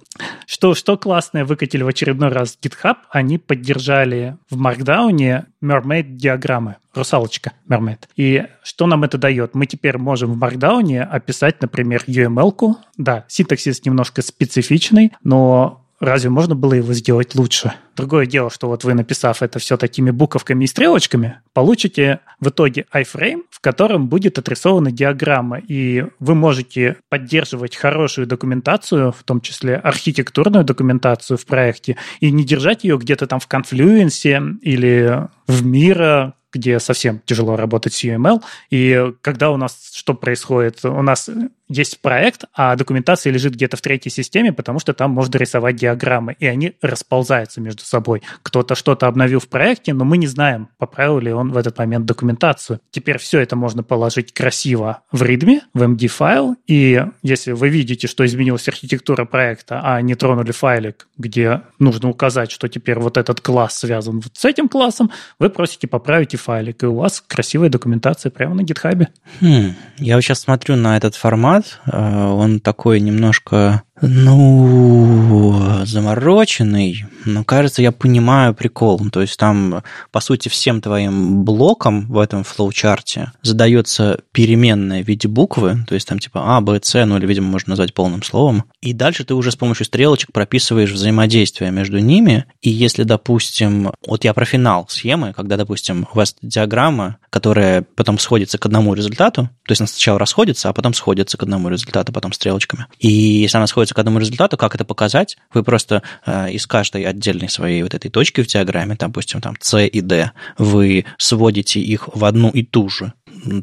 что, 0.47 0.75
что 0.75 0.97
классное 0.97 1.45
выкатили 1.45 1.83
в 1.83 1.89
очередной 1.89 2.29
раз 2.29 2.59
GitHub, 2.63 2.97
они 3.11 3.39
поддержали 3.39 4.37
в 4.51 4.61
Markdown 4.61 5.47
Mermaid 5.63 6.11
диаграммы, 6.11 6.77
русалочка 6.95 7.53
Mermaid. 7.69 8.01
И 8.17 8.45
что 8.63 8.87
нам 8.87 9.05
это 9.05 9.19
дает? 9.19 9.55
Мы 9.55 9.67
теперь 9.67 9.99
можем 9.99 10.35
в 10.35 10.43
Markdown 10.43 11.01
описать, 11.01 11.61
например, 11.63 12.05
UML-ку. 12.07 12.79
Да, 12.97 13.25
синтаксис 13.29 13.85
немножко 13.85 14.23
специфичный, 14.23 15.13
но 15.23 15.85
разве 16.01 16.31
можно 16.31 16.55
было 16.55 16.75
его 16.75 16.93
сделать 16.93 17.35
лучше? 17.35 17.73
Другое 17.97 18.27
дело, 18.27 18.51
что 18.51 18.69
вот 18.69 18.85
вы, 18.85 18.95
написав 18.95 19.43
это 19.43 19.59
все 19.59 19.77
такими 19.77 20.11
буковками 20.11 20.65
и 20.65 20.67
стрелочками, 20.67 21.41
получите 21.53 22.21
в 22.41 22.49
итоге 22.49 22.87
iframe, 22.95 23.43
в 23.51 23.61
котором 23.61 24.09
будет 24.09 24.39
отрисована 24.39 24.93
диаграмма, 24.93 25.59
и 25.59 26.05
вы 26.21 26.35
можете 26.35 26.97
поддерживать 27.09 27.77
хорошую 27.77 28.27
документацию, 28.27 29.13
в 29.13 29.23
том 29.25 29.41
числе 29.41 29.77
архитектурную 29.77 30.65
документацию 30.65 31.37
в 31.37 31.47
проекте, 31.47 31.97
и 32.21 32.31
не 32.31 32.45
держать 32.45 32.85
ее 32.85 32.99
где-то 32.99 33.27
там 33.27 33.41
в 33.41 33.47
конфлюенсе 33.47 34.43
или 34.63 35.27
в 35.47 35.65
мира, 35.65 36.35
где 36.53 36.81
совсем 36.81 37.21
тяжело 37.25 37.57
работать 37.57 37.93
с 37.95 38.05
UML. 38.05 38.43
И 38.71 39.13
когда 39.21 39.51
у 39.51 39.57
нас 39.57 39.91
что 39.93 40.15
происходит? 40.15 40.85
У 40.85 41.03
нас 41.03 41.29
есть 41.69 42.01
проект, 42.01 42.45
а 42.55 42.77
документация 42.77 43.33
лежит 43.33 43.55
где-то 43.55 43.77
в 43.77 43.81
третьей 43.81 44.11
системе, 44.11 44.53
потому 44.53 44.79
что 44.79 44.93
там 44.93 45.11
можно 45.11 45.37
рисовать 45.37 45.77
диаграммы, 45.77 46.37
и 46.39 46.47
они 46.47 46.75
расползаются 46.83 47.61
между 47.61 47.83
собой. 47.85 48.23
Кто-то 48.43 48.75
что-то 48.75 49.07
обновил 49.07 49.41
в 49.41 49.49
проекте, 49.49 49.95
но 49.95 50.05
мы 50.05 50.19
не 50.19 50.27
знаем, 50.27 50.69
поправил 50.79 51.19
ли 51.19 51.33
он 51.33 51.53
в 51.53 51.57
этот 51.57 51.79
момент 51.79 52.07
документацию. 52.07 52.81
Теперь 52.91 53.19
все 53.19 53.41
это 53.41 53.57
можно 53.57 53.83
положить 53.83 54.33
красиво 54.33 55.03
в 55.13 55.23
README, 55.23 55.61
в 55.75 55.83
MD-файл, 55.83 56.57
и 56.67 57.05
если 57.23 57.53
вы 57.53 57.69
видите, 57.69 58.07
что 58.07 58.25
изменилась 58.25 58.69
архитектура 58.69 59.25
проекта, 59.25 59.81
а 59.83 60.01
не 60.01 60.15
тронули 60.15 60.53
файлик, 60.53 61.09
где 61.17 61.63
нужно 61.79 62.09
указать, 62.09 62.51
что 62.51 62.69
теперь 62.69 62.99
вот 62.99 63.17
этот 63.17 63.41
класс 63.41 63.79
связан 63.79 64.21
вот 64.21 64.33
с 64.35 64.45
этим 64.45 64.69
классом, 64.69 65.11
вы 65.39 65.51
просите 65.51 65.87
поправить 65.87 66.35
и 66.35 66.37
файлик, 66.37 66.83
и 66.83 66.87
у 66.87 66.95
вас 66.97 67.23
красивая 67.27 67.69
документация 67.69 68.31
прямо 68.31 68.55
на 68.55 68.63
гитхабе. 68.63 69.09
Хм, 69.41 69.75
я 69.99 70.21
сейчас 70.21 70.41
смотрю 70.41 70.77
на 70.77 70.97
этот 70.97 71.15
формат, 71.15 71.58
э, 71.87 72.27
он 72.27 72.61
такой 72.61 73.01
немножко 73.01 73.83
ну, 74.01 75.85
замороченный, 75.85 77.05
но 77.25 77.45
кажется, 77.45 77.83
я 77.83 77.93
понимаю 77.93 78.55
прикол. 78.55 79.01
То 79.11 79.21
есть 79.21 79.39
там, 79.39 79.83
по 80.11 80.21
сути, 80.21 80.49
всем 80.49 80.81
твоим 80.81 81.45
блокам 81.45 82.07
в 82.07 82.19
этом 82.19 82.45
флоучарте 82.45 83.33
задается 83.43 84.21
переменная 84.33 85.03
в 85.03 85.09
виде 85.09 85.29
буквы, 85.29 85.85
то 85.87 85.95
есть 85.95 86.09
там 86.09 86.19
типа 86.19 86.57
А, 86.57 86.61
Б, 86.61 86.81
С, 86.83 87.05
ну 87.05 87.19
или, 87.19 87.27
видимо, 87.27 87.49
можно 87.49 87.71
назвать 87.71 87.95
полным 87.95 88.23
словом. 88.23 88.65
И 88.81 88.93
дальше 88.93 89.25
ты 89.25 89.35
уже 89.35 89.51
с 89.51 89.57
помощью 89.57 89.87
стрелочек 89.87 90.33
прописываешь 90.33 90.91
взаимодействие 90.91 91.71
между 91.71 91.99
ними. 91.99 92.47
И 92.61 92.71
если, 92.71 93.03
допустим, 93.03 93.93
вот 94.07 94.25
я 94.25 94.35
про 94.35 94.45
финал 94.45 94.87
схемы, 94.89 95.33
когда, 95.33 95.57
допустим, 95.57 96.07
у 96.13 96.17
вас 96.17 96.37
диаграмма, 96.43 97.19
которая 97.31 97.85
потом 97.97 98.19
сходится 98.19 98.59
к 98.59 98.67
одному 98.67 98.95
результату, 98.95 99.51
то 99.65 99.73
есть 99.73 99.81
она 99.81 99.89
сначала 99.89 100.19
расходится, 100.19 100.69
а 100.69 100.73
потом 100.73 100.95
сходится 100.95 101.37
к 101.37 101.43
одному 101.43 101.69
результату, 101.69 102.13
потом 102.13 102.33
стрелочками. 102.33 102.87
И 102.99 103.09
если 103.09 103.57
она 103.57 103.67
сходится 103.67 103.88
к 103.95 103.99
одному 103.99 104.19
результату, 104.19 104.57
как 104.57 104.75
это 104.75 104.85
показать? 104.85 105.37
Вы 105.53 105.63
просто 105.63 106.03
э, 106.27 106.51
из 106.53 106.67
каждой 106.67 107.05
отдельной 107.05 107.49
своей 107.49 107.83
вот 107.83 107.95
этой 107.95 108.11
точки 108.11 108.43
в 108.43 108.47
диаграмме, 108.47 108.97
допустим, 108.99 109.41
там 109.41 109.57
C 109.61 109.87
и 109.87 110.01
D, 110.01 110.33
вы 110.57 111.05
сводите 111.17 111.81
их 111.81 112.09
в 112.15 112.25
одну 112.25 112.51
и 112.51 112.63
ту 112.63 112.89
же 112.89 113.13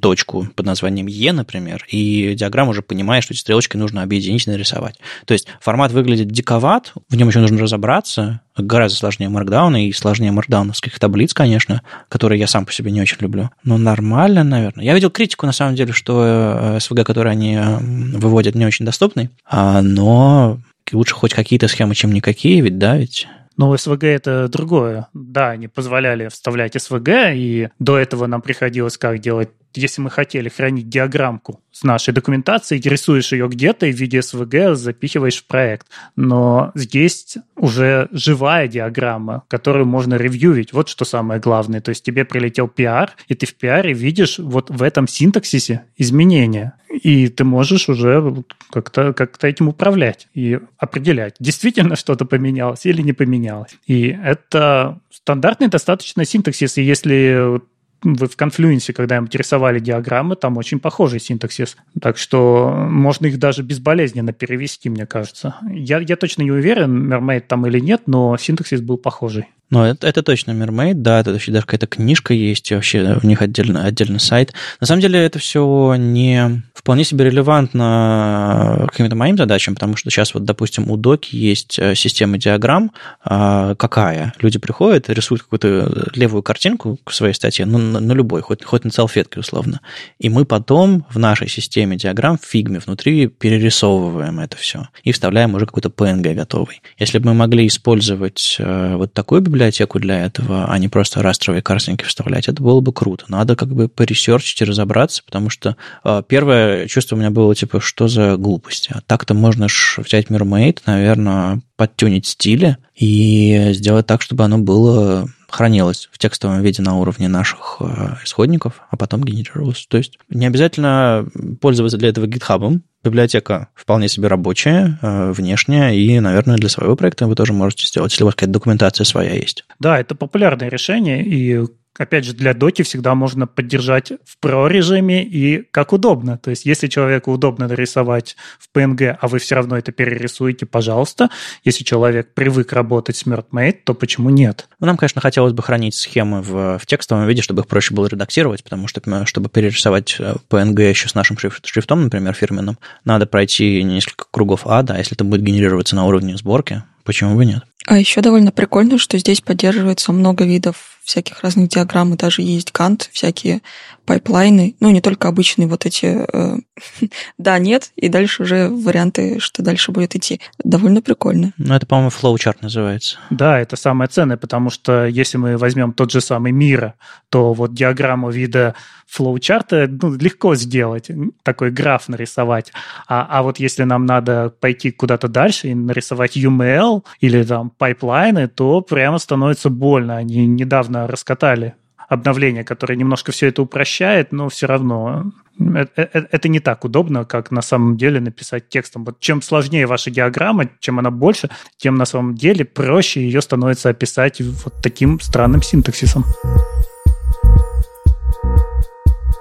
точку 0.01 0.47
под 0.55 0.65
названием 0.65 1.07
E, 1.07 1.31
например, 1.31 1.85
и 1.89 2.33
диаграмма 2.35 2.71
уже 2.71 2.81
понимает, 2.81 3.23
что 3.23 3.33
эти 3.33 3.41
стрелочки 3.41 3.77
нужно 3.77 4.03
объединить 4.03 4.47
и 4.47 4.49
нарисовать. 4.49 4.95
То 5.25 5.33
есть 5.33 5.47
формат 5.61 5.91
выглядит 5.91 6.29
диковат, 6.29 6.93
в 7.09 7.15
нем 7.15 7.27
еще 7.27 7.39
нужно 7.39 7.59
разобраться, 7.59 8.41
гораздо 8.57 8.97
сложнее 8.97 9.29
маркдауна 9.29 9.87
и 9.87 9.91
сложнее 9.91 10.31
маркдауновских 10.31 10.97
таблиц, 10.99 11.33
конечно, 11.33 11.81
которые 12.09 12.39
я 12.39 12.47
сам 12.47 12.65
по 12.65 12.71
себе 12.71 12.91
не 12.91 13.01
очень 13.01 13.17
люблю. 13.19 13.49
Но 13.63 13.77
нормально, 13.77 14.43
наверное. 14.43 14.85
Я 14.85 14.93
видел 14.93 15.09
критику, 15.09 15.45
на 15.45 15.51
самом 15.51 15.75
деле, 15.75 15.93
что 15.93 16.77
SVG, 16.77 17.01
э, 17.01 17.03
который 17.03 17.31
они 17.31 17.55
э, 17.55 17.77
выводят, 17.79 18.55
не 18.55 18.65
очень 18.65 18.85
доступный, 18.85 19.29
а, 19.45 19.81
но 19.81 20.59
лучше 20.91 21.15
хоть 21.15 21.33
какие-то 21.33 21.67
схемы, 21.67 21.95
чем 21.95 22.13
никакие, 22.13 22.61
ведь, 22.61 22.77
да, 22.77 22.97
ведь 22.97 23.27
но 23.57 23.73
SVG 23.73 24.07
это 24.07 24.47
другое. 24.47 25.07
Да, 25.13 25.51
они 25.51 25.67
позволяли 25.67 26.27
вставлять 26.27 26.75
SVG, 26.75 27.35
и 27.35 27.69
до 27.79 27.97
этого 27.97 28.25
нам 28.27 28.41
приходилось 28.41 28.97
как 28.97 29.19
делать 29.19 29.49
если 29.77 30.01
мы 30.01 30.09
хотели 30.09 30.49
хранить 30.49 30.89
диаграммку 30.89 31.61
с 31.75 31.83
нашей 31.83 32.13
документацией, 32.13 32.81
рисуешь 32.81 33.33
ее 33.33 33.49
где-то 33.49 33.85
и 33.85 33.91
в 33.91 33.97
виде 33.97 34.19
SVG 34.19 34.75
запихиваешь 34.75 35.43
в 35.43 35.45
проект. 35.45 35.87
Но 36.15 36.71
здесь 36.73 37.37
уже 37.57 38.07
живая 38.13 38.69
диаграмма, 38.69 39.43
которую 39.49 39.85
можно 39.85 40.15
ревьювить. 40.15 40.71
Вот 40.71 40.87
что 40.87 41.03
самое 41.03 41.41
главное. 41.41 41.81
То 41.81 41.89
есть 41.89 42.01
тебе 42.05 42.23
прилетел 42.23 42.71
PR, 42.73 43.09
и 43.27 43.35
ты 43.35 43.45
в 43.45 43.55
PR 43.61 43.91
видишь 43.91 44.39
вот 44.39 44.69
в 44.69 44.81
этом 44.81 45.05
синтаксисе 45.05 45.83
изменения. 45.97 46.75
И 46.89 47.27
ты 47.27 47.43
можешь 47.43 47.89
уже 47.89 48.23
как-то 48.71 49.11
как 49.11 49.43
этим 49.43 49.67
управлять 49.67 50.29
и 50.33 50.59
определять, 50.77 51.35
действительно 51.39 51.97
что-то 51.97 52.23
поменялось 52.23 52.85
или 52.85 53.01
не 53.01 53.11
поменялось. 53.11 53.75
И 53.85 54.17
это 54.23 55.01
стандартный 55.11 55.67
достаточно 55.67 56.23
синтаксис. 56.23 56.77
И 56.77 56.83
если 56.83 57.59
вы 58.03 58.27
в 58.27 58.35
конфлюенсе, 58.35 58.93
когда-нибудь 58.93 59.33
рисовали 59.35 59.79
диаграммы, 59.79 60.35
там 60.35 60.57
очень 60.57 60.79
похожий 60.79 61.19
синтаксис. 61.19 61.77
Так 62.01 62.17
что 62.17 62.71
можно 62.89 63.25
их 63.27 63.39
даже 63.39 63.63
безболезненно 63.63 64.33
перевести, 64.33 64.89
мне 64.89 65.05
кажется. 65.05 65.55
Я, 65.69 65.99
я 65.99 66.15
точно 66.15 66.43
не 66.43 66.51
уверен, 66.51 67.11
Mermaid 67.11 67.41
там 67.41 67.65
или 67.67 67.79
нет, 67.79 68.03
но 68.05 68.37
синтаксис 68.37 68.81
был 68.81 68.97
похожий. 68.97 69.45
Ну, 69.71 69.83
это, 69.83 70.07
это 70.07 70.21
точно 70.21 70.51
Mermaid, 70.51 70.93
да, 70.95 71.19
это 71.19 71.31
вообще 71.31 71.51
даже 71.51 71.65
какая-то 71.65 71.87
книжка 71.87 72.33
есть, 72.35 72.71
вообще 72.71 73.19
у 73.21 73.25
них 73.25 73.41
отдельно, 73.41 73.83
отдельный 73.83 74.19
сайт. 74.19 74.53
На 74.79 74.85
самом 74.85 75.01
деле 75.01 75.19
это 75.19 75.39
все 75.39 75.95
не 75.97 76.61
вполне 76.73 77.03
себе 77.03 77.25
релевантно 77.25 78.87
каким-то 78.91 79.15
моим 79.15 79.37
задачам, 79.37 79.73
потому 79.73 79.95
что 79.95 80.11
сейчас 80.11 80.35
вот, 80.35 80.45
допустим, 80.45 80.91
у 80.91 80.97
Доки 80.97 81.35
есть 81.35 81.79
э, 81.79 81.95
система 81.95 82.37
диаграмм, 82.37 82.91
а, 83.23 83.73
какая? 83.75 84.33
Люди 84.39 84.59
приходят, 84.59 85.09
рисуют 85.09 85.41
какую-то 85.41 86.09
левую 86.13 86.43
картинку 86.43 86.99
к 87.03 87.11
своей 87.11 87.33
статье, 87.33 87.65
ну, 87.65 87.79
на, 87.79 87.99
на 87.99 88.11
любой, 88.13 88.41
хоть, 88.41 88.63
хоть 88.63 88.83
на 88.85 88.91
салфетке 88.91 89.39
условно, 89.39 89.81
и 90.19 90.29
мы 90.29 90.45
потом 90.45 91.07
в 91.09 91.17
нашей 91.17 91.49
системе 91.49 91.97
диаграмм 91.97 92.37
в 92.37 92.45
фигме 92.45 92.79
внутри 92.79 93.27
перерисовываем 93.27 94.39
это 94.39 94.57
все 94.57 94.89
и 95.03 95.11
вставляем 95.11 95.55
уже 95.55 95.65
какой-то 95.65 95.89
PNG 95.89 96.35
готовый. 96.35 96.81
Если 96.99 97.17
бы 97.17 97.29
мы 97.29 97.33
могли 97.33 97.65
использовать 97.65 98.57
э, 98.59 98.95
вот 98.95 99.11
такую 99.13 99.41
библиотеку, 99.41 99.54
библиотеку 99.55 99.99
для 99.99 100.25
этого, 100.25 100.65
а 100.65 100.77
не 100.77 100.89
просто 100.89 101.21
растровые 101.21 101.61
картинки 101.61 102.03
вставлять, 102.03 102.49
это 102.49 102.61
было 102.61 102.81
бы 102.81 102.91
круто. 102.91 103.25
Надо 103.29 103.55
как 103.55 103.69
бы 103.69 103.87
поресерчить 103.87 104.61
и 104.61 104.65
разобраться, 104.65 105.23
потому 105.25 105.49
что 105.49 105.77
э, 106.03 106.23
первое 106.27 106.87
чувство 106.87 107.15
у 107.15 107.19
меня 107.19 107.31
было, 107.31 107.55
типа, 107.55 107.79
что 107.79 108.07
за 108.09 108.35
глупости. 108.35 108.91
А 108.93 109.01
так-то 109.01 109.33
можно 109.33 109.69
ж 109.69 109.99
взять 109.99 110.27
Mermaid, 110.27 110.79
наверное, 110.85 111.61
подтюнить 111.77 112.27
стили 112.27 112.77
и 112.95 113.69
сделать 113.71 114.07
так, 114.07 114.21
чтобы 114.21 114.43
оно 114.43 114.57
было 114.57 115.27
хранилось 115.47 116.09
в 116.11 116.17
текстовом 116.17 116.61
виде 116.61 116.81
на 116.81 116.97
уровне 116.97 117.29
наших 117.29 117.77
э, 117.79 118.15
исходников, 118.25 118.81
а 118.89 118.97
потом 118.97 119.23
генерировалось. 119.23 119.85
То 119.87 119.97
есть 119.97 120.17
не 120.29 120.47
обязательно 120.47 121.27
пользоваться 121.61 121.97
для 121.97 122.09
этого 122.09 122.25
GitHub, 122.25 122.81
библиотека 123.05 123.69
вполне 123.73 124.07
себе 124.07 124.27
рабочая, 124.27 124.99
э, 125.01 125.31
внешняя, 125.31 125.95
и, 125.95 126.19
наверное, 126.19 126.57
для 126.57 126.69
своего 126.69 126.95
проекта 126.95 127.27
вы 127.27 127.35
тоже 127.35 127.53
можете 127.53 127.87
сделать, 127.87 128.11
если 128.11 128.23
у 128.23 128.27
вас 128.27 128.35
какая-то 128.35 128.53
документация 128.53 129.05
своя 129.05 129.33
есть. 129.33 129.65
Да, 129.79 129.99
это 129.99 130.15
популярное 130.15 130.69
решение, 130.69 131.23
и 131.23 131.65
опять 131.97 132.25
же, 132.25 132.33
для 132.33 132.53
доки 132.53 132.81
всегда 132.81 133.15
можно 133.15 133.47
поддержать 133.47 134.11
в 134.25 134.37
Pro 134.43 134.67
режиме 134.67 135.23
и 135.23 135.63
как 135.71 135.93
удобно. 135.93 136.37
То 136.37 136.49
есть, 136.49 136.65
если 136.65 136.87
человеку 136.87 137.31
удобно 137.31 137.67
нарисовать 137.67 138.35
в 138.59 138.75
PNG, 138.75 139.17
а 139.19 139.27
вы 139.27 139.39
все 139.39 139.55
равно 139.55 139.77
это 139.77 139.91
перерисуете, 139.91 140.65
пожалуйста. 140.65 141.29
Если 141.63 141.83
человек 141.83 142.33
привык 142.33 142.73
работать 142.73 143.15
с 143.17 143.25
MertMate, 143.25 143.79
то 143.83 143.93
почему 143.93 144.29
нет? 144.29 144.67
Ну, 144.79 144.87
нам, 144.87 144.97
конечно, 144.97 145.21
хотелось 145.21 145.53
бы 145.53 145.63
хранить 145.63 145.95
схемы 145.95 146.41
в, 146.41 146.79
в 146.79 146.85
текстовом 146.85 147.27
виде, 147.27 147.41
чтобы 147.41 147.61
их 147.61 147.67
проще 147.67 147.93
было 147.93 148.07
редактировать, 148.07 148.63
потому 148.63 148.87
что, 148.87 149.25
чтобы 149.25 149.49
перерисовать 149.49 150.17
PNG 150.19 150.81
э, 150.81 150.89
еще 150.89 151.09
с 151.09 151.15
нашим 151.15 151.37
шрифтом, 151.37 152.03
например, 152.03 152.33
фирменным, 152.33 152.77
надо 153.03 153.25
пройти 153.25 153.83
несколько 153.83 154.25
кругов 154.31 154.67
ада, 154.67 154.95
а 154.95 154.97
если 154.97 155.15
это 155.15 155.23
будет 155.23 155.41
генерироваться 155.41 155.95
на 155.95 156.05
уровне 156.05 156.35
сборки, 156.37 156.83
почему 157.03 157.35
бы 157.35 157.45
нет? 157.45 157.63
А 157.87 157.99
еще 157.99 158.21
довольно 158.21 158.51
прикольно, 158.51 158.97
что 158.97 159.17
здесь 159.17 159.41
поддерживается 159.41 160.11
много 160.11 160.43
видов 160.43 160.94
всяких 161.05 161.41
разных 161.41 161.69
диаграмм, 161.69 162.13
и 162.13 162.17
даже 162.17 162.41
есть 162.41 162.71
Gantt, 162.71 163.07
всякие 163.11 163.61
пайплайны, 164.05 164.75
ну, 164.79 164.91
не 164.91 165.01
только 165.01 165.27
обычные 165.27 165.67
вот 165.67 165.85
эти 165.85 166.25
э, 166.31 166.57
да, 167.37 167.59
нет, 167.59 167.91
и 167.95 168.09
дальше 168.09 168.43
уже 168.43 168.69
варианты, 168.69 169.39
что 169.39 169.63
дальше 169.63 169.91
будет 169.91 170.15
идти. 170.15 170.41
Довольно 170.63 171.01
прикольно. 171.01 171.53
Ну, 171.57 171.73
это, 171.73 171.85
по-моему, 171.85 172.09
flowchart 172.09 172.61
называется. 172.61 173.17
Да, 173.29 173.59
это 173.59 173.75
самое 173.75 174.07
ценное, 174.07 174.37
потому 174.37 174.69
что 174.69 175.05
если 175.05 175.37
мы 175.37 175.57
возьмем 175.57 175.93
тот 175.93 176.11
же 176.11 176.21
самый 176.21 176.51
Miro, 176.51 176.95
то 177.29 177.53
вот 177.53 177.73
диаграмму 177.73 178.29
вида 178.29 178.75
flowchart 179.07 179.79
а 179.79 179.87
ну, 179.89 180.15
легко 180.15 180.55
сделать, 180.55 181.09
такой 181.43 181.71
граф 181.71 182.07
нарисовать. 182.07 182.71
А, 183.07 183.27
а 183.29 183.43
вот 183.43 183.59
если 183.59 183.83
нам 183.83 184.05
надо 184.05 184.53
пойти 184.59 184.91
куда-то 184.91 185.27
дальше 185.27 185.69
и 185.69 185.75
нарисовать 185.75 186.37
UML 186.37 187.03
или 187.19 187.43
там 187.43 187.69
пайплайны, 187.69 188.47
то 188.47 188.81
прямо 188.81 189.17
становится 189.19 189.69
больно. 189.69 190.17
Они 190.17 190.47
недавно 190.47 190.94
раскатали 190.95 191.75
обновление, 192.07 192.63
которое 192.63 192.95
немножко 192.95 193.31
все 193.31 193.47
это 193.47 193.61
упрощает, 193.61 194.31
но 194.31 194.49
все 194.49 194.67
равно 194.67 195.31
это, 195.59 196.01
это, 196.01 196.27
это 196.31 196.47
не 196.49 196.59
так 196.59 196.85
удобно, 196.85 197.25
как 197.25 197.51
на 197.51 197.61
самом 197.61 197.97
деле 197.97 198.19
написать 198.19 198.69
текстом. 198.69 199.05
Вот 199.05 199.19
чем 199.19 199.41
сложнее 199.41 199.87
ваша 199.87 200.11
диаграмма, 200.11 200.69
чем 200.79 200.99
она 200.99 201.11
больше, 201.11 201.49
тем 201.77 201.95
на 201.95 202.05
самом 202.05 202.35
деле 202.35 202.65
проще 202.65 203.21
ее 203.21 203.41
становится 203.41 203.89
описать 203.89 204.41
вот 204.41 204.73
таким 204.81 205.19
странным 205.19 205.61
синтаксисом. 205.61 206.25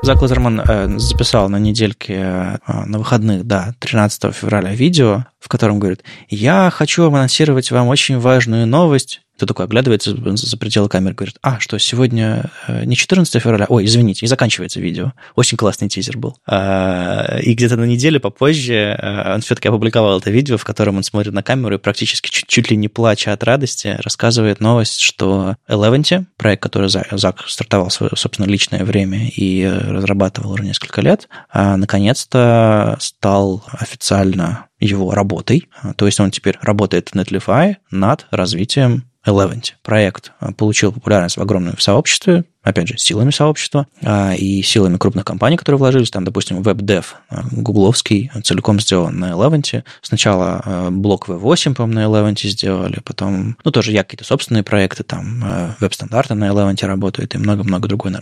Зак 0.03 0.21
Лазерман 0.21 0.61
э, 0.61 0.99
записал 0.99 1.49
на 1.49 1.59
недельке 1.59 2.15
э, 2.15 2.59
на 2.85 2.99
выходных, 2.99 3.45
да, 3.45 3.75
13 3.79 4.35
февраля 4.35 4.75
видео, 4.75 5.25
в 5.45 5.49
котором 5.49 5.79
говорит, 5.79 6.03
я 6.31 6.71
хочу 6.73 7.05
анонсировать 7.05 7.71
вам 7.71 7.89
очень 7.89 8.19
важную 8.19 8.67
новость, 8.67 9.21
кто 9.37 9.45
такой 9.45 9.67
оглядывается 9.67 10.17
за 10.37 10.57
пределы 10.57 10.89
камеры, 10.89 11.15
говорит, 11.15 11.37
а, 11.43 11.61
что, 11.61 11.77
сегодня 11.79 12.51
э, 12.67 12.85
не 12.85 12.97
14 12.97 13.43
февраля, 13.43 13.67
ой, 13.69 13.85
извините, 13.85 14.25
и 14.25 14.29
заканчивается 14.29 14.81
видео. 14.81 15.13
Очень 15.35 15.59
классный 15.59 15.89
тизер 15.89 16.17
был. 16.17 16.39
А, 16.47 17.41
и 17.43 17.53
где-то 17.53 17.77
на 17.77 17.85
неделю 17.85 18.21
попозже 18.21 18.97
э, 18.99 19.35
он 19.35 19.43
все-таки 19.43 19.69
опубликовал 19.69 20.19
это 20.19 20.31
видео, 20.31 20.57
в 20.57 20.65
котором 20.65 20.97
он 20.97 21.03
смотрит 21.03 21.35
на 21.35 21.43
камеру 21.43 21.75
и 21.75 21.79
практически 21.79 22.31
чуть, 22.31 22.47
чуть 22.47 22.71
ли 22.71 22.77
не 22.77 22.89
плача 22.89 23.33
от 23.33 23.43
радости 23.43 23.99
рассказывает 24.03 24.61
новость, 24.61 25.01
что 25.01 25.57
Eleventy, 25.69 26.25
проект, 26.39 26.63
который 26.63 26.89
Зак 26.89 27.45
стартовал 27.49 27.89
в 27.89 27.93
свое, 27.93 28.13
собственно, 28.15 28.47
личное 28.47 28.85
время 28.85 29.29
и 29.29 29.63
э, 29.63 29.79
разрабатывал 29.79 30.53
уже 30.53 30.63
несколько 30.63 31.03
лет, 31.03 31.29
наконец-то 31.53 32.97
стал 33.01 33.65
официально 33.73 34.69
его 34.85 35.13
работой. 35.13 35.69
То 35.97 36.07
есть 36.07 36.21
он 36.21 36.31
теперь 36.31 36.59
работает 36.61 37.11
в 37.11 37.15
Netlify 37.15 37.77
над 37.91 38.27
развитием 38.31 39.05
Eleventy. 39.27 39.73
Проект 39.83 40.33
получил 40.57 40.93
популярность 40.93 41.37
в 41.37 41.43
огромном 41.43 41.79
сообществе, 41.79 42.45
опять 42.65 42.89
же, 42.89 42.97
силами 42.97 43.31
сообщества 43.31 43.87
а, 44.03 44.35
и 44.35 44.63
силами 44.63 44.97
крупных 44.97 45.25
компаний, 45.25 45.57
которые 45.57 45.79
вложились. 45.79 46.11
Там, 46.11 46.25
допустим, 46.25 46.61
WebDev 46.63 47.05
а, 47.29 47.43
гугловский 47.53 48.33
целиком 48.43 48.81
сделан 48.81 49.19
на 49.19 49.33
Eleventy. 49.33 49.85
Сначала 50.01 50.63
а, 50.65 50.91
блок 50.91 51.29
V8, 51.29 51.75
по-моему, 51.75 52.01
на 52.01 52.05
Eleventy 52.05 52.49
сделали, 52.49 53.01
потом, 53.05 53.57
ну, 53.65 53.71
тоже 53.71 53.93
я 53.93 54.03
какие-то 54.03 54.25
собственные 54.25 54.63
проекты, 54.63 55.05
там, 55.05 55.75
веб-стандарты 55.79 56.35
на 56.35 56.49
Eleventy 56.49 56.87
работают 56.87 57.35
и 57.35 57.39
много-много 57.39 57.87
другой. 57.87 58.13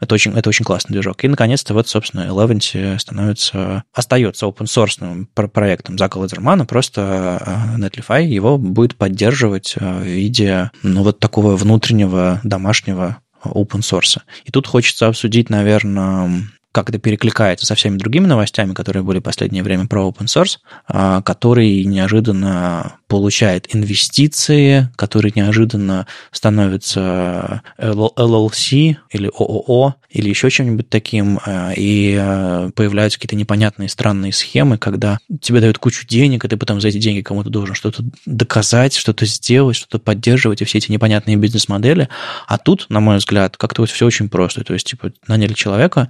Это 0.00 0.14
очень, 0.14 0.32
это 0.32 0.48
очень 0.48 0.64
классный 0.64 0.94
движок. 0.94 1.22
И, 1.24 1.28
наконец-то, 1.28 1.74
вот, 1.74 1.88
собственно, 1.88 2.22
Eleventy 2.22 2.98
становится, 2.98 3.84
остается 3.92 4.46
open-source 4.46 5.26
проектом 5.34 5.98
Зака 5.98 6.18
Лазермана, 6.18 6.64
просто 6.64 7.74
Netlify 7.78 8.24
его 8.24 8.58
будет 8.58 8.96
поддерживать 8.96 9.76
в 9.78 10.02
виде, 10.02 10.49
ну, 10.82 11.02
вот 11.02 11.18
такого 11.18 11.56
внутреннего 11.56 12.40
домашнего 12.44 13.18
open 13.44 13.80
source. 13.80 14.20
И 14.44 14.50
тут 14.50 14.66
хочется 14.66 15.06
обсудить, 15.06 15.50
наверное, 15.50 16.42
как 16.72 16.88
это 16.88 16.98
перекликается 16.98 17.66
со 17.66 17.74
всеми 17.74 17.96
другими 17.96 18.26
новостями, 18.26 18.74
которые 18.74 19.02
были 19.02 19.18
в 19.18 19.22
последнее 19.22 19.62
время 19.62 19.86
про 19.86 20.08
open 20.08 20.26
source, 20.26 20.58
а, 20.86 21.20
который 21.22 21.84
неожиданно 21.84 22.96
получает 23.08 23.74
инвестиции, 23.74 24.88
который 24.96 25.32
неожиданно 25.34 26.06
становится 26.30 27.62
LLC 27.78 28.96
или 29.10 29.28
ООО 29.28 29.96
или 30.10 30.28
еще 30.28 30.50
чем-нибудь 30.50 30.88
таким, 30.88 31.40
а, 31.44 31.72
и 31.76 32.16
а, 32.18 32.70
появляются 32.74 33.18
какие-то 33.18 33.36
непонятные 33.36 33.88
странные 33.88 34.32
схемы, 34.32 34.76
когда 34.76 35.18
тебе 35.40 35.60
дают 35.60 35.78
кучу 35.78 36.06
денег, 36.06 36.44
и 36.44 36.48
ты 36.48 36.56
потом 36.56 36.80
за 36.80 36.88
эти 36.88 36.98
деньги 36.98 37.22
кому-то 37.22 37.50
должен 37.50 37.74
что-то 37.74 38.04
доказать, 38.26 38.94
что-то 38.94 39.24
сделать, 39.26 39.76
что-то 39.76 39.98
поддерживать, 39.98 40.62
и 40.62 40.64
все 40.64 40.78
эти 40.78 40.90
непонятные 40.90 41.36
бизнес-модели. 41.36 42.08
А 42.46 42.58
тут, 42.58 42.86
на 42.88 43.00
мой 43.00 43.18
взгляд, 43.18 43.56
как-то 43.56 43.82
вот 43.82 43.90
все 43.90 44.06
очень 44.06 44.28
просто. 44.28 44.64
То 44.64 44.74
есть, 44.74 44.86
типа, 44.86 45.12
наняли 45.28 45.52
человека, 45.52 46.08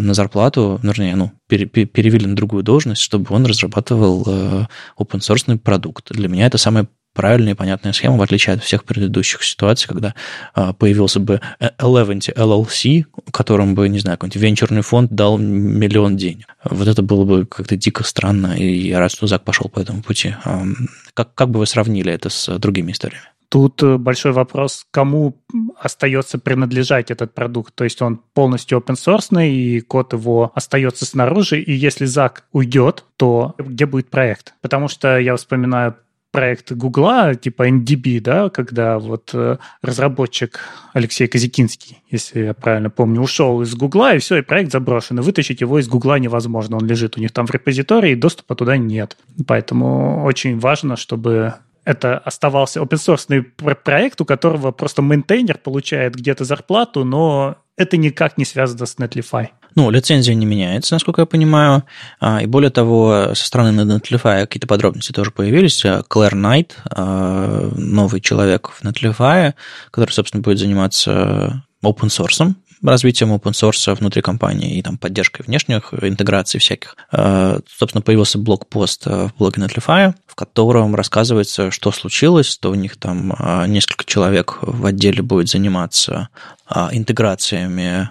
на 0.00 0.14
зарплату, 0.14 0.80
вернее, 0.82 1.16
ну, 1.16 1.32
перевели 1.48 2.26
на 2.26 2.36
другую 2.36 2.62
должность, 2.62 3.02
чтобы 3.02 3.34
он 3.34 3.46
разрабатывал 3.46 4.24
э, 4.26 4.66
open 4.98 5.18
source 5.18 5.58
продукт. 5.58 6.12
Для 6.12 6.28
меня 6.28 6.46
это 6.46 6.58
самая 6.58 6.88
правильная 7.12 7.52
и 7.52 7.56
понятная 7.56 7.92
схема, 7.92 8.16
в 8.16 8.22
отличие 8.22 8.54
от 8.54 8.62
всех 8.62 8.84
предыдущих 8.84 9.42
ситуаций, 9.42 9.88
когда 9.88 10.14
э, 10.54 10.72
появился 10.78 11.20
бы 11.20 11.40
Eleventy 11.60 12.34
LLC, 12.34 13.04
которым 13.30 13.74
бы, 13.74 13.88
не 13.88 13.98
знаю, 13.98 14.18
какой-нибудь 14.18 14.42
венчурный 14.42 14.82
фонд 14.82 15.12
дал 15.12 15.38
миллион 15.38 16.16
денег. 16.16 16.46
Вот 16.64 16.88
это 16.88 17.02
было 17.02 17.24
бы 17.24 17.46
как-то 17.46 17.76
дико 17.76 18.04
странно, 18.04 18.54
и 18.56 18.88
я 18.88 18.98
рад, 18.98 19.12
что 19.12 19.26
Зак 19.26 19.44
пошел 19.44 19.68
по 19.68 19.80
этому 19.80 20.02
пути. 20.02 20.34
Как, 21.14 21.34
как 21.34 21.50
бы 21.50 21.60
вы 21.60 21.66
сравнили 21.66 22.12
это 22.12 22.30
с 22.30 22.58
другими 22.58 22.92
историями? 22.92 23.26
Тут 23.52 23.82
э, 23.82 23.98
большой 23.98 24.32
вопрос, 24.32 24.86
кому 24.90 25.36
остается 25.78 26.38
принадлежать 26.38 27.10
этот 27.10 27.34
продукт. 27.34 27.74
То 27.74 27.84
есть 27.84 28.00
он 28.00 28.16
полностью 28.32 28.78
open 28.78 28.94
source, 28.94 29.46
и 29.46 29.80
код 29.80 30.14
его 30.14 30.52
остается 30.54 31.04
снаружи, 31.04 31.60
и 31.60 31.70
если 31.70 32.06
Зак 32.06 32.44
уйдет, 32.52 33.04
то 33.18 33.54
где 33.58 33.84
будет 33.84 34.08
проект? 34.08 34.54
Потому 34.62 34.88
что 34.88 35.18
я 35.18 35.36
вспоминаю 35.36 35.96
проект 36.32 36.72
Гугла, 36.72 37.34
типа 37.34 37.68
NDB, 37.68 38.20
да, 38.20 38.48
когда 38.48 38.98
вот 38.98 39.30
э, 39.34 39.58
разработчик 39.82 40.60
Алексей 40.94 41.28
Казикинский, 41.28 42.02
если 42.10 42.40
я 42.46 42.54
правильно 42.54 42.90
помню, 42.90 43.20
ушел 43.20 43.62
из 43.62 43.74
Гугла, 43.74 44.16
и 44.16 44.18
все, 44.18 44.38
и 44.38 44.42
проект 44.42 44.72
заброшен, 44.72 45.18
и 45.18 45.22
вытащить 45.22 45.60
его 45.60 45.78
из 45.78 45.88
Гугла 45.88 46.18
невозможно, 46.18 46.78
он 46.78 46.86
лежит 46.86 47.16
у 47.16 47.20
них 47.20 47.32
там 47.32 47.46
в 47.46 47.50
репозитории, 47.50 48.12
и 48.12 48.16
доступа 48.16 48.54
туда 48.56 48.76
нет. 48.76 49.16
Поэтому 49.46 50.24
очень 50.24 50.58
важно, 50.58 50.96
чтобы 50.96 51.54
это 51.84 52.18
оставался 52.18 52.80
open 52.80 52.96
source 52.96 53.74
проект, 53.74 54.20
у 54.20 54.24
которого 54.24 54.72
просто 54.72 55.02
мейнтейнер 55.02 55.58
получает 55.58 56.14
где-то 56.14 56.44
зарплату, 56.44 57.04
но 57.04 57.58
это 57.76 57.96
никак 57.96 58.38
не 58.38 58.44
связано 58.44 58.86
с 58.86 58.96
Netlify. 58.96 59.48
Ну, 59.74 59.90
лицензия 59.90 60.34
не 60.34 60.44
меняется, 60.44 60.94
насколько 60.94 61.22
я 61.22 61.26
понимаю. 61.26 61.84
А, 62.20 62.42
и 62.42 62.46
более 62.46 62.70
того, 62.70 63.30
со 63.34 63.46
стороны 63.46 63.80
Netlify 63.80 64.42
какие-то 64.42 64.66
подробности 64.66 65.12
тоже 65.12 65.30
появились. 65.30 65.82
Клэр 66.08 66.34
Найт, 66.34 66.76
а, 66.90 67.70
новый 67.74 68.20
человек 68.20 68.70
в 68.70 68.84
Netlify, 68.84 69.54
который, 69.90 70.10
собственно, 70.10 70.42
будет 70.42 70.58
заниматься 70.58 71.64
open 71.82 72.08
source, 72.08 72.54
развитием 72.82 73.32
open 73.32 73.52
source 73.52 73.94
внутри 73.94 74.20
компании 74.20 74.76
и 74.76 74.82
там 74.82 74.98
поддержкой 74.98 75.44
внешних 75.46 75.94
интеграций 75.94 76.60
всяких. 76.60 76.96
А, 77.10 77.60
собственно, 77.66 78.02
появился 78.02 78.38
блог-пост 78.38 79.06
в 79.06 79.32
блоге 79.38 79.62
Netlify, 79.62 80.14
в 80.32 80.34
котором 80.34 80.94
рассказывается, 80.94 81.70
что 81.70 81.92
случилось, 81.92 82.56
то 82.56 82.70
у 82.70 82.74
них 82.74 82.96
там 82.96 83.36
несколько 83.66 84.06
человек 84.06 84.60
в 84.62 84.86
отделе 84.86 85.20
будет 85.20 85.48
заниматься 85.48 86.30
интеграциями 86.90 88.08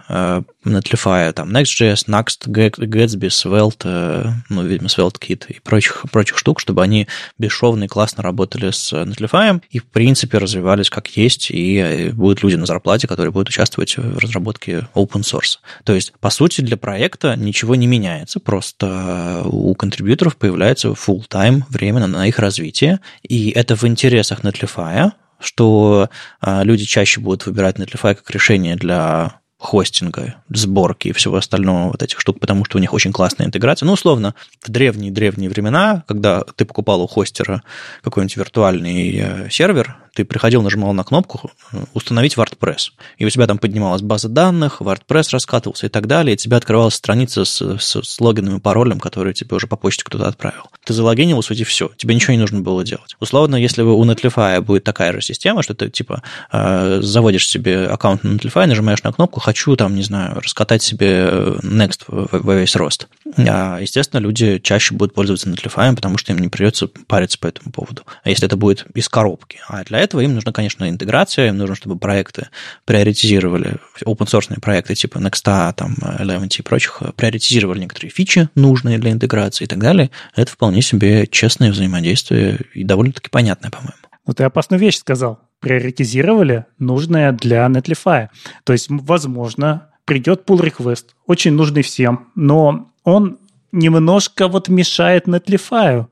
Netlify, 0.65 1.31
там 1.33 1.55
Next.js, 1.55 2.07
Next, 2.07 2.47
Gatsby, 2.47 3.29
Svelte, 3.29 3.85
э, 3.85 4.31
ну, 4.49 4.63
видимо, 4.63 4.87
SvelteKit 4.87 5.45
и 5.49 5.59
прочих, 5.59 6.05
прочих 6.11 6.37
штук, 6.37 6.59
чтобы 6.59 6.83
они 6.83 7.07
бесшовно 7.37 7.85
и 7.85 7.87
классно 7.87 8.21
работали 8.21 8.69
с 8.69 8.93
Netlify 8.93 9.61
и, 9.71 9.79
в 9.79 9.85
принципе, 9.85 10.37
развивались 10.37 10.89
как 10.89 11.07
есть, 11.17 11.49
и 11.49 11.77
э, 11.77 12.11
будут 12.11 12.43
люди 12.43 12.55
на 12.55 12.65
зарплате, 12.65 13.07
которые 13.07 13.31
будут 13.31 13.49
участвовать 13.49 13.97
в 13.97 14.19
разработке 14.19 14.87
open 14.93 15.21
source. 15.21 15.57
То 15.83 15.93
есть, 15.93 16.13
по 16.19 16.29
сути, 16.29 16.61
для 16.61 16.77
проекта 16.77 17.35
ничего 17.35 17.75
не 17.75 17.87
меняется, 17.87 18.39
просто 18.39 19.41
у 19.45 19.73
контрибьюторов 19.73 20.37
появляется 20.37 20.89
full-time 20.89 21.63
время 21.69 22.05
на 22.07 22.27
их 22.27 22.37
развитие, 22.39 22.99
и 23.23 23.49
это 23.49 23.75
в 23.75 23.83
интересах 23.85 24.41
Netlify, 24.41 25.11
что 25.39 26.09
люди 26.41 26.85
чаще 26.85 27.19
будут 27.19 27.47
выбирать 27.47 27.77
Netlify 27.77 28.13
как 28.13 28.29
решение 28.29 28.75
для 28.75 29.40
хостинга, 29.61 30.35
сборки 30.49 31.09
и 31.09 31.11
всего 31.11 31.37
остального 31.37 31.91
вот 31.91 32.01
этих 32.01 32.19
штук, 32.19 32.39
потому 32.39 32.65
что 32.65 32.77
у 32.77 32.81
них 32.81 32.93
очень 32.93 33.13
классная 33.13 33.45
интеграция. 33.45 33.85
Ну, 33.85 33.93
условно, 33.93 34.33
в 34.59 34.71
древние-древние 34.71 35.51
времена, 35.51 36.03
когда 36.07 36.43
ты 36.55 36.65
покупал 36.65 37.01
у 37.01 37.07
хостера 37.07 37.61
какой-нибудь 38.01 38.37
виртуальный 38.37 39.15
э, 39.15 39.49
сервер, 39.51 39.97
ты 40.13 40.25
приходил, 40.25 40.61
нажимал 40.61 40.93
на 40.93 41.03
кнопку 41.03 41.51
«Установить 41.93 42.35
WordPress», 42.35 42.91
и 43.17 43.25
у 43.25 43.29
тебя 43.29 43.47
там 43.47 43.59
поднималась 43.59 44.01
база 44.01 44.27
данных, 44.27 44.81
WordPress 44.81 45.29
раскатывался 45.31 45.85
и 45.85 45.89
так 45.89 46.07
далее, 46.07 46.33
и 46.33 46.37
тебе 46.37 46.57
открывалась 46.57 46.95
страница 46.95 47.45
с, 47.45 47.61
с, 47.61 48.01
с 48.01 48.19
логином 48.19 48.57
и 48.57 48.59
паролем, 48.59 48.99
который 48.99 49.33
тебе 49.33 49.55
уже 49.55 49.67
по 49.67 49.77
почте 49.77 50.03
кто-то 50.03 50.27
отправил. 50.27 50.63
Ты 50.83 50.93
залогинился, 50.93 51.53
и 51.53 51.63
все, 51.63 51.91
тебе 51.95 52.15
ничего 52.15 52.33
не 52.33 52.39
нужно 52.39 52.61
было 52.61 52.83
делать. 52.83 53.15
Условно, 53.19 53.55
если 53.55 53.83
у 53.83 54.03
Netlify 54.03 54.59
будет 54.59 54.83
такая 54.83 55.13
же 55.13 55.21
система, 55.21 55.63
что 55.63 55.75
ты, 55.75 55.89
типа, 55.89 56.23
э, 56.51 56.99
заводишь 57.01 57.47
себе 57.47 57.85
аккаунт 57.85 58.23
на 58.23 58.35
Netlify, 58.35 58.65
нажимаешь 58.65 59.03
на 59.03 59.13
кнопку 59.13 59.39
«Хочу, 59.51 59.75
там, 59.75 59.95
не 59.95 60.03
знаю, 60.03 60.39
раскатать 60.39 60.81
себе 60.81 61.29
Next 61.61 62.05
во 62.07 62.55
весь 62.55 62.77
рост». 62.77 63.09
А, 63.37 63.79
естественно, 63.81 64.21
люди 64.21 64.59
чаще 64.59 64.95
будут 64.95 65.13
пользоваться 65.13 65.49
Netlify, 65.49 65.93
потому 65.93 66.17
что 66.17 66.31
им 66.31 66.39
не 66.39 66.47
придется 66.47 66.87
париться 66.87 67.37
по 67.37 67.47
этому 67.47 67.69
поводу. 67.69 68.03
А 68.23 68.29
если 68.29 68.45
это 68.45 68.55
будет 68.55 68.85
из 68.93 69.09
коробки. 69.09 69.59
А 69.67 69.83
для 69.83 69.99
этого 69.99 70.21
им 70.21 70.35
нужна, 70.35 70.53
конечно, 70.53 70.89
интеграция, 70.89 71.49
им 71.49 71.57
нужно, 71.57 71.75
чтобы 71.75 71.97
проекты 71.97 72.47
приоритизировали, 72.85 73.75
open-source 74.05 74.57
проекты 74.61 74.95
типа 74.95 75.17
Next, 75.17 75.73
там, 75.73 75.95
Eleven 76.01 76.47
и 76.57 76.61
прочих, 76.61 77.01
приоритизировали 77.17 77.79
некоторые 77.79 78.09
фичи, 78.09 78.47
нужные 78.55 78.99
для 78.99 79.11
интеграции 79.11 79.65
и 79.65 79.67
так 79.67 79.79
далее. 79.79 80.11
Это 80.33 80.49
вполне 80.49 80.81
себе 80.81 81.27
честное 81.27 81.71
взаимодействие 81.71 82.61
и 82.73 82.85
довольно-таки 82.85 83.29
понятное, 83.29 83.69
по-моему. 83.69 83.95
Ну, 84.25 84.33
ты 84.33 84.45
опасную 84.45 84.79
вещь 84.79 84.99
сказал. 84.99 85.41
Приоритизировали 85.61 86.65
нужное 86.79 87.31
для 87.31 87.65
Netlify. 87.67 88.27
То 88.65 88.73
есть, 88.73 88.87
возможно, 88.89 89.89
придет 90.03 90.43
pull 90.45 90.59
request, 90.59 91.05
очень 91.25 91.53
нужный 91.53 91.83
всем, 91.83 92.27
но 92.35 92.91
он 93.05 93.39
немножко 93.71 94.49
вот 94.49 94.67
мешает 94.67 95.27
Netlify. 95.27 96.07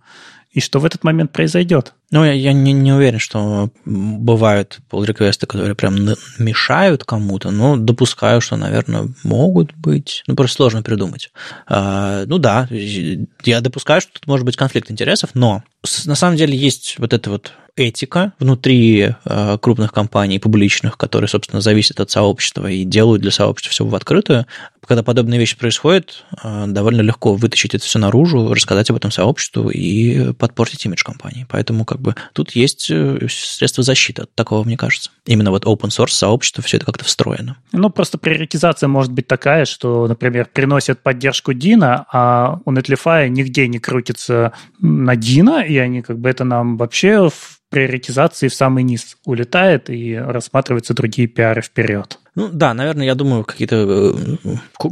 И 0.51 0.61
что 0.61 0.79
в 0.79 0.85
этот 0.85 1.03
момент 1.03 1.33
произойдет? 1.33 1.93
Ну, 2.11 2.25
я, 2.25 2.33
я 2.33 2.53
не, 2.53 2.73
не 2.73 2.91
уверен, 2.91 3.19
что 3.19 3.69
бывают 3.85 4.79
pull 4.91 5.05
реквесты 5.05 5.45
которые 5.45 5.75
прям 5.75 5.95
мешают 6.39 7.03
кому-то, 7.03 7.51
но 7.51 7.77
допускаю, 7.77 8.41
что, 8.41 8.55
наверное, 8.55 9.09
могут 9.23 9.75
быть. 9.75 10.23
Ну, 10.27 10.35
просто 10.35 10.55
сложно 10.55 10.81
придумать. 10.81 11.31
А, 11.67 12.25
ну 12.25 12.39
да, 12.39 12.67
я 12.71 13.61
допускаю, 13.61 14.01
что 14.01 14.13
тут 14.13 14.27
может 14.27 14.45
быть 14.45 14.55
конфликт 14.55 14.89
интересов, 14.89 15.31
но 15.33 15.63
на 16.05 16.15
самом 16.15 16.35
деле 16.35 16.57
есть 16.57 16.95
вот 16.97 17.13
это 17.13 17.29
вот 17.29 17.53
этика 17.79 18.33
внутри 18.39 19.15
э, 19.25 19.57
крупных 19.61 19.93
компаний 19.93 20.39
публичных, 20.39 20.97
которые, 20.97 21.27
собственно, 21.27 21.61
зависят 21.61 21.99
от 21.99 22.11
сообщества 22.11 22.67
и 22.67 22.83
делают 22.83 23.21
для 23.21 23.31
сообщества 23.31 23.71
все 23.71 23.85
в 23.85 23.95
открытую. 23.95 24.45
Когда 24.85 25.03
подобные 25.03 25.39
вещи 25.39 25.57
происходят, 25.57 26.25
э, 26.43 26.65
довольно 26.67 27.01
легко 27.01 27.33
вытащить 27.33 27.75
это 27.75 27.85
все 27.85 27.99
наружу, 27.99 28.53
рассказать 28.53 28.89
об 28.89 28.97
этом 28.97 29.11
сообществу 29.11 29.69
и 29.69 30.33
подпортить 30.33 30.85
имидж 30.85 31.03
компании. 31.03 31.45
Поэтому 31.49 31.85
как 31.85 31.98
бы 32.01 32.15
тут 32.33 32.51
есть 32.51 32.89
э, 32.89 33.27
средства 33.29 33.83
защиты 33.83 34.23
от 34.23 34.33
такого, 34.35 34.63
мне 34.63 34.77
кажется. 34.77 35.11
Именно 35.25 35.51
вот 35.51 35.65
open 35.65 35.89
source 35.89 36.11
сообщество, 36.11 36.63
все 36.63 36.77
это 36.77 36.85
как-то 36.85 37.05
встроено. 37.05 37.57
Ну, 37.71 37.89
просто 37.89 38.17
приоритизация 38.17 38.87
может 38.87 39.11
быть 39.11 39.27
такая, 39.27 39.65
что, 39.65 40.07
например, 40.07 40.49
приносят 40.51 41.01
поддержку 41.01 41.53
Дина, 41.53 42.05
а 42.11 42.59
у 42.65 42.71
Netlify 42.71 43.27
нигде 43.29 43.67
не 43.67 43.79
крутится 43.79 44.53
на 44.79 45.15
Дина, 45.15 45.61
и 45.61 45.77
они 45.77 46.01
как 46.01 46.19
бы 46.19 46.29
это 46.29 46.43
нам 46.43 46.77
вообще 46.77 47.29
в 47.29 47.59
приоритизации 47.69 48.47
в 48.47 48.53
самый 48.53 48.83
низ 48.83 49.17
улетает 49.25 49.89
и 49.89 50.15
рассматриваются 50.15 50.93
другие 50.93 51.27
пиары 51.27 51.61
вперед. 51.61 52.19
Ну 52.39 52.47
да, 52.53 52.73
наверное, 52.73 53.05
я 53.05 53.15
думаю, 53.15 53.43
какие-то 53.43 54.15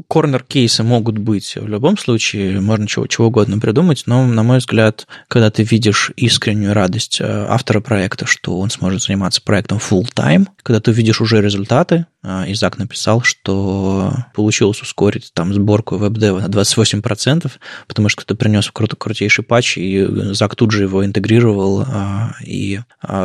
корнер-кейсы 0.10 0.84
могут 0.84 1.18
быть 1.18 1.56
в 1.56 1.66
любом 1.66 1.98
случае, 1.98 2.60
можно 2.60 2.88
чего, 2.88 3.08
чего 3.08 3.28
угодно 3.28 3.58
придумать, 3.58 4.04
но, 4.06 4.28
на 4.28 4.44
мой 4.44 4.58
взгляд, 4.58 5.08
когда 5.30 5.50
ты 5.50 5.64
видишь 5.64 6.12
искреннюю 6.18 6.74
радость 6.74 7.22
э, 7.22 7.46
автора 7.48 7.80
проекта, 7.80 8.26
что 8.26 8.60
он 8.60 8.70
сможет 8.70 9.02
заниматься 9.02 9.42
проектом 9.42 9.78
full-time, 9.78 10.48
когда 10.62 10.82
ты 10.82 10.92
видишь 10.92 11.22
уже 11.22 11.42
результаты, 11.42 12.06
э, 12.17 12.17
Изак 12.24 12.78
написал, 12.78 13.22
что 13.22 14.12
получилось 14.34 14.82
ускорить 14.82 15.32
там 15.34 15.54
сборку 15.54 15.98
веб-дева 15.98 16.40
на 16.40 16.48
28%, 16.48 17.52
потому 17.88 18.10
что 18.10 18.22
кто-то 18.22 18.38
принес 18.38 18.70
крут 18.72 18.96
крутейший 18.96 19.46
патч, 19.46 19.78
и 19.78 20.06
Зак 20.34 20.56
тут 20.56 20.72
же 20.72 20.84
его 20.84 21.06
интегрировал, 21.06 21.84
э, 21.84 21.86
и 22.44 22.80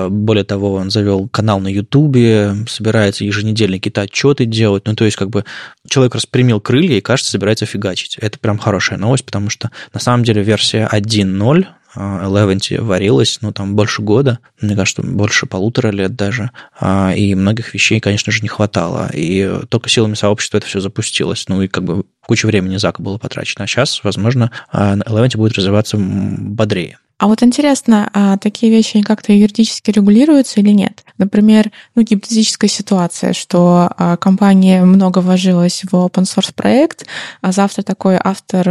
более 0.09 0.45
того, 0.45 0.75
он 0.75 0.91
завел 0.91 1.29
канал 1.29 1.59
на 1.61 1.69
Ютубе, 1.69 2.55
собирается 2.69 3.25
еженедельно 3.25 3.77
какие-то 3.77 4.03
отчеты 4.03 4.45
делать. 4.45 4.87
Ну, 4.87 4.95
то 4.95 5.05
есть, 5.05 5.17
как 5.17 5.31
бы 5.31 5.45
человек 5.89 6.15
распрямил 6.15 6.61
крылья 6.61 6.99
и, 6.99 7.01
кажется, 7.01 7.33
собирается 7.33 7.67
фигачить. 7.67 8.17
Это 8.19 8.39
прям 8.39 8.59
хорошая 8.59 8.99
новость, 8.99 9.25
потому 9.25 9.51
что 9.51 9.71
на 9.93 10.01
самом 10.01 10.25
деле 10.25 10.43
версия 10.43 10.89
1.0 10.91 11.67
Eleventy 11.97 12.77
а, 12.77 12.83
варилась, 12.83 13.39
ну, 13.41 13.53
там, 13.53 13.77
больше 13.77 14.03
года, 14.03 14.39
мне 14.61 14.75
кажется, 14.75 15.03
больше 15.03 15.47
полутора 15.47 15.89
лет 15.89 16.15
даже, 16.15 16.51
а, 16.79 17.13
и 17.15 17.35
многих 17.35 17.75
вещей, 17.75 18.01
конечно 18.01 18.33
же, 18.33 18.43
не 18.43 18.49
хватало, 18.49 19.11
и 19.13 19.61
только 19.69 19.89
силами 19.89 20.15
сообщества 20.15 20.59
это 20.59 20.67
все 20.67 20.81
запустилось, 20.81 21.45
ну, 21.49 21.63
и 21.63 21.69
как 21.69 21.85
бы 21.85 22.05
куча 22.27 22.47
времени 22.47 22.77
Зака 22.77 23.03
было 23.03 23.19
потрачено, 23.19 23.65
а 23.65 23.67
сейчас, 23.67 24.03
возможно, 24.05 24.51
Eleventy 24.73 25.37
будет 25.37 25.55
развиваться 25.55 25.97
бодрее. 25.99 26.99
А 27.23 27.29
вот 27.29 27.41
интересно, 27.45 28.11
а 28.13 28.37
такие 28.37 28.73
вещи 28.73 29.01
как-то 29.01 29.33
юридически 29.33 29.93
регулируются 29.93 30.59
или 30.59 30.71
нет? 30.71 31.05
Например, 31.19 31.71
ну, 31.95 32.03
гипотетическая 32.03 32.69
ситуация, 32.69 33.33
что 33.33 33.93
а, 33.97 34.17
компания 34.17 34.83
много 34.83 35.21
вложилась 35.21 35.85
в 35.85 35.95
open 35.95 36.25
source 36.25 36.53
проект, 36.53 37.07
а 37.41 37.53
завтра 37.53 37.85
такой 37.85 38.19
автор 38.21 38.67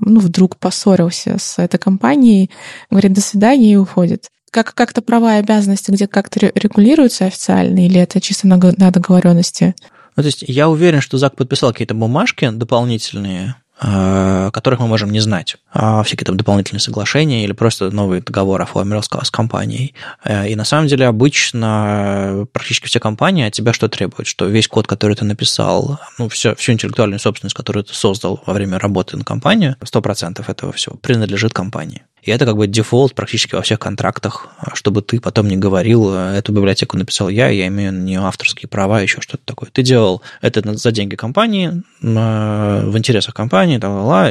ну, 0.00 0.18
вдруг 0.18 0.56
поссорился 0.56 1.36
с 1.38 1.60
этой 1.60 1.78
компанией, 1.78 2.50
говорит 2.90 3.12
«до 3.12 3.20
свидания» 3.20 3.74
и 3.74 3.76
уходит. 3.76 4.30
Как, 4.50 4.74
как-то 4.74 5.00
права 5.00 5.36
и 5.36 5.38
обязанности 5.38 5.92
где-то 5.92 6.12
как-то 6.12 6.50
регулируются 6.56 7.26
официально, 7.26 7.86
или 7.86 8.00
это 8.00 8.20
чисто 8.20 8.48
на, 8.48 8.56
на 8.56 8.90
договоренности? 8.90 9.76
Ну, 10.16 10.24
то 10.24 10.26
есть 10.26 10.42
я 10.44 10.68
уверен, 10.68 11.00
что 11.00 11.18
Зак 11.18 11.36
подписал 11.36 11.70
какие-то 11.70 11.94
бумажки 11.94 12.50
дополнительные, 12.50 13.54
Э, 13.54 13.61
которых 13.82 14.80
мы 14.80 14.86
можем 14.86 15.10
не 15.10 15.20
знать. 15.20 15.56
А 15.72 16.02
всякие 16.02 16.24
там 16.24 16.36
дополнительные 16.36 16.80
соглашения 16.80 17.44
или 17.44 17.52
просто 17.52 17.90
новый 17.90 18.20
договор 18.20 18.62
оформил 18.62 19.02
с 19.02 19.30
компанией. 19.30 19.94
Э, 20.24 20.48
и 20.48 20.54
на 20.54 20.64
самом 20.64 20.86
деле 20.86 21.06
обычно 21.06 22.46
практически 22.52 22.86
все 22.86 23.00
компании 23.00 23.46
от 23.46 23.52
тебя 23.52 23.72
что 23.72 23.88
требуют? 23.88 24.28
Что 24.28 24.46
весь 24.46 24.68
код, 24.68 24.86
который 24.86 25.16
ты 25.16 25.24
написал, 25.24 25.98
ну, 26.18 26.28
все, 26.28 26.54
всю 26.54 26.72
интеллектуальную 26.72 27.18
собственность, 27.18 27.56
которую 27.56 27.84
ты 27.84 27.94
создал 27.94 28.42
во 28.46 28.52
время 28.52 28.78
работы 28.78 29.16
на 29.16 29.24
компанию, 29.24 29.76
100% 29.80 30.44
этого 30.46 30.72
всего 30.72 30.96
принадлежит 30.96 31.52
компании. 31.52 32.02
И 32.22 32.30
это 32.30 32.46
как 32.46 32.56
бы 32.56 32.68
дефолт 32.68 33.14
практически 33.14 33.56
во 33.56 33.62
всех 33.62 33.80
контрактах, 33.80 34.46
чтобы 34.74 35.02
ты 35.02 35.20
потом 35.20 35.48
не 35.48 35.56
говорил, 35.56 36.14
эту 36.14 36.52
библиотеку 36.52 36.96
написал 36.96 37.28
я, 37.28 37.48
я 37.48 37.66
имею 37.66 37.92
на 37.92 37.98
нее 37.98 38.20
авторские 38.20 38.68
права, 38.68 39.00
еще 39.00 39.20
что-то 39.20 39.42
такое. 39.44 39.70
Ты 39.72 39.82
делал 39.82 40.22
это 40.40 40.62
за 40.76 40.92
деньги 40.92 41.16
компании, 41.16 41.82
в 42.00 42.96
интересах 42.96 43.34
компании, 43.34 43.80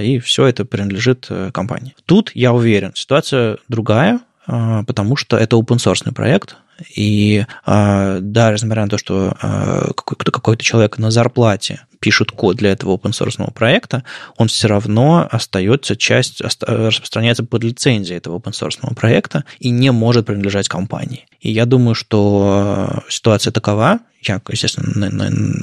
и 0.01 0.19
все 0.19 0.45
это 0.45 0.63
принадлежит 0.63 1.27
э, 1.29 1.51
компании. 1.53 1.93
Тут, 2.05 2.31
я 2.33 2.53
уверен, 2.53 2.93
ситуация 2.95 3.57
другая, 3.67 4.21
потому 4.45 5.17
что 5.17 5.37
это 5.37 5.57
open 5.57 5.77
source 5.77 6.11
проект, 6.13 6.55
и 6.95 7.45
а, 7.65 8.19
да, 8.21 8.53
несмотря 8.53 8.83
на 8.83 8.89
то, 8.89 8.97
что 8.97 9.35
какой-то 9.95 10.63
человек 10.63 10.97
на 10.97 11.11
зарплате 11.11 11.81
пишет 12.01 12.31
код 12.31 12.57
для 12.57 12.71
этого 12.71 12.97
open 12.97 13.11
source 13.11 13.53
проекта, 13.53 14.03
он 14.35 14.49
все 14.49 14.67
равно 14.67 15.27
остается 15.31 15.95
часть, 15.95 16.41
распространяется 16.41 17.45
под 17.45 17.63
лицензией 17.63 18.17
этого 18.17 18.39
open 18.39 18.51
source 18.51 18.93
проекта 18.95 19.45
и 19.59 19.69
не 19.69 19.91
может 19.91 20.25
принадлежать 20.25 20.67
компании. 20.67 21.25
И 21.39 21.51
я 21.51 21.65
думаю, 21.65 21.95
что 21.95 23.03
ситуация 23.07 23.51
такова, 23.51 23.99
я, 24.21 24.39
естественно, 24.49 25.09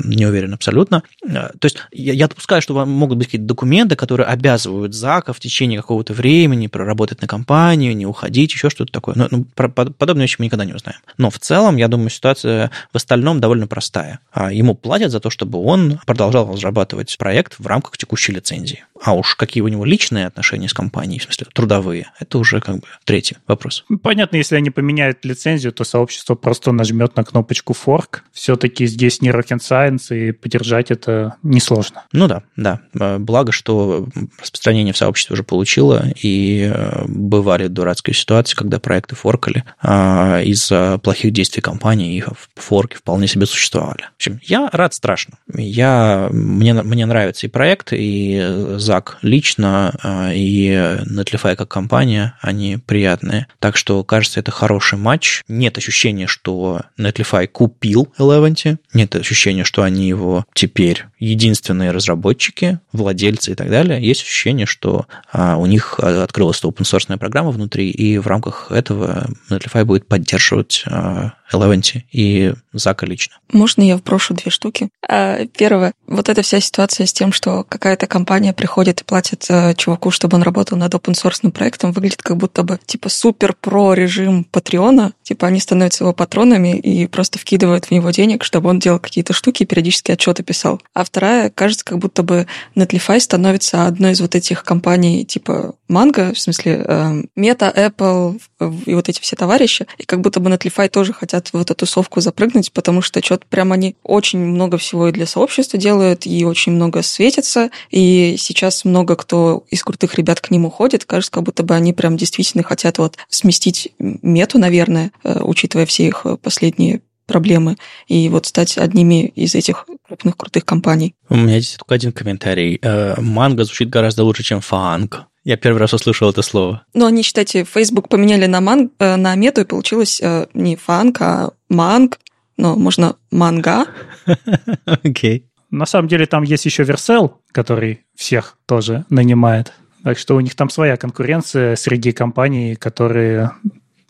не 0.04 0.26
уверен 0.26 0.54
абсолютно. 0.54 1.04
То 1.22 1.64
есть 1.64 1.76
я 1.92 2.26
допускаю, 2.26 2.60
что 2.60 2.84
могут 2.84 3.18
быть 3.18 3.28
какие-то 3.28 3.46
документы, 3.46 3.94
которые 3.94 4.26
обязывают 4.26 4.94
ЗАКа 4.94 5.32
в 5.32 5.38
течение 5.38 5.80
какого-то 5.80 6.12
времени 6.12 6.66
проработать 6.66 7.22
на 7.22 7.28
компанию, 7.28 7.96
не 7.96 8.06
уходить, 8.06 8.52
еще 8.52 8.70
что-то 8.70 8.92
такое. 8.92 9.14
Но 9.16 9.28
ну, 9.30 9.46
подобные 9.54 10.24
вещи 10.24 10.36
мы 10.40 10.46
никогда 10.46 10.64
не 10.64 10.74
узнаем. 10.74 10.98
Но 11.16 11.30
в 11.30 11.38
целом, 11.38 11.76
я 11.76 11.86
думаю, 11.86 12.10
ситуация 12.10 12.72
в 12.92 12.96
остальном 12.96 13.40
довольно 13.40 13.68
простая. 13.68 14.18
А 14.32 14.52
ему 14.52 14.74
платят 14.74 15.12
за 15.12 15.20
то, 15.20 15.30
чтобы 15.30 15.62
он 15.62 16.00
продолжал 16.04 16.27
продолжал 16.28 16.54
разрабатывать 16.54 17.16
проект 17.18 17.58
в 17.58 17.66
рамках 17.66 17.96
текущей 17.96 18.32
лицензии. 18.32 18.84
А 19.02 19.14
уж 19.14 19.34
какие 19.36 19.62
у 19.62 19.68
него 19.68 19.84
личные 19.84 20.26
отношения 20.26 20.68
с 20.68 20.74
компанией, 20.74 21.20
в 21.20 21.24
смысле 21.24 21.46
трудовые, 21.52 22.10
это 22.18 22.38
уже 22.38 22.60
как 22.60 22.76
бы 22.76 22.82
третий 23.04 23.36
вопрос. 23.46 23.84
Понятно, 24.02 24.36
если 24.36 24.56
они 24.56 24.70
поменяют 24.70 25.24
лицензию, 25.24 25.72
то 25.72 25.84
сообщество 25.84 26.34
просто 26.34 26.72
нажмет 26.72 27.16
на 27.16 27.24
кнопочку 27.24 27.74
fork. 27.74 28.20
Все-таки 28.32 28.86
здесь 28.86 29.22
не 29.22 29.30
rocket 29.30 29.58
science, 29.58 30.14
и 30.14 30.32
поддержать 30.32 30.90
это 30.90 31.36
несложно. 31.42 32.04
Ну 32.12 32.26
да, 32.26 32.42
да. 32.56 32.80
Э, 32.98 33.18
благо, 33.18 33.52
что 33.52 34.08
распространение 34.40 34.92
в 34.92 34.96
сообществе 34.96 35.34
уже 35.34 35.44
получило, 35.44 36.06
и 36.20 36.70
э, 36.72 37.04
бывали 37.06 37.68
дурацкие 37.68 38.14
ситуации, 38.14 38.56
когда 38.56 38.80
проекты 38.80 39.14
форкали 39.14 39.64
а, 39.80 40.40
из-за 40.42 40.98
плохих 40.98 41.32
действий 41.32 41.62
компании, 41.62 42.18
и 42.18 42.24
форки 42.56 42.96
вполне 42.96 43.28
себе 43.28 43.46
существовали. 43.46 44.02
В 44.02 44.16
общем, 44.16 44.40
я 44.42 44.68
рад 44.72 44.92
страшно. 44.94 45.38
Я, 45.54 46.17
мне, 46.30 46.74
мне 46.74 47.06
нравится 47.06 47.46
и 47.46 47.50
проект, 47.50 47.92
и 47.92 48.74
Зак 48.76 49.18
лично, 49.22 49.94
а, 50.02 50.32
и 50.34 50.70
Netlify 50.70 51.56
как 51.56 51.68
компания, 51.68 52.34
они 52.40 52.78
приятные. 52.78 53.46
Так 53.58 53.76
что, 53.76 54.02
кажется, 54.04 54.40
это 54.40 54.50
хороший 54.50 54.98
матч. 54.98 55.42
Нет 55.48 55.78
ощущения, 55.78 56.26
что 56.26 56.82
Netlify 56.98 57.46
купил 57.46 58.12
Eleventy, 58.18 58.78
нет 58.92 59.14
ощущения, 59.14 59.64
что 59.64 59.82
они 59.82 60.08
его 60.08 60.44
теперь 60.54 61.04
единственные 61.18 61.90
разработчики, 61.90 62.80
владельцы 62.92 63.52
и 63.52 63.54
так 63.54 63.70
далее. 63.70 64.00
Есть 64.00 64.22
ощущение, 64.22 64.66
что 64.66 65.06
а, 65.32 65.56
у 65.56 65.66
них 65.66 65.98
открылась 65.98 66.62
open 66.62 66.82
source 66.82 67.16
программа 67.18 67.50
внутри, 67.50 67.90
и 67.90 68.18
в 68.18 68.26
рамках 68.26 68.70
этого 68.70 69.28
Netlify 69.50 69.84
будет 69.84 70.06
поддерживать 70.06 70.84
а, 70.86 71.32
Eleventy 71.52 72.02
и 72.12 72.54
Зака 72.72 73.06
лично. 73.06 73.36
Можно 73.52 73.82
я 73.82 73.96
вброшу 73.96 74.34
две 74.34 74.50
штуки? 74.50 74.88
А, 75.08 75.46
первое. 75.46 75.92
Вот 76.06 76.28
эта 76.28 76.42
вся 76.42 76.60
ситуация 76.60 77.06
с 77.06 77.12
тем, 77.12 77.32
что 77.32 77.64
какая-то 77.64 78.06
компания 78.06 78.52
приходит 78.52 79.00
и 79.00 79.04
платит 79.04 79.46
э, 79.48 79.74
чуваку, 79.74 80.10
чтобы 80.10 80.36
он 80.36 80.42
работал 80.42 80.76
над 80.76 80.94
open 80.94 81.14
source 81.14 81.50
проектом, 81.50 81.92
выглядит 81.92 82.22
как 82.22 82.36
будто 82.36 82.62
бы 82.62 82.78
типа 82.84 83.08
супер 83.08 83.54
про 83.54 83.94
режим 83.94 84.44
Патреона. 84.44 85.12
Типа 85.28 85.48
они 85.48 85.60
становятся 85.60 86.04
его 86.04 86.14
патронами 86.14 86.78
и 86.78 87.06
просто 87.06 87.38
вкидывают 87.38 87.84
в 87.84 87.90
него 87.90 88.08
денег, 88.08 88.44
чтобы 88.44 88.70
он 88.70 88.78
делал 88.78 88.98
какие-то 88.98 89.34
штуки 89.34 89.62
и 89.62 89.66
периодически 89.66 90.10
отчеты 90.10 90.42
писал. 90.42 90.80
А 90.94 91.04
вторая, 91.04 91.50
кажется, 91.50 91.84
как 91.84 91.98
будто 91.98 92.22
бы 92.22 92.46
Netlify 92.74 93.20
становится 93.20 93.86
одной 93.86 94.12
из 94.12 94.22
вот 94.22 94.34
этих 94.34 94.64
компаний 94.64 95.26
типа 95.26 95.74
Mango, 95.88 96.34
в 96.34 96.38
смысле 96.38 96.84
э, 96.86 97.22
Apple 97.36 98.40
и 98.86 98.94
вот 98.94 99.08
эти 99.08 99.20
все 99.20 99.36
товарищи. 99.36 99.86
И 99.98 100.04
как 100.04 100.20
будто 100.20 100.40
бы 100.40 100.50
Netlify 100.50 100.88
тоже 100.88 101.12
хотят 101.12 101.48
в 101.48 101.56
эту 101.56 101.74
тусовку 101.74 102.20
запрыгнуть, 102.20 102.72
потому 102.72 103.02
что 103.02 103.22
что-то 103.24 103.46
прям 103.48 103.72
они 103.72 103.96
очень 104.02 104.38
много 104.38 104.78
всего 104.78 105.08
и 105.08 105.12
для 105.12 105.26
сообщества 105.26 105.78
делают, 105.78 106.26
и 106.26 106.44
очень 106.44 106.72
много 106.72 107.02
светятся, 107.02 107.70
и 107.90 108.36
сейчас 108.38 108.84
много 108.84 109.16
кто 109.16 109.64
из 109.70 109.82
крутых 109.82 110.14
ребят 110.14 110.40
к 110.40 110.50
ним 110.50 110.64
уходит. 110.66 111.04
Кажется, 111.04 111.32
как 111.32 111.44
будто 111.44 111.62
бы 111.62 111.74
они 111.74 111.92
прям 111.92 112.16
действительно 112.16 112.62
хотят 112.62 112.98
вот 112.98 113.16
сместить 113.28 113.92
мету, 113.98 114.58
наверное, 114.58 115.12
э, 115.24 115.40
учитывая 115.42 115.86
все 115.86 116.06
их 116.06 116.26
последние 116.42 117.00
проблемы, 117.28 117.76
и 118.08 118.28
вот 118.28 118.46
стать 118.46 118.78
одними 118.78 119.26
из 119.28 119.54
этих 119.54 119.86
крупных 120.06 120.36
крутых 120.36 120.64
компаний. 120.64 121.14
У 121.28 121.36
меня 121.36 121.56
есть 121.56 121.76
только 121.76 121.94
один 121.94 122.10
комментарий. 122.10 122.80
Э, 122.82 123.20
манго 123.20 123.64
звучит 123.64 123.90
гораздо 123.90 124.24
лучше, 124.24 124.42
чем 124.42 124.60
фанк. 124.60 125.27
Я 125.44 125.56
первый 125.56 125.78
раз 125.78 125.94
услышал 125.94 126.30
это 126.30 126.42
слово. 126.42 126.82
Но 126.94 127.06
они, 127.06 127.22
считайте, 127.22 127.64
Facebook 127.64 128.08
поменяли 128.08 128.46
на, 128.46 128.60
ман, 128.60 128.90
э, 128.98 129.16
на 129.16 129.34
мету, 129.34 129.62
и 129.62 129.64
получилось 129.64 130.20
не 130.54 130.76
фанк, 130.76 131.20
а 131.20 131.50
манг. 131.68 132.18
Но 132.56 132.74
можно 132.74 133.16
манга. 133.30 133.86
Окей. 134.84 135.46
На 135.70 135.86
самом 135.86 136.08
деле 136.08 136.26
там 136.26 136.42
есть 136.42 136.64
еще 136.64 136.82
Версел, 136.82 137.40
который 137.52 138.04
всех 138.16 138.56
тоже 138.66 139.04
нанимает. 139.10 139.72
Так 140.02 140.18
что 140.18 140.36
у 140.36 140.40
них 140.40 140.54
там 140.54 140.70
своя 140.70 140.96
конкуренция 140.96 141.76
среди 141.76 142.12
компаний, 142.12 142.76
которые 142.76 143.52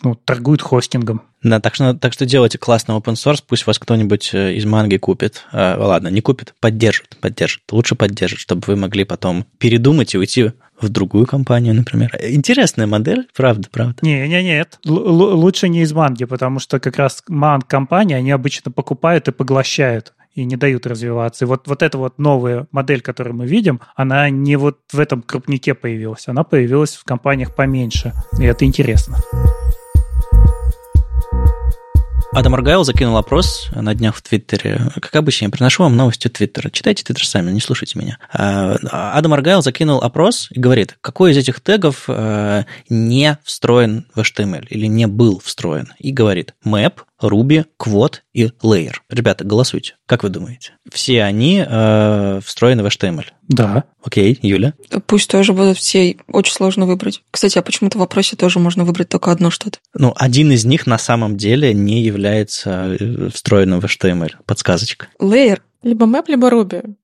ну, 0.02 0.14
торгуют 0.14 0.62
хостингом. 0.62 1.22
Да, 1.42 1.60
так 1.60 1.74
что, 1.74 1.94
так 1.94 2.12
что 2.12 2.26
делайте 2.26 2.58
классный 2.58 2.94
open 2.94 3.14
source, 3.14 3.42
пусть 3.46 3.66
вас 3.66 3.78
кто-нибудь 3.78 4.30
э, 4.32 4.54
из 4.54 4.64
манги 4.64 4.96
купит. 4.96 5.44
А, 5.52 5.76
ладно, 5.78 6.08
не 6.08 6.20
купит, 6.20 6.54
поддержит, 6.60 7.16
поддержит. 7.20 7.62
Лучше 7.70 7.94
поддержит, 7.94 8.38
чтобы 8.38 8.62
вы 8.66 8.76
могли 8.76 9.04
потом 9.04 9.44
передумать 9.58 10.14
и 10.14 10.18
уйти 10.18 10.52
в 10.80 10.88
другую 10.88 11.26
компанию, 11.26 11.74
например. 11.74 12.16
Интересная 12.22 12.86
модель, 12.86 13.28
правда, 13.34 13.68
правда. 13.70 13.96
Не, 14.02 14.28
не, 14.28 14.42
нет, 14.42 14.78
лучше 14.84 15.68
не 15.68 15.82
из 15.82 15.92
манги, 15.92 16.24
потому 16.24 16.58
что 16.58 16.80
как 16.80 16.96
раз 16.96 17.22
манг-компании, 17.28 18.14
они 18.14 18.30
обычно 18.30 18.70
покупают 18.70 19.28
и 19.28 19.32
поглощают 19.32 20.14
и 20.34 20.44
не 20.44 20.56
дают 20.56 20.86
развиваться. 20.86 21.44
И 21.44 21.48
вот, 21.48 21.66
вот 21.66 21.82
эта 21.82 21.98
вот 21.98 22.18
новая 22.18 22.66
модель, 22.70 23.00
которую 23.00 23.36
мы 23.36 23.46
видим, 23.46 23.80
она 23.96 24.30
не 24.30 24.56
вот 24.56 24.78
в 24.92 25.00
этом 25.00 25.22
крупнике 25.22 25.74
появилась, 25.74 26.28
она 26.28 26.44
появилась 26.44 26.94
в 26.94 27.04
компаниях 27.04 27.54
поменьше. 27.54 28.12
И 28.38 28.44
это 28.44 28.64
интересно. 28.64 29.16
Адам 32.38 32.54
Аргайл 32.54 32.84
закинул 32.84 33.16
опрос 33.16 33.68
на 33.74 33.92
днях 33.96 34.14
в 34.14 34.22
Твиттере. 34.22 34.92
Как 35.02 35.16
обычно, 35.16 35.46
я 35.46 35.50
приношу 35.50 35.82
вам 35.82 35.96
новости 35.96 36.28
Твиттера. 36.28 36.70
Читайте 36.70 37.02
Твиттер 37.02 37.26
сами, 37.26 37.50
не 37.50 37.58
слушайте 37.58 37.98
меня. 37.98 38.18
А, 38.32 38.76
Адам 39.14 39.32
Аргайл 39.32 39.60
закинул 39.60 39.98
опрос 39.98 40.46
и 40.52 40.60
говорит, 40.60 40.96
какой 41.00 41.32
из 41.32 41.36
этих 41.36 41.60
тегов 41.60 42.04
э, 42.06 42.62
не 42.88 43.38
встроен 43.42 44.06
в 44.14 44.20
HTML 44.20 44.68
или 44.68 44.86
не 44.86 45.08
был 45.08 45.40
встроен. 45.44 45.92
И 45.98 46.12
говорит, 46.12 46.54
map, 46.64 47.00
Ruby, 47.22 47.66
Quad 47.80 48.16
и 48.32 48.44
Layer. 48.62 48.94
Ребята, 49.10 49.44
голосуйте. 49.44 49.96
Как 50.06 50.22
вы 50.22 50.28
думаете? 50.28 50.72
Все 50.90 51.22
они 51.22 51.64
э, 51.66 52.40
встроены 52.44 52.82
в 52.82 52.86
HTML? 52.86 53.26
Да. 53.48 53.84
Окей, 54.02 54.38
Юля? 54.42 54.74
Пусть 55.06 55.30
тоже 55.30 55.52
будут 55.52 55.78
все. 55.78 56.16
Очень 56.28 56.52
сложно 56.52 56.86
выбрать. 56.86 57.22
Кстати, 57.30 57.58
а 57.58 57.62
почему-то 57.62 57.98
в 57.98 58.00
вопросе 58.00 58.36
тоже 58.36 58.58
можно 58.58 58.84
выбрать 58.84 59.08
только 59.08 59.32
одно 59.32 59.50
что-то. 59.50 59.78
Ну, 59.94 60.12
один 60.16 60.52
из 60.52 60.64
них 60.64 60.86
на 60.86 60.98
самом 60.98 61.36
деле 61.36 61.74
не 61.74 62.02
является 62.02 62.96
э, 62.98 63.30
встроенным 63.32 63.80
в 63.80 63.84
HTML. 63.84 64.32
Подсказочка. 64.46 65.08
Layer. 65.20 65.60
Либо 65.82 66.06
map, 66.06 66.24
либо 66.26 66.48
Ruby. 66.50 66.94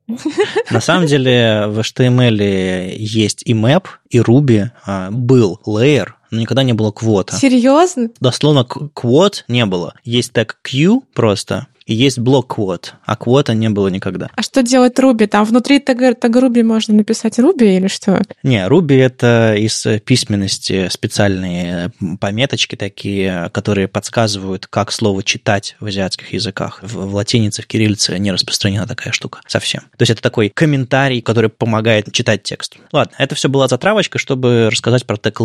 На 0.70 0.80
самом 0.80 1.06
деле 1.06 1.66
в 1.68 1.78
HTML 1.78 2.94
есть 2.96 3.42
и 3.44 3.54
map, 3.54 3.84
и 4.10 4.18
Ruby. 4.18 4.70
А, 4.84 5.10
был 5.12 5.60
layer, 5.64 6.08
но 6.34 6.40
никогда 6.40 6.62
не 6.62 6.72
было 6.72 6.90
квота. 6.90 7.36
Серьезно? 7.36 8.10
Дословно 8.20 8.64
квот 8.64 9.44
не 9.48 9.64
было. 9.66 9.94
Есть 10.04 10.32
тег 10.32 10.58
Q 10.62 11.02
просто, 11.14 11.68
и 11.86 11.94
есть 11.94 12.18
блок 12.18 12.54
квот, 12.54 12.94
а 13.04 13.14
квота 13.14 13.52
не 13.52 13.68
было 13.68 13.88
никогда. 13.88 14.30
А 14.34 14.42
что 14.42 14.62
делать 14.62 14.98
Ruby? 14.98 15.26
Там 15.26 15.44
внутри 15.44 15.80
тега, 15.80 16.14
тега 16.14 16.40
Ruby 16.40 16.62
можно 16.62 16.94
написать 16.94 17.38
Ruby 17.38 17.76
или 17.76 17.88
что? 17.88 18.22
Не, 18.42 18.66
Ruby 18.66 18.98
это 18.98 19.54
из 19.54 19.86
письменности 20.04 20.88
специальные 20.88 21.92
пометочки 22.20 22.74
такие, 22.74 23.50
которые 23.52 23.88
подсказывают, 23.88 24.66
как 24.66 24.92
слово 24.92 25.22
читать 25.22 25.76
в 25.78 25.86
азиатских 25.86 26.32
языках. 26.32 26.78
В, 26.82 26.94
в 27.06 27.14
латинице, 27.14 27.60
в 27.60 27.66
кириллице 27.66 28.18
не 28.18 28.32
распространена 28.32 28.86
такая 28.86 29.12
штука 29.12 29.40
совсем. 29.46 29.82
То 29.82 30.02
есть 30.02 30.10
это 30.10 30.22
такой 30.22 30.48
комментарий, 30.48 31.20
который 31.20 31.50
помогает 31.50 32.10
читать 32.12 32.44
текст. 32.44 32.76
Ладно, 32.92 33.12
это 33.18 33.34
все 33.34 33.50
была 33.50 33.68
затравочка, 33.68 34.18
чтобы 34.18 34.70
рассказать 34.70 35.04
про 35.04 35.18
тег 35.18 35.38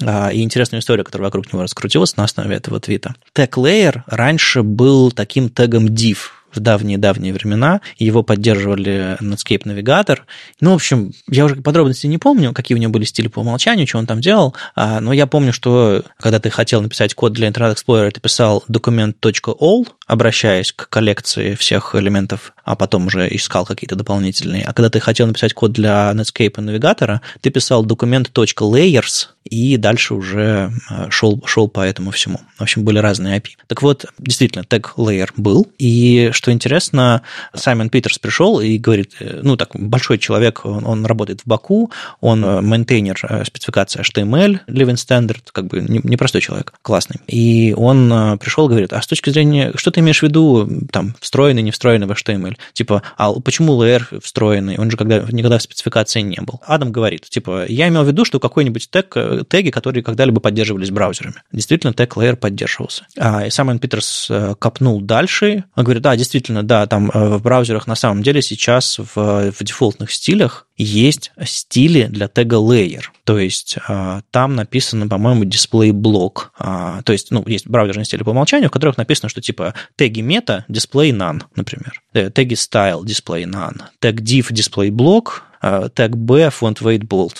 и 0.00 0.42
интересную 0.42 0.80
историю, 0.80 1.04
которая 1.04 1.26
вокруг 1.26 1.52
него 1.52 1.62
раскрутилась 1.62 2.16
на 2.16 2.24
основе 2.24 2.56
этого 2.56 2.80
твита. 2.80 3.14
Тег 3.32 3.56
layer 3.56 4.02
раньше 4.06 4.62
был 4.62 5.10
таким 5.10 5.48
тег 5.48 5.72
тегом 5.72 5.86
div 5.86 6.18
в 6.54 6.60
давние-давние 6.60 7.32
времена. 7.32 7.80
Его 7.96 8.22
поддерживали 8.22 9.16
Netscape 9.22 9.62
Navigator. 9.64 10.18
Ну, 10.60 10.72
в 10.72 10.74
общем, 10.74 11.12
я 11.28 11.46
уже 11.46 11.56
подробности 11.56 12.06
не 12.06 12.18
помню, 12.18 12.52
какие 12.52 12.76
у 12.76 12.78
него 12.78 12.92
были 12.92 13.04
стили 13.04 13.28
по 13.28 13.40
умолчанию, 13.40 13.86
что 13.86 13.98
он 13.98 14.06
там 14.06 14.20
делал, 14.20 14.54
а, 14.74 15.00
но 15.00 15.14
я 15.14 15.26
помню, 15.26 15.54
что 15.54 16.04
когда 16.18 16.40
ты 16.40 16.50
хотел 16.50 16.82
написать 16.82 17.14
код 17.14 17.32
для 17.32 17.48
Internet 17.48 17.76
Explorer, 17.76 18.10
ты 18.10 18.20
писал 18.20 18.64
document.all, 18.68 19.88
обращаясь 20.06 20.72
к 20.72 20.90
коллекции 20.90 21.54
всех 21.54 21.94
элементов, 21.94 22.52
а 22.64 22.76
потом 22.76 23.06
уже 23.06 23.28
искал 23.34 23.64
какие-то 23.64 23.96
дополнительные. 23.96 24.64
А 24.64 24.72
когда 24.72 24.90
ты 24.90 25.00
хотел 25.00 25.26
написать 25.26 25.54
код 25.54 25.72
для 25.72 26.12
Netscape 26.14 26.60
навигатора, 26.60 27.20
ты 27.40 27.50
писал 27.50 27.84
document.layers, 27.84 29.28
и 29.44 29.76
дальше 29.76 30.14
уже 30.14 30.72
э, 30.90 31.10
шел, 31.10 31.42
шел 31.46 31.68
по 31.68 31.80
этому 31.80 32.10
всему. 32.10 32.40
В 32.56 32.62
общем, 32.62 32.84
были 32.84 32.98
разные 32.98 33.38
API. 33.38 33.50
Так 33.66 33.82
вот, 33.82 34.06
действительно, 34.18 34.64
тег 34.64 34.94
layer 34.96 35.30
был, 35.36 35.66
и 35.78 36.30
что 36.32 36.52
интересно, 36.52 37.22
Саймон 37.54 37.90
Питерс 37.90 38.18
пришел 38.18 38.60
и 38.60 38.78
говорит, 38.78 39.14
э, 39.20 39.40
ну, 39.42 39.56
так, 39.56 39.70
большой 39.74 40.18
человек, 40.18 40.64
он, 40.64 40.86
он 40.86 41.04
работает 41.06 41.40
в 41.40 41.46
Bocoup, 41.46 41.90
он 42.20 42.44
э, 42.44 42.60
мейнтейнер 42.60 43.44
спецификации 43.46 44.00
HTML, 44.00 44.60
Living 44.68 44.94
Standard, 44.94 45.42
как 45.52 45.66
бы 45.66 45.80
непростой 45.80 46.40
не 46.40 46.44
человек, 46.44 46.72
классный. 46.82 47.20
И 47.26 47.74
он 47.76 48.38
пришел 48.38 48.66
и 48.66 48.70
говорит, 48.70 48.92
а 48.92 49.02
с 49.02 49.06
точки 49.06 49.30
зрения, 49.30 49.72
что 49.74 49.90
ты 49.90 50.00
имеешь 50.00 50.20
в 50.20 50.22
виду, 50.22 50.68
там, 50.90 51.14
встроенный, 51.20 51.62
не 51.62 51.72
встроенный 51.72 52.06
в 52.06 52.12
HTML? 52.12 52.51
HTML. 52.52 52.58
Типа, 52.72 53.02
а 53.16 53.32
почему 53.32 53.82
layer 53.82 54.20
встроенный? 54.22 54.78
Он 54.78 54.90
же 54.90 54.96
когда, 54.96 55.20
никогда 55.30 55.58
в 55.58 55.62
спецификации 55.62 56.20
не 56.20 56.40
был. 56.40 56.60
Адам 56.66 56.92
говорит, 56.92 57.28
типа, 57.28 57.66
я 57.68 57.88
имел 57.88 58.04
в 58.04 58.08
виду, 58.08 58.24
что 58.24 58.40
какой-нибудь 58.40 58.90
тег, 58.90 59.12
э, 59.16 59.42
теги, 59.48 59.70
которые 59.70 60.02
когда-либо 60.02 60.40
поддерживались 60.40 60.90
браузерами. 60.90 61.36
Действительно, 61.52 61.92
тег 61.92 62.16
layer 62.16 62.36
поддерживался. 62.36 63.06
А, 63.18 63.46
и 63.46 63.50
Саймон 63.50 63.78
Питерс 63.78 64.28
э, 64.30 64.54
копнул 64.58 65.00
дальше. 65.00 65.64
Он 65.76 65.84
говорит, 65.84 66.02
да, 66.02 66.16
действительно, 66.16 66.62
да, 66.62 66.86
там 66.86 67.10
в 67.12 67.42
браузерах 67.42 67.86
на 67.86 67.94
самом 67.94 68.22
деле 68.22 68.42
сейчас 68.42 68.98
в, 68.98 69.52
в 69.52 69.64
дефолтных 69.64 70.10
стилях 70.10 70.66
есть 70.82 71.32
стили 71.44 72.04
для 72.04 72.28
тега 72.28 72.56
layer. 72.56 73.02
То 73.24 73.38
есть 73.38 73.78
а, 73.88 74.22
там 74.30 74.54
написано, 74.54 75.08
по-моему, 75.08 75.44
display 75.44 75.92
block. 75.92 76.52
А, 76.58 77.02
то 77.02 77.12
есть, 77.12 77.30
ну, 77.30 77.44
есть 77.46 77.66
браузерные 77.66 78.04
стили 78.04 78.22
по 78.22 78.30
умолчанию, 78.30 78.68
в 78.68 78.72
которых 78.72 78.96
написано, 78.96 79.28
что 79.28 79.40
типа 79.40 79.74
теги 79.96 80.20
мета 80.20 80.64
display 80.68 81.10
none, 81.10 81.42
например. 81.54 82.02
Э, 82.14 82.30
теги 82.30 82.54
style 82.54 83.02
display 83.04 83.44
none. 83.44 83.80
Тег 84.00 84.20
div 84.20 84.50
display 84.50 84.90
блок, 84.90 85.44
а, 85.60 85.88
тег 85.88 86.16
b 86.16 86.48
font 86.48 86.80
weight 86.80 87.06
bold. 87.06 87.36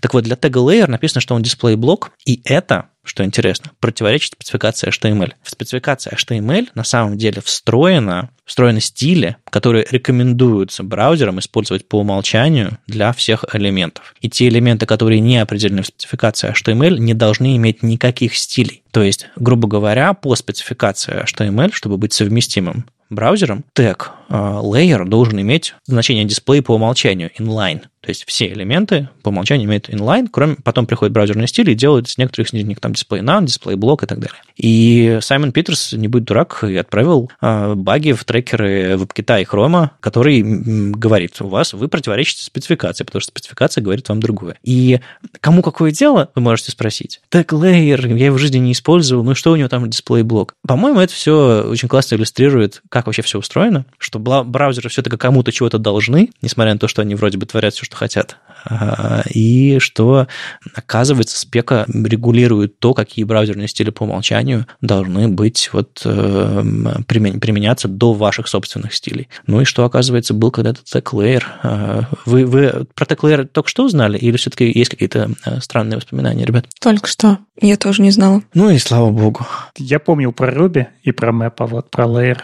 Так 0.00 0.14
вот, 0.14 0.24
для 0.24 0.36
тега 0.36 0.60
layer 0.60 0.88
написано, 0.88 1.20
что 1.20 1.34
он 1.34 1.42
display 1.42 1.76
блок, 1.76 2.12
и 2.24 2.40
это 2.44 2.88
что 3.04 3.24
интересно, 3.24 3.70
противоречит 3.80 4.32
спецификации 4.32 4.88
HTML. 4.88 5.32
В 5.42 5.50
спецификации 5.50 6.12
HTML 6.12 6.68
на 6.74 6.84
самом 6.84 7.18
деле 7.18 7.40
встроено, 7.42 8.30
встроены 8.44 8.80
стили, 8.80 9.36
которые 9.50 9.86
рекомендуются 9.90 10.82
браузерам 10.82 11.38
использовать 11.38 11.86
по 11.88 12.00
умолчанию 12.00 12.78
для 12.86 13.12
всех 13.12 13.44
элементов. 13.52 14.14
И 14.20 14.28
те 14.28 14.48
элементы, 14.48 14.86
которые 14.86 15.20
не 15.20 15.38
определены 15.38 15.82
в 15.82 15.86
спецификации 15.86 16.50
HTML, 16.50 16.98
не 16.98 17.14
должны 17.14 17.56
иметь 17.56 17.82
никаких 17.82 18.36
стилей. 18.36 18.82
То 18.90 19.02
есть, 19.02 19.28
грубо 19.36 19.68
говоря, 19.68 20.14
по 20.14 20.34
спецификации 20.34 21.24
HTML, 21.24 21.72
чтобы 21.72 21.98
быть 21.98 22.12
совместимым 22.12 22.86
браузером, 23.10 23.64
тег 23.74 24.12
layer 24.28 25.04
должен 25.04 25.40
иметь 25.40 25.74
значение 25.86 26.24
дисплей 26.24 26.62
по 26.62 26.74
умолчанию, 26.74 27.30
inline. 27.38 27.82
То 28.04 28.10
есть 28.10 28.24
все 28.26 28.48
элементы 28.48 29.08
по 29.22 29.30
умолчанию 29.30 29.66
имеют 29.66 29.88
inline, 29.88 30.28
кроме 30.30 30.56
потом 30.56 30.86
приходит 30.86 31.14
браузерный 31.14 31.48
стиль 31.48 31.70
и 31.70 31.74
делает 31.74 32.06
с 32.06 32.18
некоторых 32.18 32.52
из 32.52 32.64
них 32.64 32.78
там 32.78 32.92
дисплей 32.92 33.22
none, 33.22 33.46
дисплей 33.46 33.76
блок 33.76 34.02
и 34.02 34.06
так 34.06 34.18
далее. 34.18 34.36
И 34.56 35.18
Саймон 35.22 35.52
Питерс, 35.52 35.92
не 35.94 36.06
будет 36.06 36.24
дурак, 36.24 36.62
и 36.64 36.76
отправил 36.76 37.30
uh, 37.40 37.74
баги 37.74 38.12
в 38.12 38.22
трекеры 38.24 38.94
WebKit 38.96 39.40
и 39.40 39.44
Chrome, 39.44 39.88
который 40.00 40.42
говорит, 40.42 41.40
у 41.40 41.48
вас 41.48 41.72
вы 41.72 41.88
противоречите 41.88 42.44
спецификации, 42.44 43.04
потому 43.04 43.22
что 43.22 43.30
спецификация 43.30 43.82
говорит 43.82 44.08
вам 44.10 44.20
другое. 44.20 44.56
И 44.62 45.00
кому 45.40 45.62
какое 45.62 45.90
дело, 45.90 46.30
вы 46.34 46.42
можете 46.42 46.72
спросить. 46.72 47.22
Тег 47.30 47.54
layer, 47.54 48.16
я 48.18 48.26
его 48.26 48.36
в 48.36 48.38
жизни 48.38 48.58
не 48.58 48.72
использовал, 48.72 49.24
ну 49.24 49.34
что 49.34 49.52
у 49.52 49.56
него 49.56 49.68
там 49.68 49.88
дисплей 49.88 50.22
блок? 50.22 50.54
По-моему, 50.68 51.00
это 51.00 51.14
все 51.14 51.64
очень 51.66 51.88
классно 51.88 52.16
иллюстрирует, 52.16 52.82
как 52.90 53.06
вообще 53.06 53.22
все 53.22 53.38
устроено, 53.38 53.86
что 53.96 54.13
браузеры 54.18 54.88
все-таки 54.88 55.16
кому-то 55.16 55.52
чего-то 55.52 55.78
должны, 55.78 56.30
несмотря 56.42 56.72
на 56.72 56.78
то, 56.78 56.88
что 56.88 57.02
они 57.02 57.14
вроде 57.14 57.38
бы 57.38 57.46
творят 57.46 57.74
все, 57.74 57.84
что 57.84 57.96
хотят, 57.96 58.36
а, 58.64 59.22
и 59.28 59.78
что, 59.78 60.26
оказывается, 60.74 61.38
спека 61.38 61.84
регулирует 61.88 62.78
то, 62.78 62.94
какие 62.94 63.24
браузерные 63.24 63.68
стили 63.68 63.90
по 63.90 64.04
умолчанию 64.04 64.66
должны 64.80 65.28
быть 65.28 65.70
вот 65.72 66.02
э, 66.04 66.62
применяться 67.06 67.88
до 67.88 68.12
ваших 68.12 68.48
собственных 68.48 68.94
стилей. 68.94 69.28
Ну 69.46 69.60
и 69.60 69.64
что, 69.64 69.84
оказывается, 69.84 70.34
был 70.34 70.50
когда-то 70.50 70.80
TechLayer. 70.82 71.42
А, 71.62 72.02
вы, 72.24 72.46
вы 72.46 72.86
про 72.94 73.04
TechLayer 73.04 73.44
только 73.44 73.68
что 73.68 73.84
узнали 73.84 74.18
или 74.18 74.36
все-таки 74.36 74.70
есть 74.70 74.90
какие-то 74.90 75.30
э, 75.44 75.60
странные 75.60 75.96
воспоминания, 75.96 76.44
ребят? 76.44 76.66
Только 76.80 77.08
что. 77.08 77.38
Я 77.60 77.76
тоже 77.76 78.02
не 78.02 78.10
знала. 78.10 78.42
Ну 78.54 78.70
и 78.70 78.78
слава 78.78 79.10
богу. 79.10 79.46
Я 79.76 79.98
помнил 79.98 80.32
про 80.32 80.52
Ruby 80.52 80.86
и 81.02 81.12
про 81.12 81.32
Map, 81.32 81.54
а 81.58 81.66
вот 81.66 81.90
про 81.90 82.06
Layer. 82.06 82.38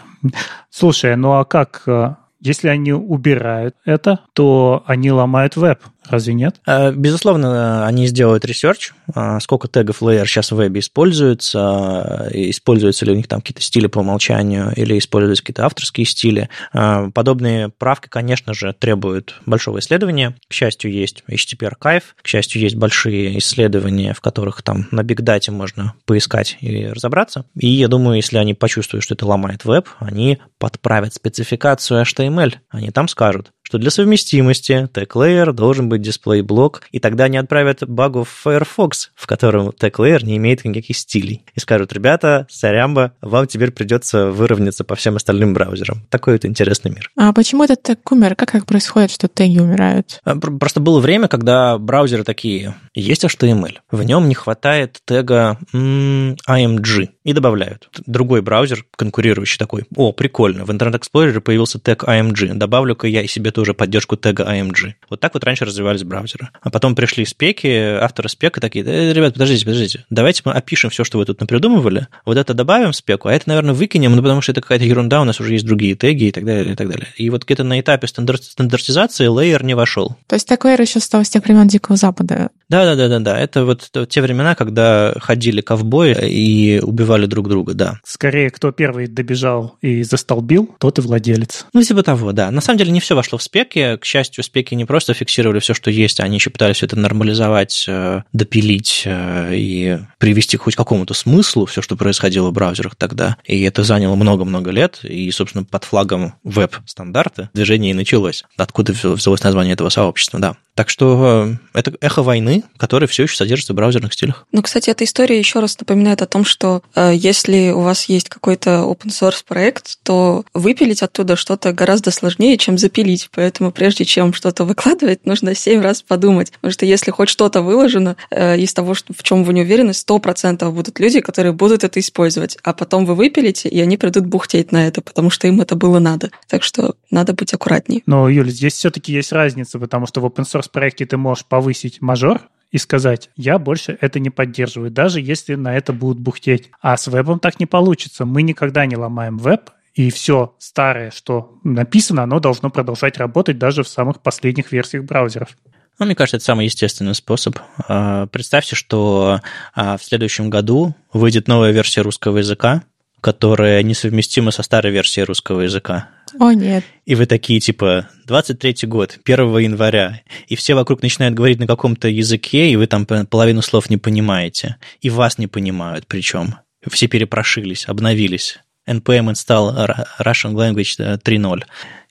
Слушай, 0.69 1.15
ну 1.15 1.33
а 1.33 1.45
как 1.45 1.83
э, 1.87 2.15
если 2.39 2.67
они 2.69 2.91
убирают 2.93 3.75
это, 3.85 4.19
то 4.33 4.83
они 4.85 5.11
ломают 5.11 5.55
веб. 5.55 5.79
Разве 6.11 6.33
нет? 6.33 6.57
Э, 6.67 6.91
безусловно, 6.91 7.87
они 7.87 8.05
сделают 8.05 8.43
research, 8.43 8.91
э, 9.15 9.39
сколько 9.39 9.69
тегов 9.69 10.01
Layer 10.01 10.25
сейчас 10.25 10.51
в 10.51 10.57
вебе 10.57 10.81
используется, 10.81 12.29
э, 12.29 12.49
используются 12.49 13.05
ли 13.05 13.13
у 13.13 13.15
них 13.15 13.29
там 13.29 13.39
какие-то 13.39 13.61
стили 13.61 13.87
по 13.87 13.99
умолчанию 13.99 14.73
или 14.75 14.97
используются 14.97 15.41
какие-то 15.41 15.65
авторские 15.65 16.05
стили. 16.05 16.49
Подобные 16.73 17.69
правки, 17.69 18.09
конечно 18.09 18.53
же, 18.53 18.75
требуют 18.77 19.39
большого 19.45 19.79
исследования. 19.79 20.35
К 20.49 20.53
счастью, 20.53 20.91
есть 20.91 21.23
HTTP 21.29 21.71
Archive, 21.71 22.03
к 22.21 22.27
счастью, 22.27 22.61
есть 22.61 22.75
большие 22.75 23.37
исследования, 23.39 24.13
в 24.13 24.19
которых 24.19 24.63
там 24.63 24.87
на 24.91 25.01
Big 25.01 25.21
Data 25.21 25.51
можно 25.51 25.93
поискать 26.05 26.57
и 26.59 26.87
разобраться. 26.87 27.45
И 27.57 27.67
я 27.67 27.87
думаю, 27.87 28.17
если 28.17 28.37
они 28.37 28.53
почувствуют, 28.53 29.05
что 29.05 29.13
это 29.13 29.25
ломает 29.25 29.63
веб, 29.63 29.87
они 29.99 30.39
подправят 30.57 31.13
спецификацию 31.13 32.01
HTML. 32.03 32.55
Они 32.69 32.91
там 32.91 33.07
скажут, 33.07 33.51
что 33.71 33.77
для 33.77 33.89
совместимости 33.89 34.89
тег 34.93 35.15
layer 35.15 35.53
должен 35.53 35.87
быть 35.87 36.01
display 36.01 36.44
block, 36.44 36.81
и 36.91 36.99
тогда 36.99 37.23
они 37.23 37.37
отправят 37.37 37.87
багу 37.87 38.25
в 38.25 38.45
Firefox, 38.45 39.11
в 39.15 39.25
котором 39.27 39.69
тег 39.69 39.90
layer 39.90 40.25
не 40.25 40.35
имеет 40.35 40.65
никаких 40.65 40.97
стилей. 40.97 41.45
И 41.55 41.61
скажут, 41.61 41.93
ребята, 41.93 42.45
сорямба, 42.49 43.13
вам 43.21 43.47
теперь 43.47 43.71
придется 43.71 44.29
выровняться 44.29 44.83
по 44.83 44.95
всем 44.95 45.15
остальным 45.15 45.53
браузерам. 45.53 46.05
Такой 46.09 46.33
вот 46.33 46.43
интересный 46.43 46.91
мир. 46.91 47.09
А 47.15 47.31
почему 47.31 47.63
этот 47.63 47.81
тег 47.81 48.11
умер? 48.11 48.35
Как 48.35 48.51
так 48.51 48.65
происходит, 48.65 49.09
что 49.09 49.29
теги 49.29 49.59
умирают? 49.59 50.19
А, 50.25 50.35
просто 50.35 50.81
было 50.81 50.99
время, 50.99 51.29
когда 51.29 51.77
браузеры 51.77 52.25
такие, 52.25 52.75
есть 52.93 53.23
HTML, 53.23 53.77
в 53.89 54.03
нем 54.03 54.27
не 54.27 54.35
хватает 54.35 54.99
тега 55.05 55.57
IMG, 55.73 57.07
и 57.23 57.33
добавляют. 57.33 57.87
Другой 58.05 58.41
браузер, 58.41 58.85
конкурирующий 58.97 59.59
такой, 59.59 59.83
о, 59.95 60.11
прикольно, 60.11 60.65
в 60.65 60.71
Internet 60.71 60.99
Explorer 60.99 61.39
появился 61.39 61.79
тег 61.79 62.03
IMG, 62.03 62.53
добавлю-ка 62.55 63.07
я 63.07 63.21
и 63.21 63.27
себе 63.27 63.51
тоже 63.51 63.60
поддержку 63.73 64.15
тега 64.17 64.43
IMG. 64.43 64.93
Вот 65.09 65.19
так 65.19 65.33
вот 65.33 65.43
раньше 65.43 65.65
развивались 65.65 66.03
браузеры. 66.03 66.49
А 66.61 66.69
потом 66.69 66.95
пришли 66.95 67.25
спеки, 67.25 67.67
авторы 67.67 68.29
спека 68.29 68.59
такие, 68.59 68.85
э, 68.85 69.13
ребят, 69.13 69.33
подождите, 69.33 69.65
подождите, 69.65 70.05
давайте 70.09 70.41
мы 70.45 70.53
опишем 70.53 70.89
все, 70.89 71.03
что 71.03 71.17
вы 71.17 71.25
тут 71.25 71.39
напридумывали, 71.39 72.07
вот 72.25 72.37
это 72.37 72.53
добавим 72.53 72.91
в 72.91 72.95
спеку, 72.95 73.29
а 73.29 73.33
это, 73.33 73.47
наверное, 73.47 73.73
выкинем, 73.73 74.15
ну, 74.15 74.21
потому 74.21 74.41
что 74.41 74.51
это 74.51 74.61
какая-то 74.61 74.85
ерунда, 74.85 75.21
у 75.21 75.23
нас 75.23 75.39
уже 75.39 75.53
есть 75.53 75.65
другие 75.65 75.95
теги 75.95 76.25
и 76.25 76.31
так 76.31 76.45
далее, 76.45 76.73
и 76.73 76.75
так 76.75 76.89
далее. 76.89 77.07
И 77.15 77.29
вот 77.29 77.45
где-то 77.45 77.63
на 77.63 77.79
этапе 77.79 78.07
стандарт, 78.07 78.43
стандартизации 78.43 79.27
лейер 79.27 79.63
не 79.63 79.73
вошел. 79.73 80.17
То 80.27 80.35
есть 80.35 80.47
такой 80.47 80.75
еще 80.81 80.99
стал 80.99 81.23
с 81.23 81.29
тех 81.29 81.43
времен 81.43 81.67
Дикого 81.67 81.95
Запада. 81.95 82.49
Да-да-да-да, 82.69 83.39
это 83.39 83.65
вот 83.65 83.91
те 84.09 84.21
времена, 84.21 84.55
когда 84.55 85.13
ходили 85.19 85.61
ковбои 85.61 86.15
и 86.27 86.79
убивали 86.79 87.25
друг 87.25 87.49
друга, 87.49 87.73
да. 87.73 87.99
Скорее, 88.03 88.49
кто 88.49 88.71
первый 88.71 89.07
добежал 89.07 89.77
и 89.81 90.03
застолбил, 90.03 90.75
тот 90.79 90.97
и 90.99 91.01
владелец. 91.01 91.65
Ну, 91.73 91.83
типа 91.83 92.03
того, 92.03 92.31
да. 92.31 92.49
На 92.51 92.61
самом 92.61 92.77
деле 92.77 92.91
не 92.91 92.99
все 92.99 93.15
вошло 93.15 93.37
в 93.37 93.43
спеки. 93.51 93.97
К 93.97 94.05
счастью, 94.05 94.45
спеки 94.45 94.75
не 94.75 94.85
просто 94.85 95.13
фиксировали 95.13 95.59
все, 95.59 95.73
что 95.73 95.91
есть, 95.91 96.21
они 96.21 96.35
еще 96.35 96.49
пытались 96.49 96.83
это 96.83 96.95
нормализовать, 96.95 97.83
э, 97.85 98.21
допилить 98.31 99.03
э, 99.03 99.53
и 99.53 99.99
привести 100.19 100.55
к 100.55 100.61
хоть 100.61 100.77
какому-то 100.77 101.13
смыслу 101.13 101.65
все, 101.65 101.81
что 101.81 101.97
происходило 101.97 102.49
в 102.49 102.53
браузерах 102.53 102.95
тогда. 102.95 103.35
И 103.43 103.61
это 103.63 103.83
заняло 103.83 104.15
много-много 104.15 104.71
лет. 104.71 104.99
И, 105.03 105.29
собственно, 105.31 105.65
под 105.65 105.83
флагом 105.83 106.35
веб-стандарта 106.45 107.49
движение 107.53 107.91
и 107.91 107.93
началось. 107.93 108.45
Откуда 108.55 108.93
взялось 108.93 109.43
название 109.43 109.73
этого 109.73 109.89
сообщества, 109.89 110.39
да. 110.39 110.55
Так 110.73 110.89
что 110.89 111.49
э, 111.73 111.77
это 111.77 111.93
эхо 111.99 112.23
войны, 112.23 112.63
которое 112.77 113.07
все 113.07 113.23
еще 113.23 113.35
содержится 113.35 113.73
в 113.73 113.75
браузерных 113.75 114.13
стилях. 114.13 114.47
Ну, 114.53 114.61
кстати, 114.61 114.89
эта 114.89 115.03
история 115.03 115.37
еще 115.37 115.59
раз 115.59 115.77
напоминает 115.77 116.21
о 116.21 116.27
том, 116.27 116.45
что 116.45 116.81
э, 116.95 117.11
если 117.13 117.71
у 117.71 117.81
вас 117.81 118.05
есть 118.05 118.29
какой-то 118.29 118.85
open 118.87 119.09
source 119.09 119.43
проект, 119.45 119.97
то 120.03 120.45
выпилить 120.53 121.01
оттуда 121.01 121.35
что-то 121.35 121.73
гораздо 121.73 122.11
сложнее, 122.11 122.57
чем 122.57 122.77
запилить. 122.77 123.29
Поэтому 123.41 123.71
прежде 123.71 124.05
чем 124.05 124.33
что-то 124.33 124.65
выкладывать, 124.65 125.25
нужно 125.25 125.55
семь 125.55 125.81
раз 125.81 126.03
подумать. 126.03 126.51
Потому 126.51 126.73
что 126.73 126.85
если 126.85 127.09
хоть 127.09 127.27
что-то 127.27 127.63
выложено 127.63 128.15
э, 128.29 128.59
из 128.59 128.71
того, 128.71 128.93
что, 128.93 129.15
в 129.17 129.23
чем 129.23 129.43
вы 129.43 129.53
не 129.55 129.61
уверены, 129.61 129.95
сто 129.95 130.19
процентов 130.19 130.75
будут 130.75 130.99
люди, 130.99 131.21
которые 131.21 131.51
будут 131.51 131.83
это 131.83 131.99
использовать. 131.99 132.59
А 132.61 132.73
потом 132.73 133.07
вы 133.07 133.15
выпилите, 133.15 133.67
и 133.67 133.81
они 133.81 133.97
придут 133.97 134.27
бухтеть 134.27 134.71
на 134.71 134.85
это, 134.85 135.01
потому 135.01 135.31
что 135.31 135.47
им 135.47 135.59
это 135.59 135.75
было 135.75 135.97
надо. 135.97 136.29
Так 136.47 136.61
что 136.61 136.93
надо 137.09 137.33
быть 137.33 137.51
аккуратнее. 137.51 138.03
Но, 138.05 138.29
Юля, 138.29 138.51
здесь 138.51 138.73
все-таки 138.73 139.11
есть 139.11 139.31
разница, 139.31 139.79
потому 139.79 140.05
что 140.05 140.21
в 140.21 140.25
open 140.27 140.43
source 140.43 140.69
проекте 140.71 141.07
ты 141.07 141.17
можешь 141.17 141.45
повысить 141.45 141.99
мажор 141.99 142.41
и 142.71 142.77
сказать, 142.77 143.31
я 143.35 143.57
больше 143.57 143.97
это 144.01 144.19
не 144.19 144.29
поддерживаю, 144.29 144.91
даже 144.91 145.19
если 145.19 145.55
на 145.55 145.75
это 145.75 145.93
будут 145.93 146.19
бухтеть. 146.19 146.69
А 146.79 146.95
с 146.95 147.07
вебом 147.07 147.39
так 147.39 147.59
не 147.59 147.65
получится. 147.65 148.23
Мы 148.23 148.43
никогда 148.43 148.85
не 148.85 148.97
ломаем 148.97 149.39
веб, 149.39 149.71
и 149.93 150.09
все 150.09 150.55
старое, 150.57 151.11
что 151.11 151.59
написано, 151.63 152.23
оно 152.23 152.39
должно 152.39 152.69
продолжать 152.69 153.17
работать 153.17 153.57
даже 153.57 153.83
в 153.83 153.87
самых 153.87 154.21
последних 154.21 154.71
версиях 154.71 155.03
браузеров. 155.03 155.57
Ну, 155.99 156.05
мне 156.05 156.15
кажется, 156.15 156.37
это 156.37 156.45
самый 156.45 156.65
естественный 156.65 157.13
способ. 157.13 157.59
А, 157.87 158.25
представьте, 158.27 158.75
что 158.75 159.41
а, 159.75 159.97
в 159.97 160.03
следующем 160.03 160.49
году 160.49 160.95
выйдет 161.13 161.47
новая 161.47 161.71
версия 161.71 162.01
русского 162.01 162.39
языка, 162.39 162.83
которая 163.19 163.83
несовместима 163.83 164.49
со 164.49 164.63
старой 164.63 164.91
версией 164.91 165.25
русского 165.25 165.61
языка. 165.61 166.09
О, 166.39 166.51
нет. 166.53 166.83
И 167.05 167.13
вы 167.13 167.27
такие, 167.27 167.59
типа, 167.59 168.07
23-й 168.27 168.87
год, 168.87 169.19
1 169.23 169.57
января, 169.59 170.21
и 170.47 170.55
все 170.55 170.73
вокруг 170.73 171.03
начинают 171.03 171.35
говорить 171.35 171.59
на 171.59 171.67
каком-то 171.67 172.07
языке, 172.07 172.71
и 172.71 172.75
вы 172.77 172.87
там 172.87 173.05
половину 173.05 173.61
слов 173.61 173.89
не 173.89 173.97
понимаете. 173.97 174.77
И 175.01 175.09
вас 175.11 175.37
не 175.37 175.47
понимают 175.47 176.07
причем. 176.07 176.55
Все 176.89 177.07
перепрошились, 177.07 177.87
обновились. 177.87 178.59
NPM 178.87 179.31
install 179.31 179.95
Russian 180.19 180.53
Language 180.53 181.19
3.0. 181.23 181.63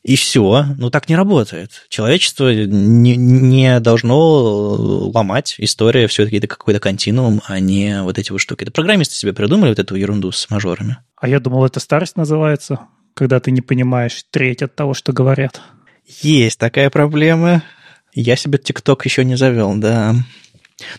и 0.03 0.17
все. 0.17 0.65
Ну, 0.79 0.91
так 0.91 1.09
не 1.09 1.17
работает. 1.17 1.87
Человечество 1.89 2.53
не, 2.53 3.17
не 3.17 3.81
должно 3.81 4.19
ломать. 4.19 5.57
История 5.59 6.07
все-таки 6.07 6.39
это 6.39 6.47
какой-то 6.47 6.81
континуум, 6.81 7.43
а 7.47 7.61
не 7.61 8.03
вот 8.03 8.19
эти 8.19 8.33
вот 8.33 8.39
штуки. 8.39 8.63
Это 8.63 8.73
программисты 8.73 9.15
себе 9.15 9.33
придумали 9.33 9.71
вот 9.71 9.79
эту 9.79 9.95
ерунду 9.97 10.33
с 10.33 10.49
мажорами. 10.51 10.99
А 11.17 11.29
я 11.29 11.41
думал, 11.41 11.67
это 11.67 11.81
старость 11.81 12.17
называется, 12.17 12.81
когда 13.15 13.41
ты 13.41 13.51
не 13.51 13.61
понимаешь 13.61 14.25
треть 14.31 14.63
от 14.63 14.75
того, 14.75 14.95
что 14.95 15.13
говорят. 15.13 15.61
Есть 16.23 16.59
такая 16.59 16.91
проблема. 16.91 17.63
Я 18.13 18.37
себе 18.37 18.59
ТикТок 18.59 19.05
еще 19.05 19.25
не 19.25 19.37
завел, 19.37 19.75
да. 19.77 20.15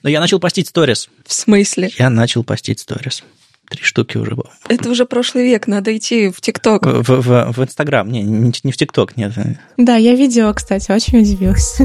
Но 0.04 0.10
я 0.10 0.20
начал 0.20 0.40
постить 0.40 0.68
сторис. 0.68 1.10
В 1.26 1.34
смысле? 1.34 1.92
Я 1.98 2.10
начал 2.10 2.44
постить 2.44 2.80
сторис. 2.80 3.24
Три 3.72 3.84
штуки 3.84 4.18
уже 4.18 4.36
было. 4.36 4.50
Это 4.68 4.90
уже 4.90 5.06
прошлый 5.06 5.46
век, 5.46 5.66
надо 5.66 5.96
идти 5.96 6.30
в 6.30 6.42
ТикТок. 6.42 6.86
В, 6.86 7.04
в, 7.04 7.54
в 7.54 7.64
Инстаграм, 7.64 8.12
не, 8.12 8.22
не, 8.22 8.52
не 8.64 8.72
в 8.74 8.78
ТикТок, 8.78 9.16
нет. 9.16 9.32
Да, 9.78 9.96
я 9.96 10.14
видела, 10.14 10.52
кстати, 10.52 10.92
очень 10.92 11.20
удивилась. 11.20 11.78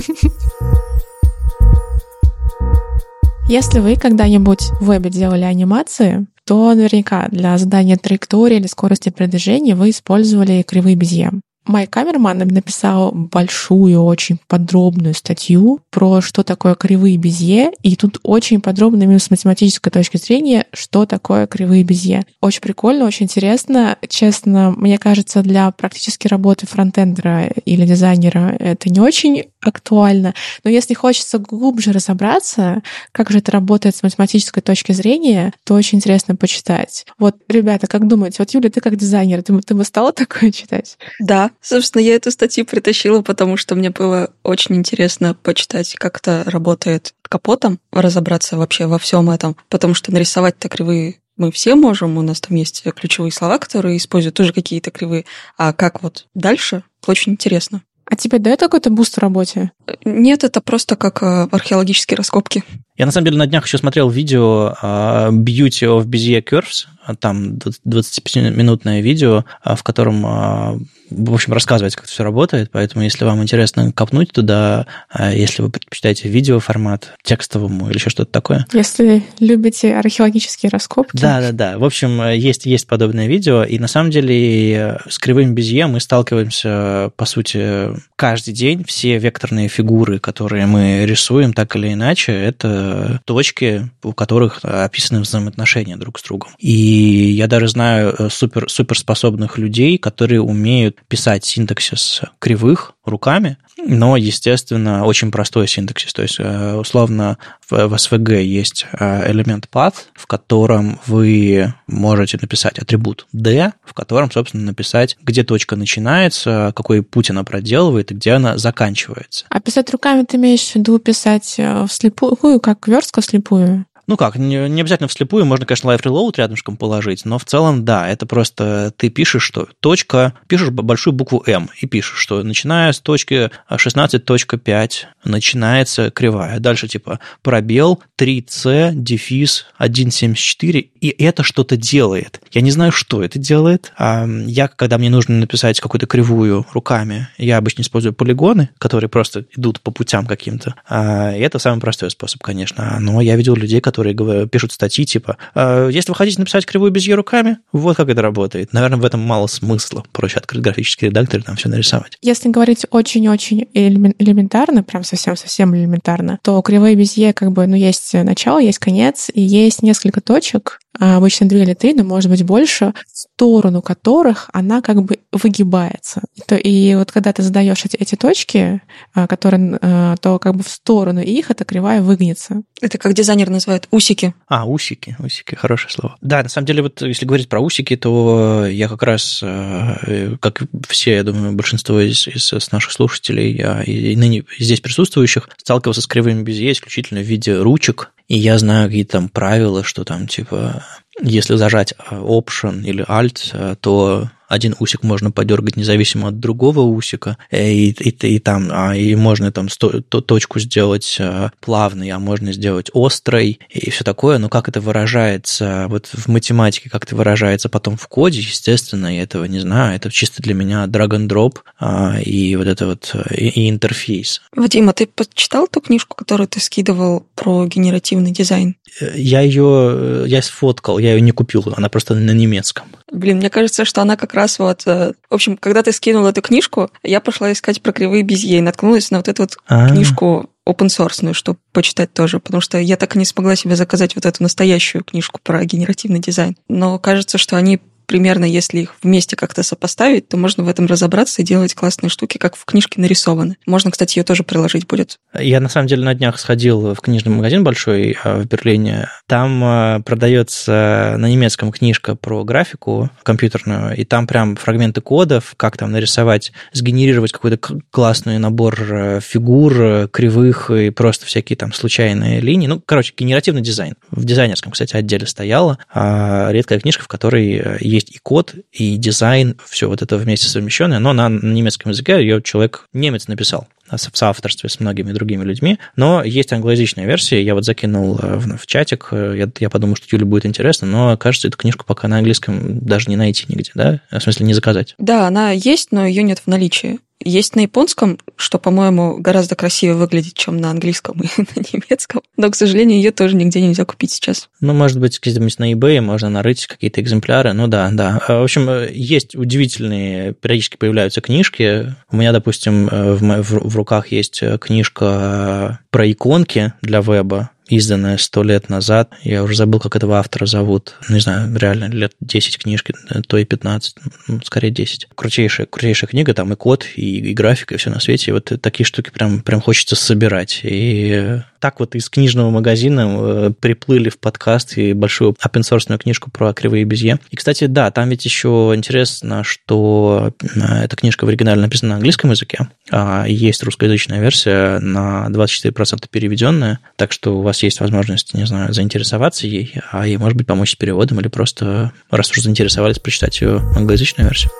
Если 3.48 3.78
вы 3.78 3.94
когда-нибудь 3.94 4.70
в 4.80 4.86
вебе 4.86 5.08
делали 5.08 5.44
анимации, 5.44 6.26
то 6.44 6.74
наверняка 6.74 7.28
для 7.28 7.56
задания 7.56 7.96
траектории 7.96 8.56
или 8.56 8.66
скорости 8.66 9.10
передвижения 9.10 9.76
вы 9.76 9.90
использовали 9.90 10.62
кривые 10.62 10.96
безье. 10.96 11.30
Майк 11.66 11.90
Камерман 11.90 12.38
написал 12.38 13.12
большую, 13.12 14.02
очень 14.02 14.38
подробную 14.46 15.14
статью 15.14 15.80
про 15.90 16.20
что 16.20 16.42
такое 16.42 16.74
кривые 16.74 17.16
безье, 17.16 17.72
и 17.82 17.96
тут 17.96 18.20
очень 18.22 18.60
подробно 18.60 19.02
именно 19.02 19.18
с 19.18 19.30
математической 19.30 19.90
точки 19.90 20.16
зрения, 20.16 20.66
что 20.72 21.06
такое 21.06 21.46
кривые 21.46 21.84
безье. 21.84 22.24
Очень 22.40 22.60
прикольно, 22.60 23.04
очень 23.04 23.24
интересно. 23.24 23.96
Честно, 24.08 24.72
мне 24.76 24.98
кажется, 24.98 25.42
для 25.42 25.70
практически 25.70 26.28
работы 26.28 26.66
фронтендера 26.66 27.46
или 27.64 27.86
дизайнера 27.86 28.54
это 28.58 28.88
не 28.90 29.00
очень 29.00 29.44
актуально, 29.60 30.34
но 30.64 30.70
если 30.70 30.94
хочется 30.94 31.38
глубже 31.38 31.92
разобраться, 31.92 32.82
как 33.12 33.30
же 33.30 33.38
это 33.38 33.52
работает 33.52 33.96
с 33.96 34.02
математической 34.02 34.60
точки 34.60 34.92
зрения, 34.92 35.52
то 35.64 35.74
очень 35.74 35.98
интересно 35.98 36.36
почитать. 36.36 37.04
Вот, 37.18 37.36
ребята, 37.48 37.86
как 37.86 38.06
думаете, 38.06 38.36
вот, 38.40 38.50
Юля, 38.50 38.70
ты 38.70 38.80
как 38.80 38.96
дизайнер, 38.96 39.42
ты, 39.42 39.58
ты 39.60 39.74
бы 39.74 39.84
стала 39.84 40.12
такое 40.12 40.52
читать? 40.52 40.98
Да, 41.18 41.50
Собственно, 41.68 42.00
я 42.00 42.14
эту 42.14 42.30
статью 42.30 42.64
притащила, 42.64 43.22
потому 43.22 43.56
что 43.56 43.74
мне 43.74 43.90
было 43.90 44.30
очень 44.44 44.76
интересно 44.76 45.34
почитать, 45.34 45.96
как 45.96 46.18
это 46.18 46.44
работает 46.46 46.94
под 46.94 47.12
капотом, 47.22 47.80
разобраться 47.90 48.56
вообще 48.56 48.86
во 48.86 49.00
всем 49.00 49.28
этом, 49.30 49.56
потому 49.68 49.92
что 49.92 50.12
нарисовать-то 50.12 50.68
кривые 50.68 51.16
мы 51.36 51.50
все 51.50 51.74
можем, 51.74 52.18
у 52.18 52.22
нас 52.22 52.40
там 52.40 52.56
есть 52.56 52.84
ключевые 52.94 53.32
слова, 53.32 53.58
которые 53.58 53.96
используют 53.96 54.36
тоже 54.36 54.52
какие-то 54.52 54.92
кривые, 54.92 55.24
а 55.58 55.72
как 55.72 56.04
вот 56.04 56.26
дальше, 56.34 56.84
очень 57.04 57.32
интересно. 57.32 57.82
А 58.08 58.14
тебе 58.14 58.38
дает 58.38 58.60
какой-то 58.60 58.88
буст 58.88 59.16
в 59.16 59.18
работе? 59.18 59.72
Нет, 60.04 60.44
это 60.44 60.60
просто 60.60 60.94
как 60.94 61.24
э, 61.24 61.48
археологические 61.50 62.16
раскопки. 62.16 62.62
Я, 62.96 63.06
на 63.06 63.10
самом 63.10 63.24
деле, 63.24 63.38
на 63.38 63.48
днях 63.48 63.66
еще 63.66 63.78
смотрел 63.78 64.08
видео 64.08 64.76
uh, 64.80 65.30
Beauty 65.32 65.88
of 65.88 66.04
Bezier 66.04 66.44
Curves, 66.44 66.86
там 67.18 67.54
25-минутное 67.54 69.00
видео, 69.00 69.44
в 69.64 69.82
котором 69.82 70.24
uh, 70.24 70.80
в 71.10 71.32
общем, 71.32 71.52
рассказывать, 71.52 71.94
как 71.94 72.04
это 72.04 72.12
все 72.12 72.24
работает, 72.24 72.70
поэтому 72.70 73.04
если 73.04 73.24
вам 73.24 73.42
интересно 73.42 73.92
копнуть 73.92 74.32
туда, 74.32 74.86
а 75.08 75.32
если 75.32 75.62
вы 75.62 75.70
предпочитаете 75.70 76.28
видеоформат 76.28 77.14
текстовому 77.22 77.88
или 77.88 77.96
еще 77.96 78.10
что-то 78.10 78.30
такое. 78.30 78.66
Если 78.72 79.22
любите 79.40 79.96
археологические 79.96 80.70
раскопки. 80.70 81.16
Да, 81.16 81.40
да, 81.40 81.52
да. 81.52 81.78
В 81.78 81.84
общем, 81.84 82.30
есть, 82.30 82.66
есть 82.66 82.86
подобное 82.86 83.26
видео, 83.26 83.64
и 83.64 83.78
на 83.78 83.88
самом 83.88 84.10
деле 84.10 85.00
с 85.08 85.18
кривым 85.18 85.54
безье 85.54 85.86
мы 85.86 86.00
сталкиваемся, 86.00 87.10
по 87.16 87.24
сути, 87.24 87.90
каждый 88.16 88.54
день. 88.54 88.84
Все 88.84 89.18
векторные 89.18 89.68
фигуры, 89.68 90.18
которые 90.18 90.66
мы 90.66 91.04
рисуем 91.06 91.52
так 91.52 91.76
или 91.76 91.92
иначе, 91.92 92.32
это 92.32 93.20
точки, 93.24 93.90
у 94.02 94.12
которых 94.12 94.60
описаны 94.62 95.20
взаимоотношения 95.20 95.96
друг 95.96 96.18
с 96.18 96.22
другом. 96.22 96.52
И 96.58 96.70
я 96.70 97.46
даже 97.46 97.68
знаю 97.68 98.14
э, 98.18 98.28
супер, 98.30 98.68
суперспособных 98.68 99.58
людей, 99.58 99.98
которые 99.98 100.40
умеют 100.40 100.95
писать 101.08 101.44
синтаксис 101.44 102.22
кривых 102.38 102.94
руками, 103.04 103.58
но, 103.78 104.16
естественно, 104.16 105.04
очень 105.04 105.30
простой 105.30 105.68
синтаксис. 105.68 106.12
То 106.12 106.22
есть, 106.22 106.36
э, 106.38 106.74
условно, 106.74 107.38
в 107.68 107.72
SVG 107.72 108.42
есть 108.42 108.86
э, 108.92 109.30
элемент 109.30 109.68
path, 109.72 109.94
в 110.14 110.26
котором 110.26 110.98
вы 111.06 111.74
можете 111.86 112.38
написать 112.40 112.78
атрибут 112.78 113.26
d, 113.32 113.72
в 113.84 113.94
котором, 113.94 114.30
собственно, 114.30 114.64
написать, 114.64 115.16
где 115.22 115.44
точка 115.44 115.76
начинается, 115.76 116.72
какой 116.74 117.02
путь 117.02 117.30
она 117.30 117.44
проделывает 117.44 118.10
и 118.10 118.14
где 118.14 118.32
она 118.32 118.58
заканчивается. 118.58 119.44
А 119.48 119.60
писать 119.60 119.90
руками 119.90 120.24
ты 120.24 120.36
имеешь 120.36 120.70
в 120.70 120.74
виду 120.76 120.98
писать 120.98 121.54
э, 121.58 121.86
вслепую, 121.86 122.60
как 122.60 122.88
верстка 122.88 123.20
вслепую? 123.20 123.86
Ну 124.06 124.16
как, 124.16 124.36
не, 124.36 124.68
не 124.68 124.80
обязательно 124.80 125.08
вслепую, 125.08 125.44
можно, 125.44 125.66
конечно, 125.66 125.88
live 125.88 126.02
reload 126.02 126.34
рядышком 126.36 126.76
положить, 126.76 127.24
но 127.24 127.38
в 127.38 127.44
целом, 127.44 127.84
да, 127.84 128.08
это 128.08 128.24
просто 128.24 128.92
ты 128.96 129.08
пишешь, 129.08 129.42
что 129.42 129.68
точка, 129.80 130.34
пишешь 130.46 130.70
большую 130.70 131.14
букву 131.14 131.42
М 131.46 131.70
и 131.80 131.86
пишешь, 131.86 132.18
что 132.18 132.42
начиная 132.42 132.92
с 132.92 133.00
точки 133.00 133.50
16.5 133.68 134.90
начинается 135.24 136.10
кривая. 136.10 136.60
Дальше 136.60 136.86
типа 136.86 137.18
пробел 137.42 138.00
3C, 138.18 138.92
дефис 138.94 139.66
1.74, 139.78 140.88
и 141.00 141.08
это 141.22 141.42
что-то 141.42 141.76
делает. 141.76 142.40
Я 142.52 142.60
не 142.60 142.70
знаю, 142.70 142.92
что 142.92 143.22
это 143.22 143.38
делает. 143.38 143.92
А 143.96 144.26
я, 144.26 144.68
когда 144.68 144.98
мне 144.98 145.10
нужно 145.10 145.36
написать 145.36 145.80
какую-то 145.80 146.06
кривую 146.06 146.66
руками, 146.72 147.28
я 147.38 147.58
обычно 147.58 147.82
использую 147.82 148.12
полигоны, 148.12 148.70
которые 148.78 149.10
просто 149.10 149.46
идут 149.56 149.80
по 149.80 149.90
путям 149.90 150.26
каким-то. 150.26 150.74
А, 150.88 151.32
это 151.32 151.58
самый 151.58 151.80
простой 151.80 152.10
способ, 152.10 152.42
конечно. 152.42 152.98
Но 153.00 153.20
я 153.20 153.36
видел 153.36 153.56
людей, 153.56 153.80
которые 153.80 153.95
которые 153.96 154.46
пишут 154.46 154.72
статьи 154.72 155.06
типа 155.06 155.38
«А, 155.54 155.88
«Если 155.88 156.10
вы 156.10 156.16
хотите 156.16 156.38
написать 156.38 156.66
кривую 156.66 156.90
без 156.90 157.08
руками, 157.08 157.58
вот 157.72 157.96
как 157.96 158.08
это 158.08 158.20
работает». 158.20 158.72
Наверное, 158.72 158.98
в 158.98 159.04
этом 159.04 159.20
мало 159.20 159.46
смысла. 159.46 160.04
Проще 160.12 160.38
открыть 160.38 160.62
графический 160.62 161.08
редактор 161.08 161.40
и 161.40 161.42
там 161.42 161.56
все 161.56 161.68
нарисовать. 161.68 162.18
Если 162.20 162.50
говорить 162.50 162.84
очень-очень 162.90 163.68
элементарно, 163.72 164.82
прям 164.82 165.04
совсем-совсем 165.04 165.74
элементарно, 165.74 166.38
то 166.42 166.60
кривые 166.62 166.94
безье 166.96 167.32
как 167.32 167.52
бы, 167.52 167.66
ну, 167.66 167.76
есть 167.76 168.12
начало, 168.12 168.58
есть 168.58 168.78
конец, 168.78 169.30
и 169.32 169.40
есть 169.40 169.82
несколько 169.82 170.20
точек, 170.20 170.80
обычно 170.98 171.48
две 171.48 171.62
или 171.62 171.74
три, 171.74 171.94
но 171.94 172.04
может 172.04 172.30
быть 172.30 172.42
больше, 172.44 172.92
в 173.12 173.18
сторону 173.18 173.82
которых 173.82 174.48
она 174.52 174.80
как 174.82 175.02
бы 175.02 175.20
выгибается. 175.32 176.22
И 176.50 176.94
вот 176.96 177.12
когда 177.12 177.32
ты 177.32 177.42
задаешь 177.42 177.84
эти, 177.84 177.96
эти 177.96 178.14
точки, 178.14 178.80
а, 179.14 179.26
которые, 179.26 179.78
а, 179.80 180.16
то 180.16 180.38
как 180.38 180.56
бы 180.56 180.62
в 180.62 180.68
сторону 180.68 181.20
их 181.20 181.50
эта 181.50 181.64
кривая 181.64 182.02
выгнется. 182.02 182.62
Это 182.80 182.98
как 182.98 183.14
дизайнер 183.14 183.50
называет 183.50 183.88
усики. 183.90 184.34
А, 184.48 184.66
усики, 184.66 185.16
усики, 185.18 185.54
хорошее 185.54 185.90
слово. 185.90 186.16
Да, 186.20 186.42
на 186.42 186.48
самом 186.48 186.66
деле, 186.66 186.82
вот 186.82 187.02
если 187.02 187.26
говорить 187.26 187.48
про 187.48 187.60
усики, 187.60 187.96
то 187.96 188.66
я 188.66 188.88
как 188.88 189.02
раз, 189.02 189.40
э, 189.42 190.36
как 190.40 190.62
все, 190.88 191.14
я 191.16 191.22
думаю, 191.24 191.52
большинство 191.52 192.00
из, 192.00 192.26
из 192.26 192.72
наших 192.72 192.92
слушателей 192.92 193.62
и 193.84 194.16
ныне 194.16 194.44
здесь 194.58 194.80
присутствующих, 194.80 195.48
сталкивался 195.56 196.00
с 196.00 196.06
кривыми 196.06 196.42
безе 196.42 196.72
исключительно 196.72 197.20
в 197.20 197.24
виде 197.24 197.56
ручек, 197.56 198.12
и 198.28 198.36
я 198.36 198.58
знаю 198.58 198.88
какие-то 198.88 199.12
там 199.12 199.28
правила, 199.28 199.82
что 199.84 200.04
там 200.04 200.26
типа 200.26 200.84
если 201.20 201.56
зажать 201.56 201.94
э, 201.98 202.16
Option 202.16 202.82
или 202.82 203.04
Alt, 203.04 203.50
э, 203.52 203.76
то 203.80 204.30
один 204.48 204.74
усик 204.78 205.02
можно 205.02 205.30
подергать 205.30 205.76
независимо 205.76 206.28
от 206.28 206.40
другого 206.40 206.80
усика, 206.80 207.36
э, 207.50 207.72
и, 207.72 207.90
и, 207.90 208.34
и 208.34 208.38
там, 208.38 208.68
а, 208.70 208.96
и 208.96 209.14
можно 209.14 209.52
там 209.52 209.68
сто, 209.68 210.00
то, 210.00 210.20
точку 210.20 210.60
сделать 210.60 211.16
а, 211.20 211.50
плавной, 211.60 212.10
а 212.10 212.18
можно 212.18 212.52
сделать 212.52 212.90
острой, 212.94 213.58
и 213.70 213.90
все 213.90 214.04
такое, 214.04 214.38
но 214.38 214.48
как 214.48 214.68
это 214.68 214.80
выражается 214.80 215.86
вот 215.88 216.06
в 216.06 216.28
математике, 216.28 216.90
как 216.90 217.04
это 217.04 217.16
выражается 217.16 217.68
потом 217.68 217.96
в 217.96 218.06
коде, 218.08 218.40
естественно, 218.40 219.14
я 219.14 219.22
этого 219.22 219.44
не 219.44 219.58
знаю, 219.58 219.96
это 219.96 220.10
чисто 220.10 220.42
для 220.42 220.54
меня 220.54 220.84
drag 220.84 221.10
and 221.10 221.28
drop 221.28 221.58
а, 221.78 222.18
и 222.20 222.56
вот 222.56 222.66
это 222.66 222.86
вот 222.86 223.14
и, 223.30 223.48
и 223.48 223.70
интерфейс. 223.70 224.42
Вадим, 224.54 224.88
а 224.88 224.92
ты 224.92 225.06
почитал 225.06 225.66
ту 225.66 225.80
книжку, 225.80 226.16
которую 226.16 226.48
ты 226.48 226.60
скидывал 226.60 227.26
про 227.34 227.66
генеративный 227.66 228.30
дизайн? 228.30 228.76
Я 229.14 229.40
ее, 229.40 230.24
я 230.26 230.40
сфоткал, 230.40 230.98
я 230.98 231.14
ее 231.14 231.20
не 231.20 231.32
купил, 231.32 231.64
она 231.76 231.88
просто 231.88 232.14
на 232.14 232.30
немецком. 232.30 232.86
Блин, 233.12 233.38
мне 233.38 233.50
кажется, 233.50 233.84
что 233.84 234.02
она 234.02 234.16
как 234.16 234.34
раз 234.36 234.58
вот... 234.58 234.82
Э, 234.86 235.14
в 235.28 235.34
общем, 235.34 235.56
когда 235.56 235.82
ты 235.82 235.92
скинул 235.92 236.26
эту 236.26 236.42
книжку, 236.42 236.90
я 237.02 237.20
пошла 237.20 237.50
искать 237.52 237.82
про 237.82 237.92
кривые 237.92 238.22
безье 238.22 238.58
и 238.58 238.62
наткнулась 238.62 239.10
на 239.10 239.18
вот 239.18 239.28
эту 239.28 239.42
вот 239.42 239.56
А-а-а. 239.66 239.88
книжку 239.88 240.50
open 240.68 240.88
source, 240.88 241.32
чтобы 241.32 241.58
почитать 241.72 242.12
тоже, 242.12 242.40
потому 242.40 242.60
что 242.60 242.78
я 242.78 242.96
так 242.96 243.16
и 243.16 243.18
не 243.18 243.24
смогла 243.24 243.56
себе 243.56 243.76
заказать 243.76 244.14
вот 244.16 244.26
эту 244.26 244.42
настоящую 244.42 245.04
книжку 245.04 245.40
про 245.42 245.64
генеративный 245.64 246.20
дизайн. 246.20 246.56
Но 246.68 246.98
кажется, 246.98 247.38
что 247.38 247.56
они 247.56 247.80
примерно, 248.06 248.44
если 248.44 248.80
их 248.80 248.94
вместе 249.02 249.36
как-то 249.36 249.62
сопоставить, 249.62 250.28
то 250.28 250.36
можно 250.36 250.64
в 250.64 250.68
этом 250.68 250.86
разобраться 250.86 251.42
и 251.42 251.44
делать 251.44 251.74
классные 251.74 252.10
штуки, 252.10 252.38
как 252.38 252.56
в 252.56 252.64
книжке 252.64 253.00
нарисованы. 253.00 253.56
Можно, 253.66 253.90
кстати, 253.90 254.18
ее 254.18 254.24
тоже 254.24 254.42
приложить 254.42 254.86
будет. 254.86 255.18
Я, 255.38 255.60
на 255.60 255.68
самом 255.68 255.88
деле, 255.88 256.04
на 256.04 256.14
днях 256.14 256.38
сходил 256.38 256.94
в 256.94 257.00
книжный 257.00 257.32
магазин 257.32 257.64
большой 257.64 258.16
а, 258.22 258.38
в 258.38 258.46
Берлине. 258.46 259.08
Там 259.26 259.60
а, 259.62 260.00
продается 260.00 261.16
на 261.18 261.28
немецком 261.28 261.72
книжка 261.72 262.14
про 262.14 262.44
графику 262.44 263.10
компьютерную, 263.22 263.96
и 263.96 264.04
там 264.04 264.26
прям 264.26 264.56
фрагменты 264.56 265.00
кодов, 265.00 265.54
как 265.56 265.76
там 265.76 265.92
нарисовать, 265.92 266.52
сгенерировать 266.72 267.32
какой-то 267.32 267.58
классный 267.90 268.38
набор 268.38 268.80
э, 268.80 269.20
фигур, 269.20 269.80
э, 269.80 270.08
кривых 270.08 270.70
и 270.70 270.90
просто 270.90 271.26
всякие 271.26 271.56
там 271.56 271.72
случайные 271.72 272.40
линии. 272.40 272.66
Ну, 272.66 272.80
короче, 272.84 273.12
генеративный 273.16 273.62
дизайн. 273.62 273.94
В 274.10 274.24
дизайнерском, 274.24 274.72
кстати, 274.72 274.96
отделе 274.96 275.26
стояла 275.26 275.78
а 275.92 276.50
редкая 276.50 276.80
книжка, 276.80 277.04
в 277.04 277.08
которой 277.08 277.56
э, 277.56 277.78
есть 277.96 278.14
и 278.14 278.18
код, 278.18 278.54
и 278.72 278.96
дизайн, 278.96 279.56
все 279.68 279.88
вот 279.88 280.02
это 280.02 280.16
вместе 280.16 280.48
совмещенное, 280.48 280.98
но 280.98 281.12
на 281.12 281.28
немецком 281.28 281.90
языке 281.90 282.20
ее 282.20 282.42
человек 282.42 282.88
немец 282.92 283.26
написал 283.28 283.66
в 283.90 284.16
соавторстве 284.16 284.68
с 284.68 284.80
многими 284.80 285.12
другими 285.12 285.44
людьми, 285.44 285.78
но 285.94 286.22
есть 286.24 286.52
англоязычная 286.52 287.06
версия, 287.06 287.42
я 287.42 287.54
вот 287.54 287.64
закинул 287.64 288.14
в, 288.14 288.58
в 288.58 288.66
чатик, 288.66 289.08
я, 289.12 289.48
я 289.58 289.70
подумал, 289.70 289.96
что 289.96 290.06
Юле 290.10 290.24
будет 290.24 290.46
интересно, 290.46 290.86
но, 290.86 291.16
кажется, 291.16 291.48
эту 291.48 291.56
книжку 291.56 291.84
пока 291.86 292.08
на 292.08 292.18
английском 292.18 292.80
даже 292.80 293.08
не 293.08 293.16
найти 293.16 293.44
нигде, 293.48 293.70
да? 293.74 294.00
В 294.10 294.20
смысле, 294.20 294.46
не 294.46 294.54
заказать. 294.54 294.94
Да, 294.98 295.26
она 295.26 295.52
есть, 295.52 295.92
но 295.92 296.04
ее 296.06 296.22
нет 296.22 296.40
в 296.40 296.46
наличии. 296.48 296.98
Есть 297.24 297.56
на 297.56 297.60
японском, 297.60 298.18
что, 298.36 298.58
по-моему, 298.58 299.16
гораздо 299.18 299.56
красивее 299.56 299.96
выглядит, 299.96 300.34
чем 300.34 300.58
на 300.58 300.70
английском 300.70 301.20
и 301.22 301.26
на 301.40 301.62
немецком. 301.72 302.22
Но, 302.36 302.50
к 302.50 302.56
сожалению, 302.56 302.98
ее 302.98 303.10
тоже 303.10 303.36
нигде 303.36 303.60
нельзя 303.60 303.84
купить 303.84 304.12
сейчас. 304.12 304.48
Ну, 304.60 304.74
может 304.74 305.00
быть, 305.00 305.18
где-нибудь 305.20 305.58
на 305.58 305.72
eBay 305.72 306.00
можно 306.00 306.28
нарыть 306.28 306.66
какие-то 306.66 307.00
экземпляры. 307.00 307.52
Ну 307.52 307.66
да, 307.66 307.90
да. 307.92 308.20
В 308.28 308.42
общем, 308.42 308.68
есть 308.92 309.34
удивительные, 309.34 310.34
периодически 310.34 310.76
появляются 310.76 311.20
книжки. 311.20 311.94
У 312.10 312.16
меня, 312.16 312.32
допустим, 312.32 312.86
в, 312.86 313.42
в, 313.42 313.70
в 313.70 313.76
руках 313.76 314.08
есть 314.08 314.42
книжка 314.60 315.80
про 315.90 316.10
иконки 316.10 316.74
для 316.82 317.00
веба 317.00 317.50
изданная 317.68 318.16
сто 318.18 318.42
лет 318.42 318.68
назад. 318.68 319.12
Я 319.22 319.42
уже 319.42 319.56
забыл, 319.56 319.80
как 319.80 319.96
этого 319.96 320.18
автора 320.18 320.46
зовут. 320.46 320.94
Не 321.08 321.20
знаю, 321.20 321.54
реально, 321.56 321.86
лет 321.86 322.12
10 322.20 322.58
книжки, 322.58 322.94
то 323.26 323.36
и 323.36 323.44
15, 323.44 323.96
ну, 324.28 324.40
скорее 324.44 324.70
10. 324.70 325.08
Крутейшая, 325.14 325.66
крутейшая 325.66 326.08
книга, 326.08 326.34
там 326.34 326.52
и 326.52 326.56
код, 326.56 326.86
и, 326.94 327.18
и 327.18 327.34
графика, 327.34 327.74
и 327.74 327.78
все 327.78 327.90
на 327.90 328.00
свете. 328.00 328.30
И 328.30 328.34
вот 328.34 328.52
такие 328.60 328.86
штуки 328.86 329.10
прям, 329.10 329.40
прям 329.40 329.60
хочется 329.60 329.96
собирать. 329.96 330.60
И 330.62 331.40
так 331.60 331.80
вот 331.80 331.94
из 331.94 332.08
книжного 332.08 332.50
магазина 332.50 333.16
э, 333.18 333.50
приплыли 333.58 334.08
в 334.08 334.18
подкаст 334.18 334.78
и 334.78 334.92
большую 334.92 335.32
open 335.32 335.98
книжку 335.98 336.30
про 336.30 336.52
кривые 336.52 336.84
безье. 336.84 337.18
И, 337.30 337.36
кстати, 337.36 337.66
да, 337.66 337.90
там 337.90 338.08
ведь 338.08 338.24
еще 338.24 338.72
интересно, 338.74 339.42
что 339.42 340.32
э, 340.40 340.84
эта 340.84 340.96
книжка 340.96 341.24
в 341.24 341.28
оригинале 341.28 341.60
написана 341.60 341.90
на 341.90 341.96
английском 341.96 342.30
языке, 342.30 342.68
а 342.90 343.24
есть 343.26 343.62
русскоязычная 343.62 344.20
версия 344.20 344.78
на 344.78 345.26
24% 345.30 346.04
переведенная, 346.10 346.78
так 346.96 347.12
что 347.12 347.38
у 347.38 347.42
вас 347.42 347.55
есть 347.62 347.80
возможность, 347.80 348.34
не 348.34 348.46
знаю, 348.46 348.72
заинтересоваться 348.72 349.46
ей, 349.46 349.74
а 349.90 350.06
ей, 350.06 350.16
может 350.16 350.36
быть, 350.36 350.46
помочь 350.46 350.72
с 350.72 350.76
переводом 350.76 351.20
или 351.20 351.28
просто, 351.28 351.92
раз 352.10 352.30
уж 352.30 352.38
заинтересовались, 352.38 352.98
прочитать 352.98 353.40
ее 353.40 353.58
англоязычную 353.76 354.28
версию. 354.28 354.52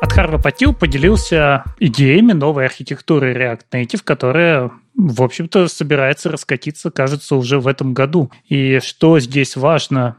Адхарва 0.00 0.38
Патил 0.38 0.72
поделился 0.72 1.64
идеями 1.78 2.32
новой 2.32 2.64
архитектуры 2.64 3.34
React 3.34 3.64
Native, 3.72 4.00
которая 4.02 4.70
в 5.00 5.22
общем-то, 5.22 5.68
собирается 5.68 6.30
раскатиться, 6.30 6.90
кажется, 6.90 7.36
уже 7.36 7.58
в 7.58 7.66
этом 7.66 7.94
году. 7.94 8.30
И 8.48 8.80
что 8.80 9.18
здесь 9.18 9.56
важно, 9.56 10.16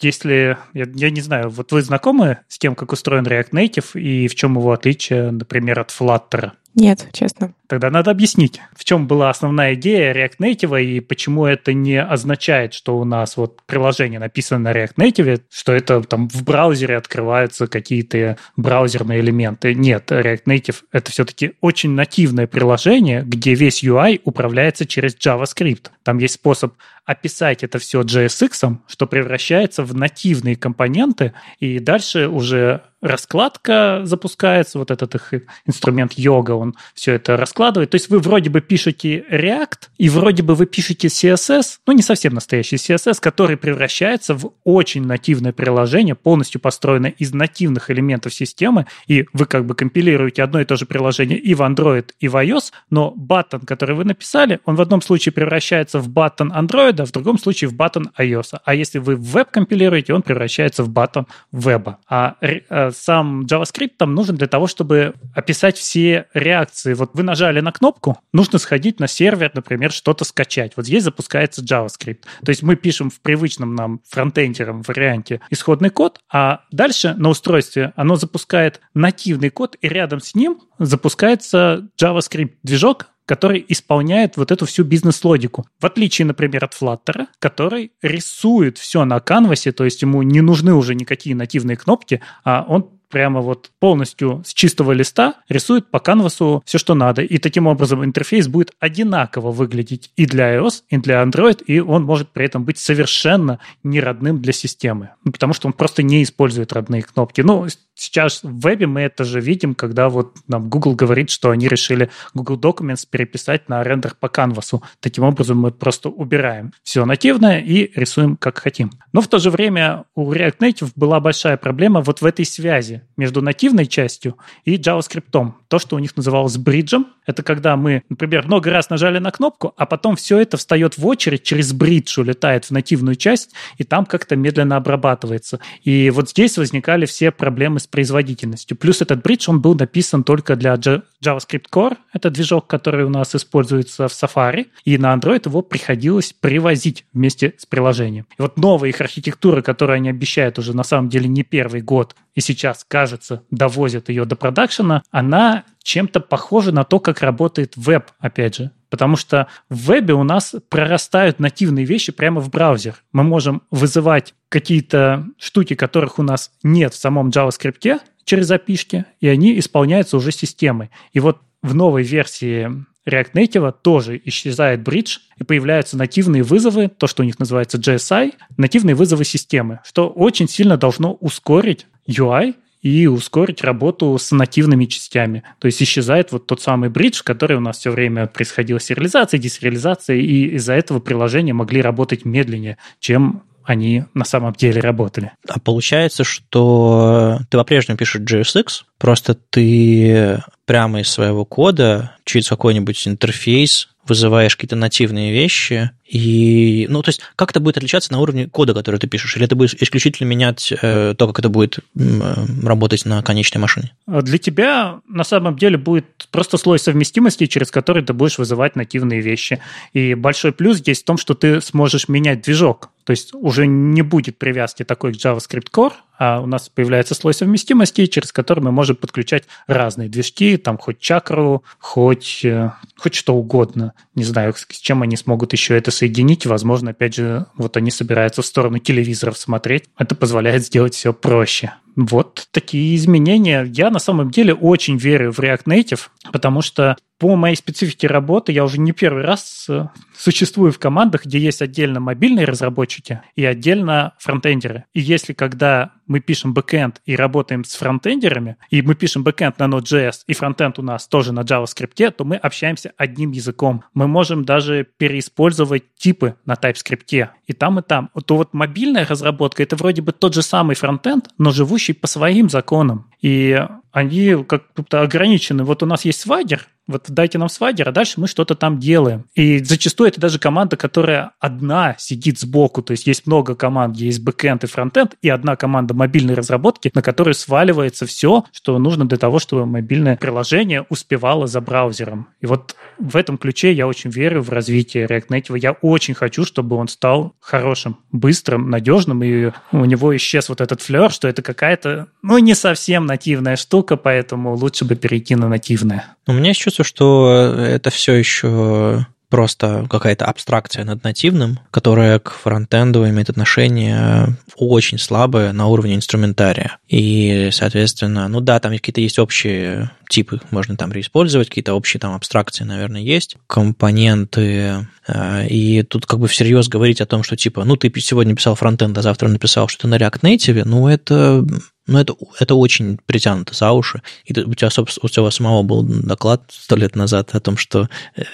если, 0.00 0.56
я, 0.72 0.86
я 0.94 1.10
не 1.10 1.20
знаю, 1.20 1.50
вот 1.50 1.72
вы 1.72 1.82
знакомы 1.82 2.38
с 2.48 2.58
тем, 2.58 2.74
как 2.74 2.92
устроен 2.92 3.26
React 3.26 3.50
Native 3.50 4.00
и 4.00 4.28
в 4.28 4.34
чем 4.34 4.56
его 4.56 4.72
отличие, 4.72 5.30
например, 5.30 5.80
от 5.80 5.90
Flutter? 5.90 6.52
Нет, 6.74 7.06
честно. 7.12 7.52
Тогда 7.68 7.90
надо 7.90 8.10
объяснить, 8.10 8.60
в 8.74 8.84
чем 8.84 9.06
была 9.06 9.30
основная 9.30 9.74
идея 9.74 10.14
React 10.14 10.38
Native 10.40 10.84
и 10.84 11.00
почему 11.00 11.46
это 11.46 11.72
не 11.72 12.00
означает, 12.00 12.74
что 12.74 12.98
у 12.98 13.04
нас 13.04 13.36
вот 13.36 13.62
приложение 13.66 14.20
написано 14.20 14.60
на 14.60 14.72
React 14.72 14.94
Native, 14.96 15.42
что 15.50 15.72
это 15.72 16.00
там 16.02 16.28
в 16.28 16.44
браузере 16.44 16.96
открываются 16.96 17.66
какие-то 17.66 18.36
браузерные 18.56 19.20
элементы. 19.20 19.74
Нет, 19.74 20.12
React 20.12 20.44
Native— 20.44 20.76
это 20.92 21.10
все-таки 21.10 21.54
очень 21.60 21.90
нативное 21.90 22.46
приложение, 22.46 23.22
где 23.22 23.54
весь 23.54 23.82
UI 23.82 24.20
управляется 24.24 24.86
через 24.86 25.16
JavaScript. 25.16 25.90
Там 26.04 26.18
есть 26.18 26.34
способ 26.34 26.74
описать 27.06 27.62
это 27.62 27.78
все 27.78 28.02
JSX, 28.02 28.78
что 28.88 29.06
превращается 29.06 29.84
в 29.84 29.94
нативные 29.94 30.56
компоненты, 30.56 31.32
и 31.60 31.78
дальше 31.78 32.28
уже 32.28 32.82
раскладка 33.00 34.00
запускается, 34.04 34.78
вот 34.78 34.90
этот 34.90 35.14
их 35.14 35.32
инструмент 35.66 36.14
йога, 36.14 36.52
он 36.52 36.74
все 36.94 37.12
это 37.12 37.36
раскладывает. 37.36 37.55
То 37.56 37.94
есть 37.94 38.10
вы 38.10 38.18
вроде 38.18 38.50
бы 38.50 38.60
пишете 38.60 39.24
React, 39.30 39.88
и 39.96 40.10
вроде 40.10 40.42
бы 40.42 40.54
вы 40.54 40.66
пишете 40.66 41.08
CSS, 41.08 41.78
ну 41.86 41.94
не 41.94 42.02
совсем 42.02 42.34
настоящий 42.34 42.76
CSS, 42.76 43.18
который 43.18 43.56
превращается 43.56 44.34
в 44.34 44.52
очень 44.64 45.06
нативное 45.06 45.52
приложение, 45.52 46.14
полностью 46.14 46.60
построенное 46.60 47.10
из 47.10 47.32
нативных 47.32 47.90
элементов 47.90 48.34
системы, 48.34 48.86
и 49.06 49.24
вы 49.32 49.46
как 49.46 49.64
бы 49.64 49.74
компилируете 49.74 50.42
одно 50.42 50.60
и 50.60 50.66
то 50.66 50.76
же 50.76 50.84
приложение 50.84 51.38
и 51.38 51.54
в 51.54 51.62
Android, 51.62 52.10
и 52.20 52.28
в 52.28 52.36
iOS, 52.36 52.72
но 52.90 53.12
button, 53.16 53.60
который 53.60 53.94
вы 53.94 54.04
написали, 54.04 54.60
он 54.66 54.74
в 54.74 54.80
одном 54.82 55.00
случае 55.00 55.32
превращается 55.32 55.98
в 55.98 56.08
button 56.08 56.52
Android, 56.52 57.00
а 57.00 57.06
в 57.06 57.12
другом 57.12 57.38
случае 57.38 57.70
в 57.70 57.74
button 57.74 58.10
iOS. 58.18 58.58
А 58.64 58.74
если 58.74 58.98
вы 58.98 59.16
веб 59.16 59.50
компилируете, 59.50 60.12
он 60.12 60.20
превращается 60.20 60.82
в 60.82 60.90
button 60.90 61.26
веба. 61.52 61.98
А 62.08 62.36
э, 62.42 62.90
сам 62.90 63.46
JavaScript 63.46 63.92
там 63.96 64.14
нужен 64.14 64.36
для 64.36 64.46
того, 64.46 64.66
чтобы 64.66 65.14
описать 65.34 65.78
все 65.78 66.26
реакции. 66.34 66.92
Вот 66.92 67.10
вы 67.14 67.22
нажали 67.22 67.45
на 67.52 67.72
кнопку, 67.72 68.18
нужно 68.32 68.58
сходить 68.58 69.00
на 69.00 69.08
сервер, 69.08 69.50
например, 69.54 69.92
что-то 69.92 70.24
скачать. 70.24 70.72
Вот 70.76 70.86
здесь 70.86 71.04
запускается 71.04 71.62
JavaScript. 71.62 72.20
То 72.44 72.50
есть 72.50 72.62
мы 72.62 72.76
пишем 72.76 73.10
в 73.10 73.20
привычном 73.20 73.74
нам 73.74 74.00
фронтендером 74.08 74.82
варианте 74.82 75.40
исходный 75.50 75.90
код, 75.90 76.20
а 76.32 76.62
дальше 76.70 77.14
на 77.16 77.28
устройстве 77.28 77.92
оно 77.96 78.16
запускает 78.16 78.80
нативный 78.94 79.50
код, 79.50 79.76
и 79.80 79.88
рядом 79.88 80.20
с 80.20 80.34
ним 80.34 80.60
запускается 80.78 81.88
JavaScript-движок, 82.00 83.06
который 83.26 83.64
исполняет 83.68 84.36
вот 84.36 84.52
эту 84.52 84.66
всю 84.66 84.84
бизнес-логику. 84.84 85.66
В 85.80 85.86
отличие, 85.86 86.26
например, 86.26 86.64
от 86.64 86.74
Flutter, 86.74 87.26
который 87.40 87.92
рисует 88.00 88.78
все 88.78 89.04
на 89.04 89.20
канвасе, 89.20 89.72
то 89.72 89.84
есть 89.84 90.00
ему 90.02 90.22
не 90.22 90.40
нужны 90.40 90.74
уже 90.74 90.94
никакие 90.94 91.34
нативные 91.34 91.76
кнопки, 91.76 92.22
а 92.44 92.64
он 92.66 92.90
прямо 93.08 93.40
вот 93.40 93.70
полностью 93.78 94.42
с 94.44 94.52
чистого 94.52 94.92
листа 94.92 95.34
рисует 95.48 95.90
по 95.90 95.98
канвасу 95.98 96.62
все, 96.64 96.78
что 96.78 96.94
надо. 96.94 97.22
И 97.22 97.38
таким 97.38 97.66
образом 97.66 98.04
интерфейс 98.04 98.48
будет 98.48 98.72
одинаково 98.80 99.50
выглядеть 99.50 100.10
и 100.16 100.26
для 100.26 100.56
iOS, 100.56 100.82
и 100.88 100.96
для 100.98 101.22
Android, 101.22 101.62
и 101.64 101.80
он 101.80 102.04
может 102.04 102.30
при 102.30 102.44
этом 102.44 102.64
быть 102.64 102.78
совершенно 102.78 103.58
не 103.82 104.00
родным 104.00 104.40
для 104.40 104.52
системы, 104.52 105.10
ну, 105.24 105.32
потому 105.32 105.52
что 105.52 105.68
он 105.68 105.72
просто 105.72 106.02
не 106.02 106.22
использует 106.22 106.72
родные 106.72 107.02
кнопки. 107.02 107.40
Ну, 107.40 107.66
сейчас 107.94 108.42
в 108.42 108.60
вебе 108.60 108.86
мы 108.86 109.00
это 109.00 109.24
же 109.24 109.40
видим, 109.40 109.74
когда 109.74 110.08
вот 110.08 110.36
нам 110.48 110.68
Google 110.68 110.94
говорит, 110.94 111.30
что 111.30 111.50
они 111.50 111.68
решили 111.68 112.10
Google 112.34 112.58
Documents 112.58 113.06
переписать 113.08 113.68
на 113.68 113.82
рендер 113.82 114.14
по 114.18 114.28
канвасу. 114.28 114.82
Таким 115.00 115.24
образом 115.24 115.58
мы 115.58 115.72
просто 115.72 116.08
убираем 116.08 116.72
все 116.82 117.04
нативное 117.04 117.60
и 117.60 117.90
рисуем 117.98 118.36
как 118.36 118.58
хотим. 118.58 118.90
Но 119.12 119.20
в 119.20 119.28
то 119.28 119.38
же 119.38 119.50
время 119.50 120.04
у 120.14 120.32
React 120.32 120.58
Native 120.58 120.92
была 120.94 121.20
большая 121.20 121.56
проблема 121.56 122.00
вот 122.02 122.20
в 122.20 122.26
этой 122.26 122.44
связи 122.44 122.95
между 123.16 123.42
нативной 123.42 123.86
частью 123.86 124.36
и 124.64 124.76
JavaScript. 124.76 125.52
То, 125.68 125.78
что 125.78 125.96
у 125.96 125.98
них 125.98 126.16
называлось 126.16 126.56
бриджем, 126.56 127.08
это 127.26 127.42
когда 127.42 127.76
мы, 127.76 128.04
например, 128.08 128.46
много 128.46 128.70
раз 128.70 128.88
нажали 128.88 129.18
на 129.18 129.30
кнопку, 129.30 129.74
а 129.76 129.86
потом 129.86 130.16
все 130.16 130.38
это 130.38 130.56
встает 130.56 130.96
в 130.96 131.06
очередь, 131.06 131.42
через 131.42 131.72
бридж 131.72 132.20
улетает 132.20 132.66
в 132.66 132.70
нативную 132.70 133.16
часть, 133.16 133.52
и 133.78 133.84
там 133.84 134.06
как-то 134.06 134.36
медленно 134.36 134.76
обрабатывается. 134.76 135.58
И 135.82 136.10
вот 136.10 136.30
здесь 136.30 136.56
возникали 136.56 137.06
все 137.06 137.32
проблемы 137.32 137.80
с 137.80 137.86
производительностью. 137.86 138.76
Плюс 138.76 139.02
этот 139.02 139.22
бридж, 139.22 139.50
он 139.50 139.60
был 139.60 139.74
написан 139.74 140.22
только 140.22 140.54
для 140.54 140.74
JavaScript 140.74 141.66
Core, 141.72 141.96
это 142.12 142.30
движок, 142.30 142.68
который 142.68 143.04
у 143.04 143.10
нас 143.10 143.34
используется 143.34 144.08
в 144.08 144.12
Safari, 144.12 144.66
и 144.84 144.96
на 144.98 145.14
Android 145.14 145.42
его 145.46 145.62
приходилось 145.62 146.32
привозить 146.32 147.04
вместе 147.12 147.54
с 147.58 147.66
приложением. 147.66 148.26
И 148.38 148.42
вот 148.42 148.56
новая 148.56 148.90
их 148.90 149.00
архитектура, 149.00 149.62
которую 149.62 149.96
они 149.96 150.10
обещают 150.10 150.58
уже 150.58 150.76
на 150.76 150.84
самом 150.84 151.08
деле 151.08 151.28
не 151.28 151.42
первый 151.42 151.80
год, 151.80 152.14
и 152.34 152.40
сейчас, 152.40 152.85
кажется, 152.88 153.42
довозят 153.50 154.08
ее 154.08 154.24
до 154.24 154.36
продакшена, 154.36 155.02
она 155.10 155.64
чем-то 155.82 156.20
похожа 156.20 156.72
на 156.72 156.84
то, 156.84 157.00
как 157.00 157.20
работает 157.20 157.76
веб, 157.76 158.10
опять 158.18 158.56
же. 158.56 158.70
Потому 158.90 159.16
что 159.16 159.48
в 159.68 159.76
вебе 159.86 160.14
у 160.14 160.22
нас 160.22 160.54
прорастают 160.68 161.40
нативные 161.40 161.84
вещи 161.84 162.12
прямо 162.12 162.40
в 162.40 162.50
браузер. 162.50 163.02
Мы 163.12 163.24
можем 163.24 163.62
вызывать 163.70 164.34
какие-то 164.48 165.26
штуки, 165.38 165.74
которых 165.74 166.18
у 166.18 166.22
нас 166.22 166.52
нет 166.62 166.94
в 166.94 166.98
самом 166.98 167.30
JavaScript 167.30 168.00
через 168.24 168.50
API, 168.50 169.04
и 169.20 169.28
они 169.28 169.58
исполняются 169.58 170.16
уже 170.16 170.32
системой. 170.32 170.90
И 171.12 171.20
вот 171.20 171.40
в 171.62 171.74
новой 171.74 172.04
версии 172.04 172.70
React 173.06 173.32
Native 173.34 173.74
тоже 173.82 174.20
исчезает 174.24 174.82
бридж, 174.82 175.18
и 175.38 175.44
появляются 175.44 175.96
нативные 175.96 176.42
вызовы, 176.42 176.88
то, 176.88 177.06
что 177.06 177.22
у 177.22 177.26
них 177.26 177.38
называется 177.38 177.78
JSI, 177.78 178.34
нативные 178.56 178.94
вызовы 178.94 179.24
системы, 179.24 179.80
что 179.84 180.08
очень 180.08 180.48
сильно 180.48 180.76
должно 180.76 181.14
ускорить 181.14 181.86
UI 182.08 182.54
и 182.86 183.08
ускорить 183.08 183.64
работу 183.64 184.16
с 184.16 184.30
нативными 184.30 184.84
частями. 184.84 185.42
То 185.58 185.66
есть 185.66 185.82
исчезает 185.82 186.30
вот 186.30 186.46
тот 186.46 186.62
самый 186.62 186.88
бридж, 186.88 187.22
который 187.24 187.56
у 187.56 187.60
нас 187.60 187.78
все 187.78 187.90
время 187.90 188.28
происходила 188.28 188.78
сериализация, 188.78 189.38
десериализация, 189.38 190.16
и 190.16 190.54
из-за 190.54 190.74
этого 190.74 191.00
приложения 191.00 191.52
могли 191.52 191.82
работать 191.82 192.24
медленнее, 192.24 192.78
чем 193.00 193.42
они 193.64 194.04
на 194.14 194.24
самом 194.24 194.52
деле 194.52 194.80
работали. 194.80 195.32
А 195.48 195.58
получается, 195.58 196.22
что 196.22 197.40
ты 197.50 197.58
по-прежнему 197.58 197.98
пишешь 197.98 198.22
JSX, 198.22 198.84
просто 198.98 199.34
ты 199.34 200.40
прямо 200.64 201.00
из 201.00 201.10
своего 201.10 201.44
кода 201.44 202.12
через 202.24 202.48
какой-нибудь 202.48 203.08
интерфейс 203.08 203.88
вызываешь 204.08 204.56
какие-то 204.56 204.76
нативные 204.76 205.32
вещи, 205.32 205.90
и, 206.06 206.86
ну, 206.88 207.02
то 207.02 207.08
есть, 207.08 207.20
как 207.34 207.50
это 207.50 207.58
будет 207.58 207.76
отличаться 207.78 208.12
на 208.12 208.20
уровне 208.20 208.46
кода, 208.46 208.74
который 208.74 209.00
ты 209.00 209.08
пишешь? 209.08 209.36
Или 209.36 209.46
ты 209.46 209.56
будешь 209.56 209.74
исключительно 209.74 210.28
менять 210.28 210.72
э, 210.72 211.14
то, 211.18 211.26
как 211.26 211.40
это 211.40 211.48
будет 211.48 211.78
э, 211.78 212.34
работать 212.62 213.04
на 213.04 213.22
конечной 213.22 213.60
машине? 213.60 213.92
А 214.06 214.22
для 214.22 214.38
тебя 214.38 215.00
на 215.08 215.24
самом 215.24 215.56
деле 215.56 215.78
будет 215.78 216.28
просто 216.30 216.58
слой 216.58 216.78
совместимости, 216.78 217.46
через 217.46 217.72
который 217.72 218.04
ты 218.04 218.12
будешь 218.12 218.38
вызывать 218.38 218.76
нативные 218.76 219.20
вещи. 219.20 219.60
И 219.94 220.14
большой 220.14 220.52
плюс 220.52 220.78
здесь 220.78 221.02
в 221.02 221.04
том, 221.04 221.18
что 221.18 221.34
ты 221.34 221.60
сможешь 221.60 222.08
менять 222.08 222.42
движок. 222.42 222.90
То 223.04 223.10
есть 223.10 223.34
уже 223.34 223.66
не 223.66 224.02
будет 224.02 224.38
привязки 224.38 224.84
такой 224.84 225.12
к 225.12 225.16
JavaScript 225.16 225.70
Core, 225.72 225.92
а 226.18 226.40
у 226.40 226.46
нас 226.46 226.68
появляется 226.68 227.14
слой 227.14 227.34
совместимости, 227.34 228.06
через 228.06 228.32
который 228.32 228.60
мы 228.60 228.72
можем 228.72 228.96
подключать 228.96 229.44
разные 229.66 230.08
движки, 230.08 230.56
там 230.56 230.78
хоть 230.78 230.98
чакру, 230.98 231.64
хоть, 231.78 232.44
э, 232.44 232.72
хоть 232.96 233.14
что 233.14 233.34
угодно. 233.34 233.92
Не 234.14 234.24
знаю, 234.24 234.54
с 234.56 234.78
чем 234.78 235.02
они 235.02 235.16
смогут 235.16 235.52
еще 235.52 235.76
это 235.76 235.90
соединить. 235.90 236.46
Возможно, 236.46 236.90
опять 236.90 237.16
же, 237.16 237.46
вот 237.56 237.76
они 237.76 237.90
собираются 237.90 238.42
в 238.42 238.46
сторону 238.46 238.78
телевизоров 238.78 239.38
смотреть. 239.38 239.84
Это 239.98 240.14
позволяет 240.14 240.64
сделать 240.64 240.94
все 240.94 241.12
проще. 241.12 241.74
Вот 241.96 242.48
такие 242.50 242.94
изменения. 242.94 243.64
Я 243.64 243.90
на 243.90 243.98
самом 243.98 244.30
деле 244.30 244.52
очень 244.52 244.98
верю 244.98 245.32
в 245.32 245.40
React 245.40 245.64
Native, 245.64 246.00
потому 246.30 246.60
что 246.60 246.96
по 247.18 247.34
моей 247.34 247.56
специфике 247.56 248.06
работы 248.06 248.52
я 248.52 248.64
уже 248.64 248.78
не 248.78 248.92
первый 248.92 249.24
раз 249.24 249.66
э, 249.70 249.86
существую 250.14 250.72
в 250.72 250.78
командах, 250.78 251.24
где 251.24 251.38
есть 251.38 251.62
отдельно 251.62 251.98
мобильные 251.98 252.44
разработчики 252.44 253.22
и 253.34 253.44
отдельно 253.46 254.12
фронтендеры. 254.18 254.84
И 254.92 255.00
если 255.00 255.32
когда 255.32 255.92
мы 256.06 256.20
пишем 256.20 256.54
бэкэнд 256.54 257.02
и 257.04 257.16
работаем 257.16 257.64
с 257.64 257.74
фронтендерами, 257.74 258.56
и 258.70 258.82
мы 258.82 258.94
пишем 258.94 259.24
бэкэнд 259.24 259.58
на 259.58 259.64
Node.js, 259.64 260.20
и 260.26 260.34
фронтенд 260.34 260.78
у 260.78 260.82
нас 260.82 261.06
тоже 261.06 261.32
на 261.32 261.40
JavaScript, 261.40 262.10
то 262.12 262.24
мы 262.24 262.36
общаемся 262.36 262.92
одним 262.96 263.32
языком. 263.32 263.84
Мы 263.94 264.06
можем 264.06 264.44
даже 264.44 264.86
переиспользовать 264.96 265.94
типы 265.96 266.36
на 266.44 266.54
TypeScript 266.54 267.28
и 267.46 267.52
там, 267.52 267.78
и 267.78 267.82
там. 267.82 268.10
То 268.26 268.36
вот 268.36 268.54
мобильная 268.54 269.06
разработка— 269.06 269.62
это 269.64 269.76
вроде 269.76 270.02
бы 270.02 270.12
тот 270.12 270.34
же 270.34 270.42
самый 270.42 270.76
фронтенд, 270.76 271.28
но 271.38 271.50
живущий 271.50 271.92
по 271.92 272.06
своим 272.06 272.48
законам. 272.48 273.10
И 273.20 273.60
они 273.92 274.44
как-то 274.44 275.02
ограничены. 275.02 275.64
Вот 275.64 275.82
у 275.82 275.86
нас 275.86 276.04
есть 276.04 276.20
свайдер, 276.20 276.68
вот 276.86 277.06
дайте 277.08 277.38
нам 277.38 277.48
свайдер, 277.48 277.88
а 277.88 277.92
дальше 277.92 278.20
мы 278.20 278.28
что-то 278.28 278.54
там 278.54 278.78
делаем. 278.78 279.24
И 279.34 279.58
зачастую 279.58 280.08
это 280.08 280.20
даже 280.20 280.38
команда, 280.38 280.76
которая 280.76 281.32
одна 281.40 281.96
сидит 281.98 282.38
сбоку, 282.38 282.82
то 282.82 282.92
есть 282.92 283.06
есть 283.06 283.26
много 283.26 283.56
команд, 283.56 283.96
есть 283.96 284.22
бэкэнд 284.22 284.64
и 284.64 284.66
фронтенд, 284.66 285.16
и 285.20 285.28
одна 285.28 285.56
команда 285.56 285.94
мобильной 285.94 286.34
разработки, 286.34 286.90
на 286.94 287.02
которую 287.02 287.34
сваливается 287.34 288.06
все, 288.06 288.44
что 288.52 288.78
нужно 288.78 289.06
для 289.06 289.18
того, 289.18 289.38
чтобы 289.40 289.66
мобильное 289.66 290.16
приложение 290.16 290.86
успевало 290.88 291.46
за 291.48 291.60
браузером. 291.60 292.28
И 292.40 292.46
вот 292.46 292.76
в 292.98 293.16
этом 293.16 293.36
ключе 293.36 293.72
я 293.72 293.88
очень 293.88 294.10
верю 294.10 294.42
в 294.42 294.50
развитие 294.50 295.06
React 295.06 295.28
Native. 295.28 295.58
Я 295.58 295.72
очень 295.72 296.14
хочу, 296.14 296.44
чтобы 296.44 296.76
он 296.76 296.86
стал 296.86 297.34
хорошим, 297.40 297.98
быстрым, 298.12 298.70
надежным, 298.70 299.24
и 299.24 299.50
у 299.72 299.84
него 299.84 300.14
исчез 300.16 300.48
вот 300.48 300.60
этот 300.60 300.82
флер, 300.82 301.10
что 301.10 301.26
это 301.26 301.42
какая-то, 301.42 302.06
ну, 302.22 302.38
не 302.38 302.54
совсем 302.54 303.05
нативная 303.06 303.56
штука, 303.56 303.96
поэтому 303.96 304.54
лучше 304.54 304.84
бы 304.84 304.94
перейти 304.96 305.34
на 305.34 305.48
нативное. 305.48 306.16
У 306.26 306.32
меня 306.32 306.48
есть 306.48 306.60
чувство, 306.60 306.84
что 306.84 307.54
это 307.58 307.90
все 307.90 308.14
еще 308.14 309.06
просто 309.28 309.86
какая-то 309.90 310.26
абстракция 310.26 310.84
над 310.84 311.02
нативным, 311.02 311.58
которая 311.70 312.18
к 312.18 312.30
фронтенду 312.30 313.08
имеет 313.08 313.28
отношение 313.28 314.36
очень 314.56 314.98
слабое 314.98 315.52
на 315.52 315.66
уровне 315.66 315.96
инструментария. 315.96 316.78
И, 316.88 317.50
соответственно, 317.52 318.28
ну 318.28 318.40
да, 318.40 318.60
там 318.60 318.72
какие-то 318.72 319.00
есть 319.00 319.18
общие 319.18 319.90
типы, 320.08 320.40
можно 320.50 320.76
там 320.76 320.92
реиспользовать, 320.92 321.48
какие-то 321.48 321.74
общие 321.74 322.00
там 322.00 322.14
абстракции, 322.14 322.64
наверное, 322.64 323.00
есть, 323.00 323.36
компоненты, 323.48 324.86
э, 325.08 325.46
и 325.48 325.82
тут 325.82 326.06
как 326.06 326.20
бы 326.20 326.28
всерьез 326.28 326.68
говорить 326.68 327.00
о 327.00 327.06
том, 327.06 327.24
что 327.24 327.36
типа, 327.36 327.64
ну 327.64 327.76
ты 327.76 327.92
сегодня 328.00 328.36
писал 328.36 328.54
фронтенд, 328.54 328.96
а 328.96 329.02
завтра 329.02 329.28
написал 329.28 329.66
что-то 329.66 329.88
на 329.88 329.96
React 329.96 330.20
Native, 330.20 330.62
ну 330.64 330.86
это 330.86 331.44
ну, 331.86 331.98
это, 331.98 332.14
это 332.40 332.54
очень 332.54 332.98
притянуто 333.06 333.54
за 333.54 333.72
уши. 333.72 334.02
И 334.24 334.38
у 334.40 334.54
тебя, 334.54 334.70
собственно, 334.70 335.04
у 335.04 335.08
тебя 335.08 335.30
самого 335.30 335.62
был 335.62 335.82
доклад 335.82 336.42
сто 336.48 336.76
лет 336.76 336.96
назад 336.96 337.34
о 337.34 337.40
том, 337.40 337.56
что 337.56 337.88
э, 338.16 338.24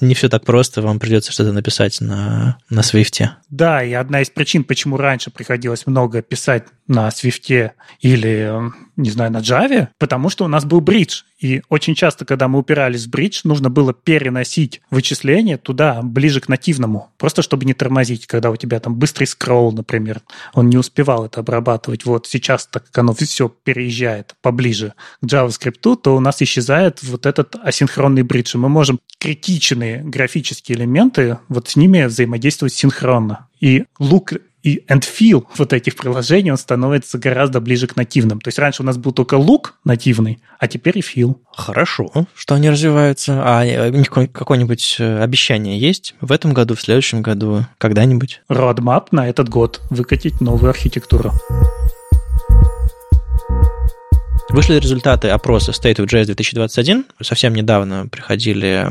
не 0.00 0.14
все 0.14 0.28
так 0.28 0.44
просто, 0.44 0.80
вам 0.82 0.98
придется 0.98 1.32
что-то 1.32 1.52
написать 1.52 2.00
на, 2.00 2.58
на 2.70 2.80
Swift. 2.80 3.28
Да, 3.50 3.82
и 3.82 3.92
одна 3.92 4.22
из 4.22 4.30
причин, 4.30 4.64
почему 4.64 4.96
раньше 4.96 5.30
приходилось 5.30 5.86
много 5.86 6.22
писать 6.22 6.64
на 6.92 7.08
Swift 7.08 7.72
или, 8.00 8.52
не 8.96 9.10
знаю, 9.10 9.32
на 9.32 9.38
Java, 9.38 9.88
потому 9.98 10.28
что 10.28 10.44
у 10.44 10.48
нас 10.48 10.64
был 10.64 10.80
бридж. 10.80 11.22
И 11.40 11.62
очень 11.68 11.96
часто, 11.96 12.24
когда 12.24 12.46
мы 12.46 12.60
упирались 12.60 13.06
в 13.06 13.10
бридж, 13.10 13.40
нужно 13.42 13.68
было 13.68 13.92
переносить 13.92 14.80
вычисления 14.90 15.58
туда, 15.58 16.00
ближе 16.02 16.40
к 16.40 16.48
нативному, 16.48 17.10
просто 17.18 17.42
чтобы 17.42 17.64
не 17.64 17.74
тормозить, 17.74 18.26
когда 18.26 18.50
у 18.50 18.56
тебя 18.56 18.78
там 18.78 18.94
быстрый 18.94 19.24
скролл, 19.24 19.72
например, 19.72 20.20
он 20.54 20.68
не 20.68 20.76
успевал 20.76 21.26
это 21.26 21.40
обрабатывать. 21.40 22.04
Вот 22.04 22.28
сейчас, 22.28 22.66
так 22.66 22.86
как 22.86 22.98
оно 22.98 23.12
все 23.12 23.48
переезжает 23.48 24.36
поближе 24.40 24.94
к 25.20 25.24
JavaScript, 25.24 25.96
то 25.96 26.14
у 26.14 26.20
нас 26.20 26.40
исчезает 26.42 27.02
вот 27.02 27.26
этот 27.26 27.56
асинхронный 27.56 28.22
бридж, 28.22 28.54
и 28.54 28.58
мы 28.58 28.68
можем 28.68 29.00
критичные 29.18 30.02
графические 30.04 30.78
элементы, 30.78 31.38
вот 31.48 31.68
с 31.68 31.76
ними 31.76 32.04
взаимодействовать 32.04 32.74
синхронно. 32.74 33.48
И 33.60 33.84
лук 33.98 34.32
и 34.62 34.84
and 34.88 35.02
feel 35.02 35.44
вот 35.56 35.72
этих 35.72 35.96
приложений, 35.96 36.52
он 36.52 36.56
становится 36.56 37.18
гораздо 37.18 37.60
ближе 37.60 37.86
к 37.86 37.96
нативным. 37.96 38.40
То 38.40 38.48
есть 38.48 38.58
раньше 38.58 38.82
у 38.82 38.86
нас 38.86 38.96
был 38.96 39.12
только 39.12 39.34
лук 39.34 39.74
нативный, 39.84 40.40
а 40.58 40.68
теперь 40.68 40.98
и 40.98 41.02
feel. 41.02 41.36
Хорошо, 41.54 42.10
что 42.34 42.54
они 42.54 42.70
развиваются. 42.70 43.42
А 43.44 43.64
э, 43.64 44.04
какое-нибудь 44.04 44.96
э, 44.98 45.22
обещание 45.22 45.78
есть 45.78 46.14
в 46.20 46.32
этом 46.32 46.52
году, 46.52 46.74
в 46.74 46.80
следующем 46.80 47.22
году, 47.22 47.66
когда-нибудь? 47.78 48.42
Roadmap 48.48 49.08
на 49.10 49.28
этот 49.28 49.48
год. 49.48 49.80
Выкатить 49.90 50.40
новую 50.40 50.70
архитектуру. 50.70 51.32
Вышли 54.52 54.74
результаты 54.74 55.28
опроса 55.28 55.72
State 55.72 55.96
of 55.96 56.04
JS 56.06 56.26
2021. 56.26 57.06
Совсем 57.22 57.54
недавно 57.54 58.06
приходили 58.06 58.86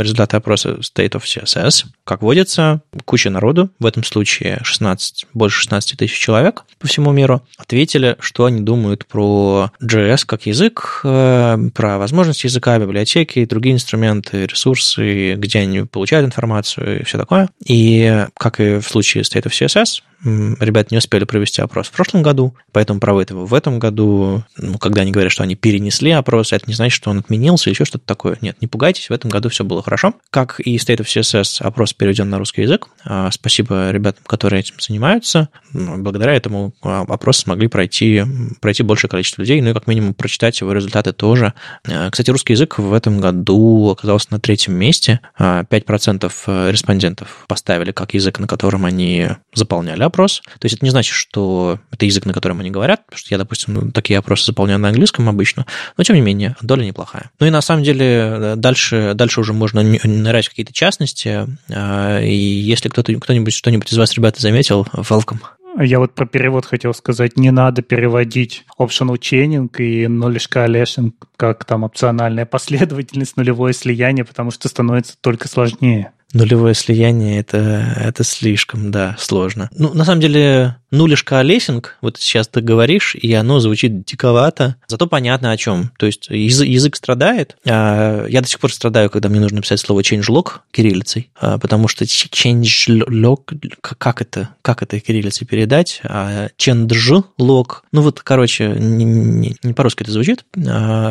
результаты 0.00 0.36
опроса 0.36 0.78
State 0.78 1.10
of 1.14 1.24
CSS. 1.24 1.86
Как 2.04 2.22
водится, 2.22 2.82
куча 3.06 3.28
народу, 3.28 3.70
в 3.80 3.86
этом 3.86 4.04
случае 4.04 4.60
16, 4.62 5.26
больше 5.34 5.62
16 5.62 5.98
тысяч 5.98 6.16
человек 6.16 6.62
по 6.78 6.86
всему 6.86 7.10
миру, 7.10 7.42
ответили, 7.58 8.16
что 8.20 8.44
они 8.44 8.60
думают 8.60 9.04
про 9.04 9.72
JS 9.82 10.22
как 10.26 10.46
язык, 10.46 11.00
э, 11.02 11.58
про 11.74 11.98
возможности 11.98 12.46
языка, 12.46 12.78
библиотеки, 12.78 13.44
другие 13.46 13.74
инструменты, 13.74 14.46
ресурсы, 14.46 15.34
где 15.34 15.58
они 15.58 15.80
получают 15.82 16.24
информацию 16.24 17.00
и 17.00 17.04
все 17.04 17.18
такое. 17.18 17.48
И 17.66 18.26
как 18.34 18.60
и 18.60 18.78
в 18.78 18.84
случае 18.84 19.24
State 19.24 19.42
of 19.42 19.50
CSS, 19.50 20.02
ребят 20.24 20.90
не 20.90 20.98
успели 20.98 21.24
провести 21.24 21.62
опрос 21.62 21.88
в 21.88 21.92
прошлом 21.92 22.22
году, 22.22 22.54
поэтому 22.72 23.00
проводят 23.00 23.30
его 23.30 23.46
в 23.46 23.54
этом 23.54 23.78
году. 23.78 24.44
Ну, 24.56 24.78
когда 24.78 25.02
они 25.02 25.12
говорят, 25.12 25.32
что 25.32 25.42
они 25.42 25.54
перенесли 25.54 26.10
опрос, 26.10 26.52
это 26.52 26.64
не 26.66 26.74
значит, 26.74 26.96
что 26.96 27.10
он 27.10 27.18
отменился 27.18 27.70
или 27.70 27.74
еще 27.74 27.84
что-то 27.84 28.04
такое. 28.04 28.36
Нет, 28.40 28.56
не 28.60 28.66
пугайтесь, 28.66 29.08
в 29.08 29.12
этом 29.12 29.30
году 29.30 29.48
все 29.48 29.64
было 29.64 29.82
хорошо. 29.82 30.14
Как 30.30 30.60
и 30.60 30.76
State 30.76 30.98
of 30.98 31.06
CSS, 31.06 31.62
опрос 31.62 31.92
переведен 31.92 32.28
на 32.28 32.38
русский 32.38 32.62
язык. 32.62 32.88
А, 33.04 33.30
спасибо 33.30 33.90
ребятам, 33.90 34.24
которые 34.26 34.60
этим 34.60 34.74
занимаются. 34.78 35.48
Ну, 35.72 35.98
благодаря 36.02 36.34
этому 36.34 36.74
а, 36.82 37.02
опрос 37.08 37.38
смогли 37.38 37.68
пройти, 37.68 38.22
пройти 38.60 38.82
большее 38.82 39.10
количество 39.10 39.42
людей, 39.42 39.60
ну 39.62 39.70
и 39.70 39.74
как 39.74 39.86
минимум 39.86 40.14
прочитать 40.14 40.60
его 40.60 40.72
результаты 40.72 41.12
тоже. 41.12 41.54
А, 41.88 42.10
кстати, 42.10 42.30
русский 42.30 42.52
язык 42.52 42.78
в 42.78 42.92
этом 42.92 43.20
году 43.20 43.90
оказался 43.90 44.28
на 44.30 44.40
третьем 44.40 44.74
месте. 44.74 45.20
5% 45.38 46.30
э, 46.46 46.70
респондентов 46.70 47.44
поставили 47.48 47.92
как 47.92 48.14
язык, 48.14 48.38
на 48.38 48.46
котором 48.46 48.84
они 48.84 49.28
заполняли 49.54 50.09
опрос. 50.10 50.42
То 50.58 50.66
есть 50.66 50.76
это 50.76 50.84
не 50.84 50.90
значит, 50.90 51.14
что 51.14 51.78
это 51.90 52.04
язык, 52.04 52.26
на 52.26 52.32
котором 52.32 52.60
они 52.60 52.70
говорят, 52.70 53.06
потому 53.06 53.18
что 53.18 53.34
я, 53.34 53.38
допустим, 53.38 53.74
ну, 53.74 53.90
такие 53.90 54.18
опросы 54.18 54.46
заполняю 54.46 54.78
на 54.78 54.88
английском 54.88 55.28
обычно, 55.28 55.66
но 55.96 56.04
тем 56.04 56.16
не 56.16 56.22
менее, 56.22 56.56
доля 56.60 56.84
неплохая. 56.84 57.30
Ну 57.40 57.46
и 57.46 57.50
на 57.50 57.62
самом 57.62 57.82
деле 57.82 58.06
э, 58.06 58.54
дальше, 58.56 59.12
дальше 59.14 59.40
уже 59.40 59.52
можно 59.52 59.82
нырять 59.82 60.48
какие-то 60.48 60.72
частности, 60.72 61.46
э, 61.68 62.24
и 62.26 62.34
если 62.34 62.88
кто-то, 62.88 63.14
кто-нибудь 63.14 63.54
что-нибудь 63.54 63.92
из 63.92 63.96
вас, 63.96 64.14
ребята, 64.14 64.40
заметил, 64.40 64.86
welcome. 64.92 65.38
Я 65.78 66.00
вот 66.00 66.14
про 66.14 66.26
перевод 66.26 66.66
хотел 66.66 66.92
сказать. 66.94 67.36
Не 67.36 67.50
надо 67.50 67.82
переводить 67.82 68.64
optional 68.78 69.18
chaining 69.18 69.70
и 69.78 70.06
knowledge 70.06 70.48
coalescing 70.52 71.12
как 71.36 71.64
там 71.64 71.84
опциональная 71.84 72.46
последовательность, 72.50 73.36
нулевое 73.36 73.72
слияние, 73.72 74.24
потому 74.24 74.50
что 74.50 74.68
становится 74.68 75.16
только 75.20 75.48
сложнее. 75.48 76.12
Нулевое 76.32 76.74
слияние 76.74 77.40
это, 77.40 77.94
это 77.96 78.24
слишком, 78.24 78.90
да, 78.90 79.16
сложно. 79.18 79.68
Ну, 79.74 79.92
на 79.94 80.04
самом 80.04 80.20
деле, 80.20 80.76
нулишка 80.90 81.42
лессинг, 81.42 81.96
вот 82.00 82.18
сейчас 82.18 82.48
ты 82.48 82.60
говоришь, 82.60 83.14
и 83.14 83.32
оно 83.32 83.60
звучит 83.60 84.04
диковато, 84.04 84.76
зато 84.86 85.06
понятно 85.06 85.50
о 85.50 85.56
чем. 85.56 85.90
То 85.98 86.06
есть 86.06 86.28
язык, 86.28 86.68
язык 86.68 86.96
страдает. 86.96 87.56
А 87.66 88.26
я 88.26 88.40
до 88.42 88.48
сих 88.48 88.60
пор 88.60 88.72
страдаю, 88.72 89.10
когда 89.10 89.28
мне 89.28 89.40
нужно 89.40 89.60
писать 89.60 89.80
слово 89.80 90.00
changelog 90.00 90.60
кириллицей, 90.70 91.30
а, 91.40 91.58
потому 91.58 91.88
что 91.88 92.04
changelog, 92.04 93.40
как 93.80 94.22
это, 94.22 94.50
как 94.62 94.82
это 94.82 95.00
кириллицей 95.00 95.46
передать? 95.46 96.00
А, 96.04 96.48
changelog, 96.58 97.78
ну 97.92 98.02
вот, 98.02 98.20
короче, 98.20 98.68
не, 98.68 99.04
не, 99.04 99.56
не 99.62 99.72
по-русски 99.72 100.02
это 100.02 100.12
звучит, 100.12 100.44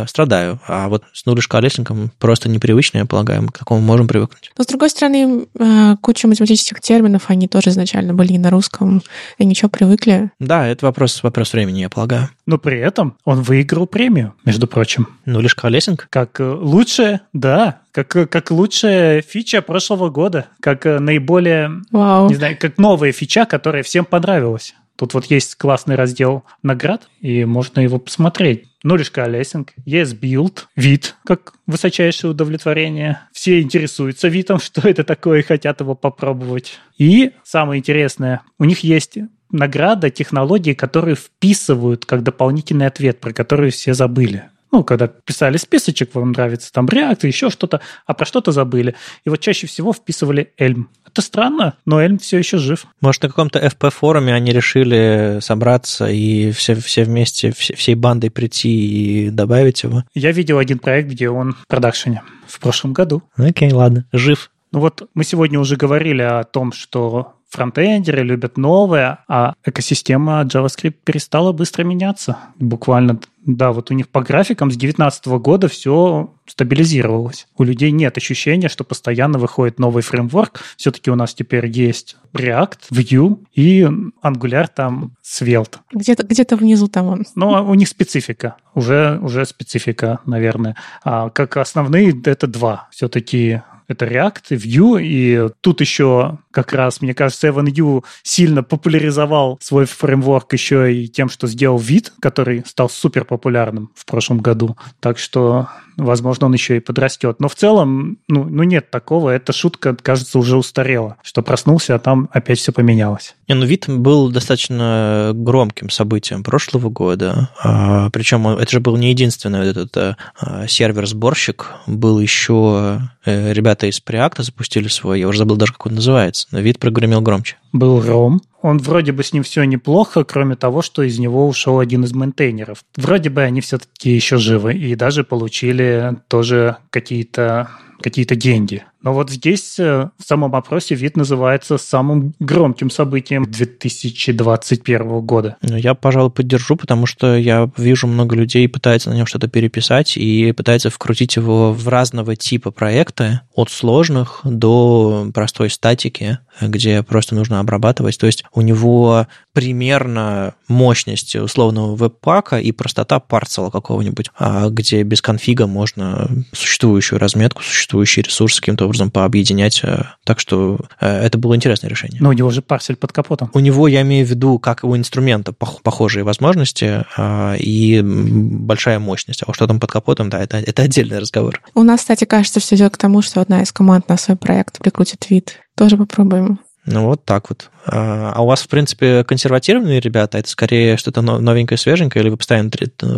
страдаю. 0.08 0.62
А 0.68 0.88
вот 0.88 1.04
с 1.14 1.26
нулишка 1.26 1.60
лессингом 1.60 2.12
просто 2.20 2.50
непривычно, 2.50 3.00
я 3.00 3.06
полагаю, 3.06 3.44
мы 3.44 3.50
к 3.50 3.58
такому 3.60 3.82
можем 3.82 4.08
привыкнуть. 4.08 4.52
Но, 4.58 4.64
с 4.64 4.68
другой 4.68 4.90
стороны, 4.90 5.09
стороны, 5.10 5.48
э, 5.58 5.96
куча 6.02 6.28
математических 6.28 6.80
терминов, 6.82 7.26
они 7.28 7.48
тоже 7.48 7.72
изначально 7.72 8.14
были 8.14 8.34
не 8.34 8.38
на 8.38 8.50
русском, 8.50 9.02
и 9.38 9.46
ничего, 9.46 9.70
привыкли. 9.70 10.32
Да, 10.40 10.68
это 10.68 10.86
вопрос, 10.86 11.24
вопрос 11.24 11.54
времени, 11.54 11.80
я 11.80 11.90
полагаю. 11.90 12.30
Но 12.46 12.58
при 12.58 12.80
этом 12.80 13.16
он 13.26 13.42
выиграл 13.42 13.88
премию, 13.88 14.34
между 14.46 14.68
прочим. 14.68 15.08
Ну, 15.26 15.40
лишь 15.42 15.56
колесинг? 15.56 16.08
Как 16.10 16.40
э, 16.40 16.44
лучшая, 16.44 17.22
да, 17.34 17.82
как, 17.92 18.16
э, 18.16 18.28
как 18.28 18.52
лучшая 18.52 19.22
фича 19.22 19.62
прошлого 19.62 20.10
года, 20.10 20.48
как 20.62 20.86
наиболее, 20.86 21.82
Вау. 21.92 22.30
не 22.30 22.36
знаю, 22.36 22.58
как 22.60 22.78
новая 22.78 23.12
фича, 23.12 23.46
которая 23.46 23.84
всем 23.84 24.06
понравилась. 24.06 24.76
Тут 25.00 25.14
вот 25.14 25.26
есть 25.28 25.56
классный 25.56 25.96
раздел 25.96 26.44
наград, 26.62 27.08
и 27.22 27.46
можно 27.46 27.80
его 27.80 28.00
посмотреть. 28.00 28.66
Нулишка 28.84 29.26
лессинг, 29.28 29.72
есть 29.86 30.16
build, 30.16 30.66
вид, 30.76 31.16
как 31.26 31.54
высочайшее 31.68 32.32
удовлетворение. 32.32 33.22
Все 33.32 33.62
интересуются 33.62 34.28
видом, 34.28 34.60
что 34.62 34.86
это 34.86 35.06
такое, 35.06 35.40
и 35.40 35.44
хотят 35.44 35.80
его 35.80 35.96
попробовать. 35.96 36.80
И 36.98 37.32
самое 37.46 37.80
интересное, 37.80 38.42
у 38.58 38.66
них 38.66 38.82
есть 38.82 39.18
награда 39.50 40.10
технологии, 40.10 40.74
которые 40.74 41.16
вписывают 41.16 42.06
как 42.06 42.22
дополнительный 42.22 42.88
ответ, 42.88 43.22
про 43.22 43.32
который 43.32 43.72
все 43.72 43.94
забыли 43.94 44.50
ну, 44.72 44.84
когда 44.84 45.08
писали 45.08 45.58
списочек, 45.58 46.14
вам 46.14 46.32
нравится 46.32 46.72
там 46.72 46.86
React, 46.86 47.28
еще 47.28 47.50
что-то, 47.50 47.82
а 48.06 48.14
про 48.14 48.26
что-то 48.26 48.52
забыли. 48.52 48.96
И 49.26 49.30
вот 49.30 49.40
чаще 49.40 49.68
всего 49.68 49.94
вписывали 49.94 50.54
Elm. 50.60 50.86
Это 51.06 51.22
странно, 51.22 51.74
но 51.86 52.04
Elm 52.04 52.20
все 52.20 52.38
еще 52.38 52.58
жив. 52.58 52.86
Может, 53.02 53.24
на 53.24 53.30
каком-то 53.30 53.60
FP-форуме 53.60 54.34
они 54.34 54.52
решили 54.52 55.40
собраться 55.42 56.08
и 56.08 56.52
все, 56.52 56.76
все 56.76 57.04
вместе, 57.04 57.52
все, 57.52 57.76
всей 57.76 57.96
бандой 57.96 58.30
прийти 58.30 59.26
и 59.26 59.30
добавить 59.30 59.84
его? 59.84 60.04
Я 60.14 60.32
видел 60.32 60.60
один 60.60 60.80
проект, 60.80 61.10
где 61.10 61.30
он 61.30 61.54
в 61.54 61.68
продакшене 61.68 62.22
в 62.48 62.60
прошлом 62.60 62.94
году. 62.94 63.24
Окей, 63.38 63.72
ладно, 63.72 64.06
жив. 64.12 64.52
Ну 64.72 64.82
вот 64.82 65.10
мы 65.16 65.24
сегодня 65.24 65.60
уже 65.60 65.78
говорили 65.78 66.22
о 66.22 66.44
том, 66.44 66.72
что 66.74 67.34
фронтендеры 67.50 68.24
любят 68.24 68.58
новое, 68.58 69.20
а 69.28 69.54
экосистема 69.66 70.44
JavaScript 70.44 70.96
перестала 71.04 71.52
быстро 71.52 71.84
меняться. 71.84 72.38
Буквально, 72.58 73.20
да, 73.46 73.72
вот 73.72 73.92
у 73.92 73.94
них 73.94 74.08
по 74.10 74.22
графикам 74.22 74.70
с 74.70 74.76
2019 74.76 75.28
года 75.40 75.68
все 75.68 76.32
стабилизировалось. 76.46 77.48
У 77.58 77.64
людей 77.64 77.92
нет 77.92 78.18
ощущения, 78.18 78.70
что 78.70 78.84
постоянно 78.84 79.40
выходит 79.40 79.80
новый 79.80 80.04
фреймворк. 80.04 80.62
Все-таки 80.78 81.12
у 81.12 81.16
нас 81.16 81.34
теперь 81.34 81.68
есть 81.68 82.18
React, 82.34 82.80
Vue 82.92 83.38
и 83.54 83.88
Angular 84.24 84.68
там 84.74 85.16
Svelte. 85.24 85.80
Где-то 85.92 86.24
где 86.24 86.46
внизу 86.50 86.88
там 86.88 87.08
он. 87.08 87.26
Но 87.36 87.66
у 87.66 87.74
них 87.74 87.88
специфика. 87.88 88.56
Уже, 88.74 89.20
уже 89.22 89.46
специфика, 89.46 90.20
наверное. 90.26 90.76
А 91.04 91.30
как 91.30 91.58
основные 91.58 92.20
это 92.26 92.48
два. 92.48 92.88
Все-таки 92.92 93.62
это 93.90 94.06
React 94.06 94.44
и 94.52 94.56
Vue, 94.56 95.02
и 95.04 95.50
тут 95.62 95.82
еще 95.82 96.38
как 96.52 96.72
раз, 96.74 97.02
мне 97.02 97.14
кажется, 97.14 97.48
Evan 97.48 97.66
Yu 97.66 98.06
сильно 98.24 98.64
популяризовал 98.64 99.58
свой 99.62 99.86
фреймворк 99.86 100.54
еще 100.54 100.94
и 100.94 101.08
тем, 101.08 101.28
что 101.28 101.48
сделал 101.48 101.80
вид, 101.80 102.14
который 102.22 102.64
стал 102.66 102.90
супер 102.90 103.26
популярным 103.26 103.92
в 103.96 104.06
прошлом 104.06 104.40
году. 104.40 104.78
Так 105.00 105.18
что 105.18 105.70
возможно, 106.06 106.48
он 106.48 106.54
еще 106.54 106.78
и 106.78 106.80
подрастет. 106.80 107.38
Но 107.40 107.48
в 107.48 107.56
целом, 107.56 108.18
ну, 108.28 108.46
ну 108.46 108.64
нет 108.64 108.90
такого. 108.90 109.30
Эта 109.30 109.54
шутка, 109.54 109.96
кажется, 109.96 110.40
уже 110.40 110.58
устарела, 110.58 111.18
что 111.24 111.42
проснулся, 111.42 111.96
а 111.96 112.00
там 112.00 112.30
опять 112.32 112.60
все 112.60 112.72
поменялось. 112.72 113.36
Не, 113.48 113.56
ну 113.56 113.66
вид 113.66 113.86
был 113.88 114.30
достаточно 114.30 115.32
громким 115.34 115.90
событием 115.90 116.44
прошлого 116.44 116.90
года. 116.90 117.50
А, 117.62 118.10
причем 118.12 118.48
это 118.48 118.72
же 118.72 118.80
был 118.80 118.98
не 118.98 119.10
единственный 119.10 119.68
этот 119.68 119.96
а, 119.98 120.68
сервер-сборщик. 120.68 121.72
Был 121.88 122.20
еще 122.20 123.02
э, 123.26 123.54
ребята 123.54 123.88
из 123.88 124.02
Preact 124.02 124.44
запустили 124.44 124.88
свой, 124.88 125.20
я 125.20 125.28
уже 125.28 125.40
забыл 125.40 125.58
даже, 125.58 125.74
как 125.74 125.86
он 125.88 125.96
называется, 125.96 126.48
но 126.52 126.60
вид 126.60 126.80
прогремел 126.80 127.22
громче. 127.22 127.58
Был 127.72 128.02
Ром, 128.02 128.42
он 128.62 128.80
вроде 128.80 129.12
бы 129.12 129.24
с 129.24 129.32
ним 129.32 129.44
все 129.44 129.64
неплохо, 129.64 130.24
кроме 130.24 130.56
того, 130.56 130.82
что 130.82 131.04
из 131.04 131.20
него 131.20 131.48
ушел 131.48 131.80
один 131.80 132.04
из 132.04 132.14
мейнтейнеров. 132.14 132.84
Вроде 132.96 133.30
бы 133.30 133.42
они 133.42 133.62
все-таки 133.62 134.12
еще 134.12 134.38
живы 134.38 134.74
и 134.74 134.96
даже 134.96 135.24
получили 135.24 136.18
тоже 136.28 136.78
какие-то 136.90 137.70
какие-то 138.02 138.36
деньги. 138.36 138.86
Но 139.02 139.14
вот 139.14 139.30
здесь 139.30 139.80
э, 139.80 140.10
в 140.18 140.24
самом 140.24 140.56
опросе 140.56 140.96
вид 140.96 141.16
называется 141.16 141.78
самым 141.78 142.34
громким 142.40 142.90
событием 142.90 143.46
2021 143.46 145.22
года. 145.22 145.56
Ну, 145.62 145.78
я, 145.78 145.94
пожалуй, 145.94 146.32
поддержу, 146.32 146.76
потому 146.76 147.06
что 147.06 147.36
я 147.38 147.70
вижу 147.78 148.08
много 148.08 148.36
людей 148.36 148.68
пытаются 148.68 149.10
на 149.10 149.16
нем 149.16 149.26
что-то 149.26 149.48
переписать 149.48 150.18
и 150.18 150.52
пытаются 150.52 150.90
вкрутить 150.90 151.38
его 151.38 151.72
в 151.72 151.88
разного 151.88 152.36
типа 152.36 152.72
проекты, 152.72 153.42
от 153.56 153.70
сложных 153.70 154.40
до 154.44 155.30
простой 155.34 155.70
статики, 155.70 156.40
где 156.62 157.04
просто 157.04 157.36
нужно 157.36 157.60
обрабатывать. 157.60 158.18
То 158.18 158.26
есть 158.26 158.44
у 158.54 158.62
него 158.62 159.28
примерно 159.54 160.56
мощность 160.68 161.36
условного 161.36 161.96
веб-пака 161.96 162.60
и 162.60 162.72
простота 162.72 163.20
парцела 163.20 163.70
какого-нибудь, 163.70 164.30
а 164.38 164.70
где 164.70 165.04
без 165.04 165.22
конфига 165.22 165.68
можно 165.68 166.30
существующую 166.54 167.20
разметку, 167.20 167.62
существующие 167.62 168.24
ресурсы 168.24 168.62
каким-то 168.62 168.88
образом 168.90 169.12
пообъединять. 169.12 169.82
Э, 169.84 170.04
так 170.24 170.40
что 170.40 170.80
э, 171.00 171.08
это 171.08 171.38
было 171.38 171.56
интересное 171.56 171.90
решение. 171.90 172.22
Но 172.22 172.30
у 172.30 172.34
него 172.34 172.50
же 172.50 172.62
парсель 172.62 172.96
под 172.96 173.12
капотом. 173.12 173.50
У 173.54 173.60
него, 173.60 173.88
я 173.88 174.02
имею 174.02 174.26
в 174.26 174.30
виду, 174.30 174.60
как 174.60 174.84
у 174.84 174.96
инструмента, 174.98 175.54
похожие 175.54 176.24
возможности 176.24 177.06
э, 177.18 177.58
и 177.58 178.02
большая 178.02 179.00
мощность. 179.00 179.44
А 179.46 179.54
что 179.54 179.68
там 179.68 179.80
под 179.80 179.92
капотом, 179.92 180.30
да, 180.30 180.40
это, 180.40 180.58
это 180.58 180.84
отдельный 180.84 181.20
разговор. 181.20 181.62
У 181.76 181.84
нас, 181.84 182.02
кстати, 182.02 182.26
кажется, 182.26 182.60
все 182.60 182.76
идет 182.76 182.94
к 182.94 182.98
тому, 182.98 183.22
что 183.22 183.42
одна 183.42 183.62
из 183.62 183.72
команд 183.72 184.10
на 184.10 184.18
свой 184.18 184.38
проект 184.38 184.80
прикрутит 184.80 185.30
вид. 185.30 185.60
Тоже 185.76 185.98
попробуем. 185.98 186.60
Ну, 186.92 187.06
вот 187.06 187.24
так 187.24 187.50
вот. 187.50 187.70
А, 187.86 188.34
а 188.36 188.42
у 188.42 188.48
вас, 188.48 188.62
в 188.62 188.68
принципе, 188.68 189.24
консервативные 189.24 190.00
ребята? 190.00 190.40
Это 190.40 190.50
скорее 190.50 190.98
что-то 190.98 191.22
новенькое, 191.22 191.78
свеженькое, 191.78 192.24
или 192.24 192.32
вы 192.32 192.38
постоянно 192.38 192.72